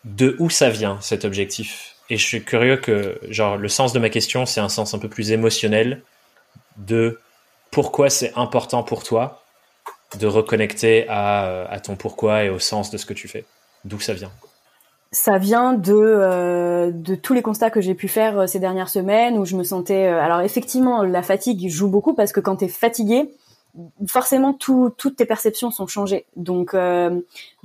[0.04, 1.96] de où ça vient cet objectif?
[2.10, 4.98] Et je suis curieux que genre le sens de ma question, c'est un sens un
[4.98, 6.02] peu plus émotionnel
[6.76, 7.18] de
[7.70, 9.43] pourquoi c'est important pour toi
[10.18, 13.44] de reconnecter à, à, ton pourquoi et au sens de ce que tu fais.
[13.84, 14.30] D'où ça vient.
[15.14, 16.92] Ça vient de euh,
[17.22, 20.06] tous les constats que j'ai pu faire euh, ces dernières semaines où je me sentais
[20.06, 23.30] euh, alors effectivement la fatigue joue beaucoup parce que quand tu es fatigué
[24.08, 26.26] forcément tout, toutes tes perceptions sont changées.
[26.36, 26.76] Donc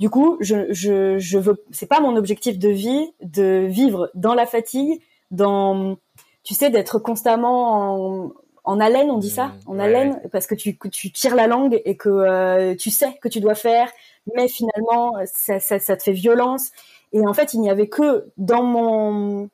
[0.00, 4.34] du coup je je je veux c'est pas mon objectif de vie de vivre dans
[4.34, 5.00] la fatigue
[5.30, 5.96] dans
[6.42, 8.32] tu sais d'être constamment en,
[8.64, 11.80] en haleine, on dit ça, mmh, en haleine, parce que tu, tu tires la langue
[11.84, 13.90] et que euh, tu sais que tu dois faire,
[14.34, 16.70] mais finalement ça, ça, ça, te fait violence.
[17.12, 19.48] Et en fait, il n'y avait que dans mon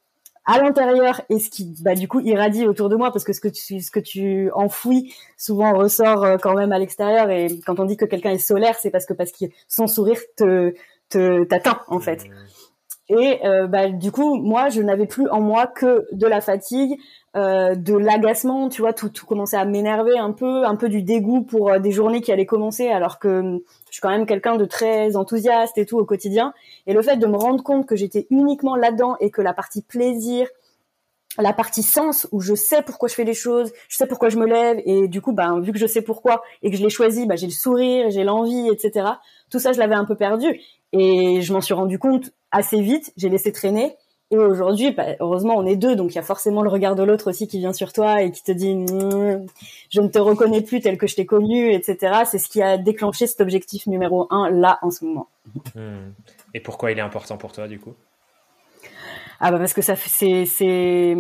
[0.47, 3.41] à l'intérieur et ce qui bah du coup irradie autour de moi parce que ce
[3.41, 7.81] que tu ce que tu enfouis souvent ressort euh, quand même à l'extérieur et quand
[7.81, 10.73] on dit que quelqu'un est solaire c'est parce que parce que son sourire te
[11.09, 12.25] te t'atteint en fait.
[12.29, 12.33] Mmh.
[13.09, 16.99] Et euh, bah, du coup, moi, je n'avais plus en moi que de la fatigue,
[17.37, 21.43] euh, de l'agacement, tu vois, tout, commençait à m'énerver un peu, un peu du dégoût
[21.43, 24.57] pour euh, des journées qui allaient commencer, alors que hum, je suis quand même quelqu'un
[24.57, 26.55] de très enthousiaste et tout au quotidien.
[26.87, 29.83] Et le fait de me rendre compte que j'étais uniquement là-dedans et que la partie
[29.83, 30.49] plaisir,
[31.39, 34.39] la partie sens où je sais pourquoi je fais les choses, je sais pourquoi je
[34.39, 36.89] me lève et du coup, ben vu que je sais pourquoi et que je l'ai
[36.89, 39.11] choisi, ben, j'ai le sourire, j'ai l'envie, etc.
[39.51, 40.59] Tout ça, je l'avais un peu perdu
[40.93, 43.13] et je m'en suis rendu compte assez vite.
[43.19, 43.95] J'ai laissé traîner
[44.33, 47.05] et aujourd'hui, bah, heureusement, on est deux, donc il y a forcément le regard de
[47.05, 49.47] l'autre aussi qui vient sur toi et qui te dit mmh,
[49.89, 52.23] je ne te reconnais plus tel que je t'ai connu, etc.
[52.25, 55.29] C'est ce qui a déclenché cet objectif numéro un là en ce moment.
[55.77, 56.11] Mmh.
[56.55, 57.95] Et pourquoi il est important pour toi du coup?
[59.39, 61.15] Ah bah parce que ça c'est c'est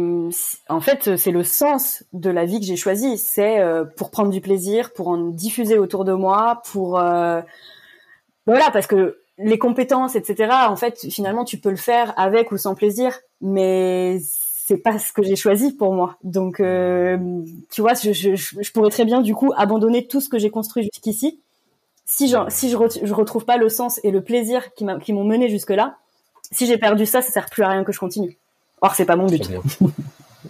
[0.71, 4.31] en fait c'est le sens de la vie que j'ai choisie c'est euh, pour prendre
[4.31, 7.43] du plaisir pour en diffuser autour de moi pour euh,
[8.47, 10.53] voilà parce que les compétences, etc.
[10.69, 14.19] En fait, finalement, tu peux le faire avec ou sans plaisir, mais
[14.67, 16.17] c'est pas ce que j'ai choisi pour moi.
[16.25, 17.19] Donc, euh,
[17.71, 20.51] tu vois, je, je, je, pourrais très bien du coup abandonner tout ce que j'ai
[20.51, 21.41] construit jusqu'ici.
[22.05, 25.49] Si, je, si je, je retrouve pas le sens et le plaisir qui m'ont mené
[25.49, 25.97] jusque là,
[26.51, 28.37] si j'ai perdu ça, ça sert plus à rien que je continue.
[28.81, 29.49] Or, c'est pas mon but.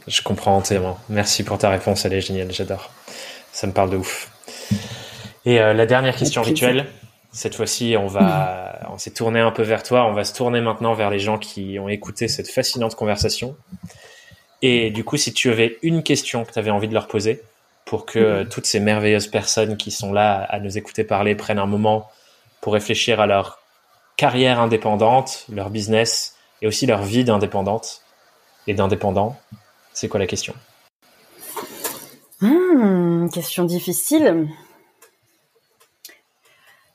[0.06, 0.98] je comprends entièrement.
[1.08, 2.90] Merci pour ta réponse, elle est géniale, j'adore.
[3.52, 4.30] Ça me parle de ouf.
[5.44, 6.86] Et euh, la dernière question rituelle,
[7.36, 10.06] cette fois-ci, on va, on s'est tourné un peu vers toi.
[10.06, 13.56] On va se tourner maintenant vers les gens qui ont écouté cette fascinante conversation.
[14.62, 17.42] Et du coup, si tu avais une question que tu avais envie de leur poser
[17.84, 21.66] pour que toutes ces merveilleuses personnes qui sont là à nous écouter parler prennent un
[21.66, 22.10] moment
[22.62, 23.58] pour réfléchir à leur
[24.16, 28.00] carrière indépendante, leur business et aussi leur vie d'indépendante
[28.66, 29.36] et d'indépendant,
[29.92, 30.54] c'est quoi la question?
[32.40, 34.48] Hmm, Question difficile.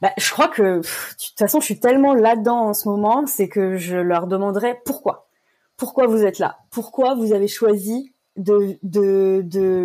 [0.02, 3.48] Bah, je crois que de toute façon, je suis tellement là-dedans en ce moment, c'est
[3.48, 5.28] que je leur demanderai pourquoi.
[5.78, 6.58] Pourquoi vous êtes là?
[6.72, 8.80] Pourquoi vous avez choisi de,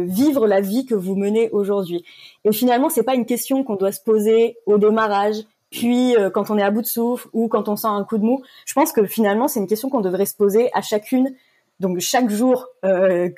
[0.05, 2.05] vivre la vie que vous menez aujourd'hui?
[2.44, 5.36] Et finalement, c'est pas une question qu'on doit se poser au démarrage,
[5.70, 8.18] puis euh, quand on est à bout de souffle ou quand on sent un coup
[8.18, 8.43] de mou.
[8.64, 11.34] Je pense que finalement, c'est une question qu'on devrait se poser à chacune
[11.80, 13.28] donc chaque jour euh,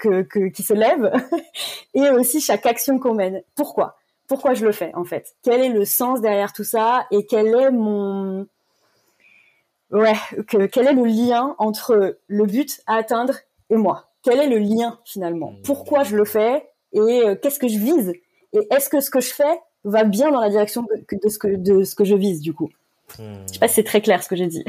[0.55, 1.13] qui se lève
[1.95, 3.43] et aussi chaque action qu'on mène.
[3.55, 3.97] Pourquoi?
[4.29, 5.35] Pourquoi je le fais en fait?
[5.43, 8.47] Quel est le sens derrière tout ça et quel est mon
[9.91, 10.15] ouais
[10.47, 13.35] que, quel est le lien entre le but à atteindre
[13.71, 14.11] et moi?
[14.23, 15.53] Quel est le lien finalement?
[15.53, 15.63] Mmh.
[15.63, 18.13] Pourquoi je le fais et euh, qu'est-ce que je vise?
[18.53, 21.49] Et est-ce que ce que je fais va bien dans la direction de, ce que
[21.49, 22.71] de ce que je vise du coup?
[23.19, 24.65] Je sais pas si c'est très clair ce que j'ai dit.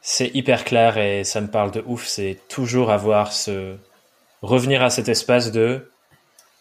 [0.00, 2.06] C'est hyper clair et ça me parle de ouf.
[2.06, 3.76] C'est toujours avoir ce
[4.40, 5.90] revenir à cet espace de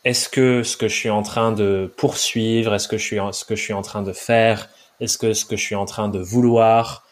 [0.07, 3.43] est-ce que ce que je suis en train de poursuivre, est-ce que je suis ce
[3.43, 4.69] que je suis en train de faire,
[5.01, 7.05] est-ce que ce que je suis en train de vouloir,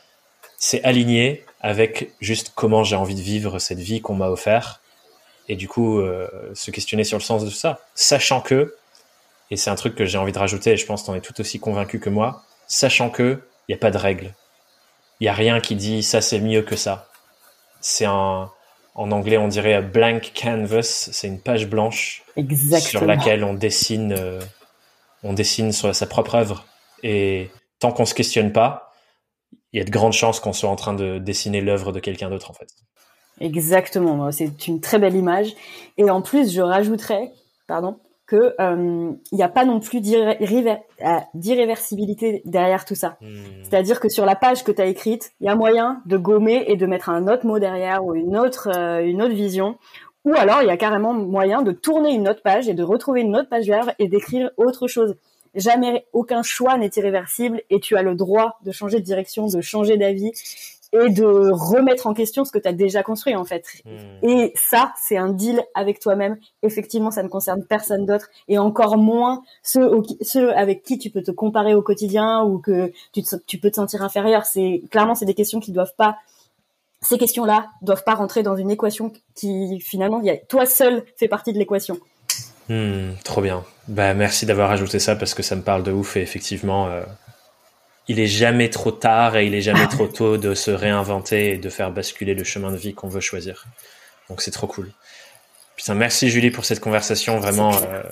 [0.58, 4.80] c'est aligné avec juste comment j'ai envie de vivre cette vie qu'on m'a offert
[5.50, 8.74] et du coup euh, se questionner sur le sens de ça, sachant que
[9.52, 11.16] et c'est un truc que j'ai envie de rajouter et je pense que tu en
[11.16, 14.34] es tout aussi convaincu que moi, sachant que il n'y a pas de règle.
[15.20, 17.10] Il n'y a rien qui dit ça c'est mieux que ça.
[17.82, 18.50] c'est un,
[18.96, 22.90] en anglais on dirait blank canvas, c'est une page blanche Exactement.
[22.90, 24.42] sur laquelle on dessine, euh,
[25.24, 26.66] on dessine sur sa propre œuvre.
[27.04, 28.94] Et tant qu'on se questionne pas,
[29.74, 32.30] il y a de grandes chances qu'on soit en train de dessiner l'œuvre de quelqu'un
[32.30, 32.70] d'autre en fait.
[33.42, 35.54] Exactement, c'est une très belle image.
[35.98, 37.34] Et en plus, je rajouterais,
[37.68, 43.18] pardon, que euh, il n'y a pas non plus euh, d'irréversibilité derrière tout ça.
[43.22, 43.44] Hmm.
[43.64, 46.66] C'est-à-dire que sur la page que tu as écrite, il y a moyen de gommer
[46.68, 49.78] et de mettre un autre mot derrière ou une autre euh, une autre vision.
[50.24, 53.22] Ou alors il y a carrément moyen de tourner une autre page et de retrouver
[53.22, 55.16] une autre page derrière et d'écrire autre chose.
[55.54, 59.62] Jamais aucun choix n'est irréversible et tu as le droit de changer de direction, de
[59.62, 60.32] changer d'avis
[61.04, 63.66] et de remettre en question ce que tu as déjà construit en fait.
[63.86, 64.28] Hmm.
[64.28, 66.38] Et ça, c'est un deal avec toi-même.
[66.64, 71.22] Effectivement, ça ne concerne personne d'autre et encore moins ceux, ceux avec qui tu peux
[71.22, 74.46] te comparer au quotidien ou que tu, tu peux te sentir inférieur.
[74.46, 76.18] C'est clairement, c'est des questions qui doivent pas
[77.02, 81.28] ces questions-là doivent pas rentrer dans une équation qui finalement, y a, toi seul fait
[81.28, 82.00] partie de l'équation.
[82.68, 83.64] Hmm, trop bien.
[83.88, 86.88] Bah merci d'avoir ajouté ça parce que ça me parle de ouf et effectivement.
[86.88, 87.04] Euh
[88.08, 91.58] il est jamais trop tard et il est jamais trop tôt de se réinventer et
[91.58, 93.66] de faire basculer le chemin de vie qu'on veut choisir.
[94.30, 94.92] Donc c'est trop cool.
[95.76, 97.40] Putain, merci Julie pour cette conversation.
[97.40, 98.04] Vraiment, euh,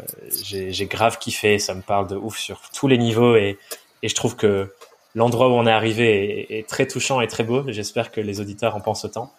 [0.44, 1.60] j'ai grave kiffé.
[1.60, 3.58] Ça me parle de ouf sur tous les niveaux et,
[4.02, 4.74] et je trouve que
[5.16, 7.64] l'endroit où on est arrivé est, est, très touchant et très beau.
[7.68, 9.32] J'espère que les auditeurs en pensent autant.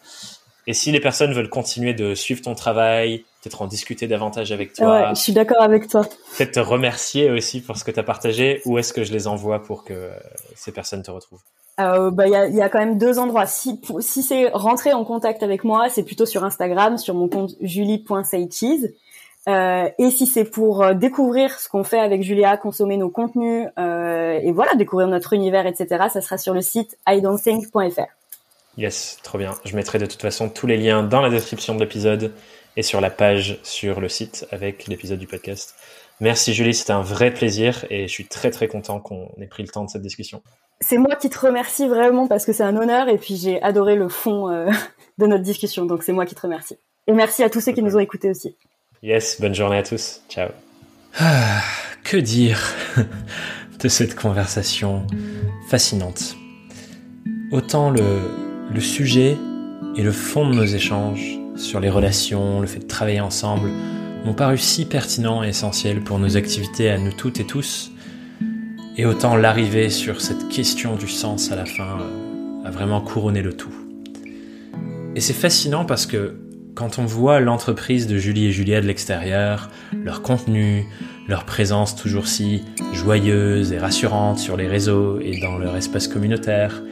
[0.67, 4.73] Et si les personnes veulent continuer de suivre ton travail, peut-être en discuter davantage avec
[4.73, 4.91] toi.
[4.91, 6.03] Ouais, je suis d'accord avec toi.
[6.37, 8.63] Peut-être te remercier aussi pour ce que tu as partagé.
[8.65, 10.11] Où est-ce que je les envoie pour que
[10.57, 11.43] ces personnes te retrouvent?
[11.81, 13.47] Euh, bah, il y a, y a, quand même deux endroits.
[13.47, 17.53] Si, si c'est rentrer en contact avec moi, c'est plutôt sur Instagram, sur mon compte
[17.61, 18.95] julie.saycheese.
[19.47, 23.69] Euh, et si c'est pour euh, découvrir ce qu'on fait avec Julia, consommer nos contenus
[23.79, 28.07] euh, et voilà, découvrir notre univers, etc., ça sera sur le site idon'tthink.fr.
[28.79, 29.55] Yes, trop bien.
[29.65, 32.33] Je mettrai de toute façon tous les liens dans la description de l'épisode
[32.77, 35.75] et sur la page sur le site avec l'épisode du podcast.
[36.21, 39.63] Merci Julie, c'était un vrai plaisir et je suis très très content qu'on ait pris
[39.63, 40.43] le temps de cette discussion.
[40.81, 43.97] C'est moi qui te remercie vraiment parce que c'est un honneur et puis j'ai adoré
[43.97, 44.71] le fond euh,
[45.19, 46.77] de notre discussion, donc c'est moi qui te remercie.
[47.07, 48.57] Et merci à tous ceux qui nous ont écoutés aussi.
[49.03, 50.23] Yes, bonne journée à tous.
[50.29, 50.49] Ciao.
[51.19, 51.61] Ah,
[52.05, 52.75] que dire
[53.79, 55.07] de cette conversation
[55.69, 56.37] fascinante
[57.53, 58.21] Autant le,
[58.73, 59.37] le sujet
[59.97, 63.71] et le fond de nos échanges sur les relations, le fait de travailler ensemble,
[64.25, 67.93] m'ont paru si pertinents et essentiels pour nos activités à nous toutes et tous,
[68.97, 73.43] et autant l'arrivée sur cette question du sens à la fin euh, a vraiment couronné
[73.43, 73.75] le tout.
[75.15, 76.37] Et c'est fascinant parce que
[76.75, 80.87] quand on voit l'entreprise de Julie et Julia de l'extérieur, leur contenu,
[81.29, 86.83] leur présence toujours si joyeuse et rassurante sur les réseaux et dans leur espace communautaire,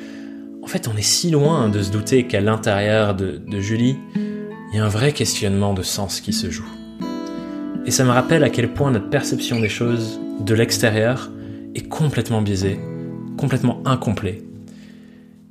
[0.62, 3.98] en fait on est si loin de se douter qu'à l'intérieur de, de Julie,
[4.72, 6.68] il y a un vrai questionnement de sens qui se joue.
[7.84, 11.30] Et ça me rappelle à quel point notre perception des choses de l'extérieur
[11.74, 12.80] est complètement biaisée,
[13.36, 14.42] complètement incomplet.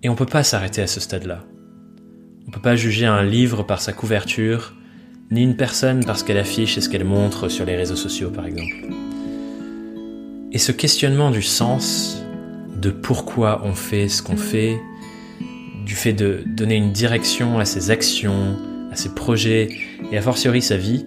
[0.01, 1.43] Et on peut pas s'arrêter à ce stade-là.
[2.47, 4.73] On peut pas juger un livre par sa couverture,
[5.29, 8.47] ni une personne parce qu'elle affiche et ce qu'elle montre sur les réseaux sociaux, par
[8.47, 8.87] exemple.
[10.51, 12.23] Et ce questionnement du sens,
[12.75, 14.79] de pourquoi on fait ce qu'on fait,
[15.85, 18.57] du fait de donner une direction à ses actions,
[18.91, 19.69] à ses projets
[20.11, 21.05] et a fortiori sa vie,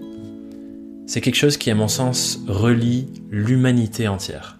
[1.06, 4.58] c'est quelque chose qui, à mon sens, relie l'humanité entière.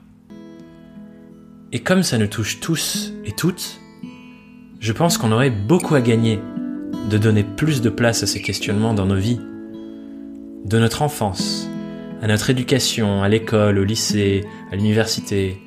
[1.72, 3.80] Et comme ça nous touche tous et toutes,
[4.78, 6.38] je pense qu'on aurait beaucoup à gagner
[7.10, 9.40] de donner plus de place à ces questionnements dans nos vies,
[10.66, 11.68] de notre enfance,
[12.22, 15.60] à notre éducation, à l'école, au lycée, à l'université,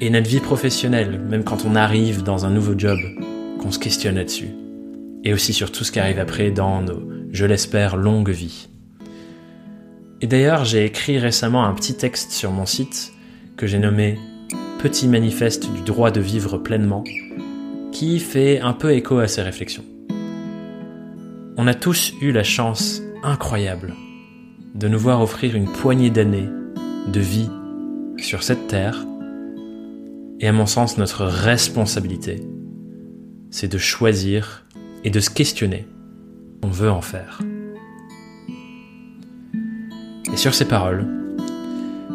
[0.00, 2.98] et notre vie professionnelle, même quand on arrive dans un nouveau job,
[3.60, 4.63] qu'on se questionne là-dessus
[5.24, 7.02] et aussi sur tout ce qui arrive après dans nos,
[7.32, 8.68] je l'espère, longues vies.
[10.20, 13.12] Et d'ailleurs, j'ai écrit récemment un petit texte sur mon site
[13.56, 14.18] que j'ai nommé
[14.78, 17.04] Petit manifeste du droit de vivre pleinement,
[17.90, 19.84] qui fait un peu écho à ces réflexions.
[21.56, 23.94] On a tous eu la chance incroyable
[24.74, 26.50] de nous voir offrir une poignée d'années
[27.10, 27.48] de vie
[28.18, 29.06] sur cette terre,
[30.40, 32.42] et à mon sens, notre responsabilité,
[33.50, 34.63] c'est de choisir
[35.04, 35.86] et de se questionner.
[36.62, 37.40] On veut en faire.
[40.32, 41.06] Et sur ces paroles,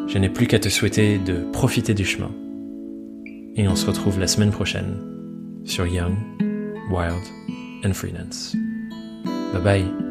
[0.08, 2.32] je n'ai plus qu'à te souhaiter de profiter du chemin.
[3.56, 4.98] Et on se retrouve la semaine prochaine
[5.64, 6.16] sur Young,
[6.92, 7.24] Wild
[7.86, 8.56] and Freelance.
[9.54, 10.09] Bye bye.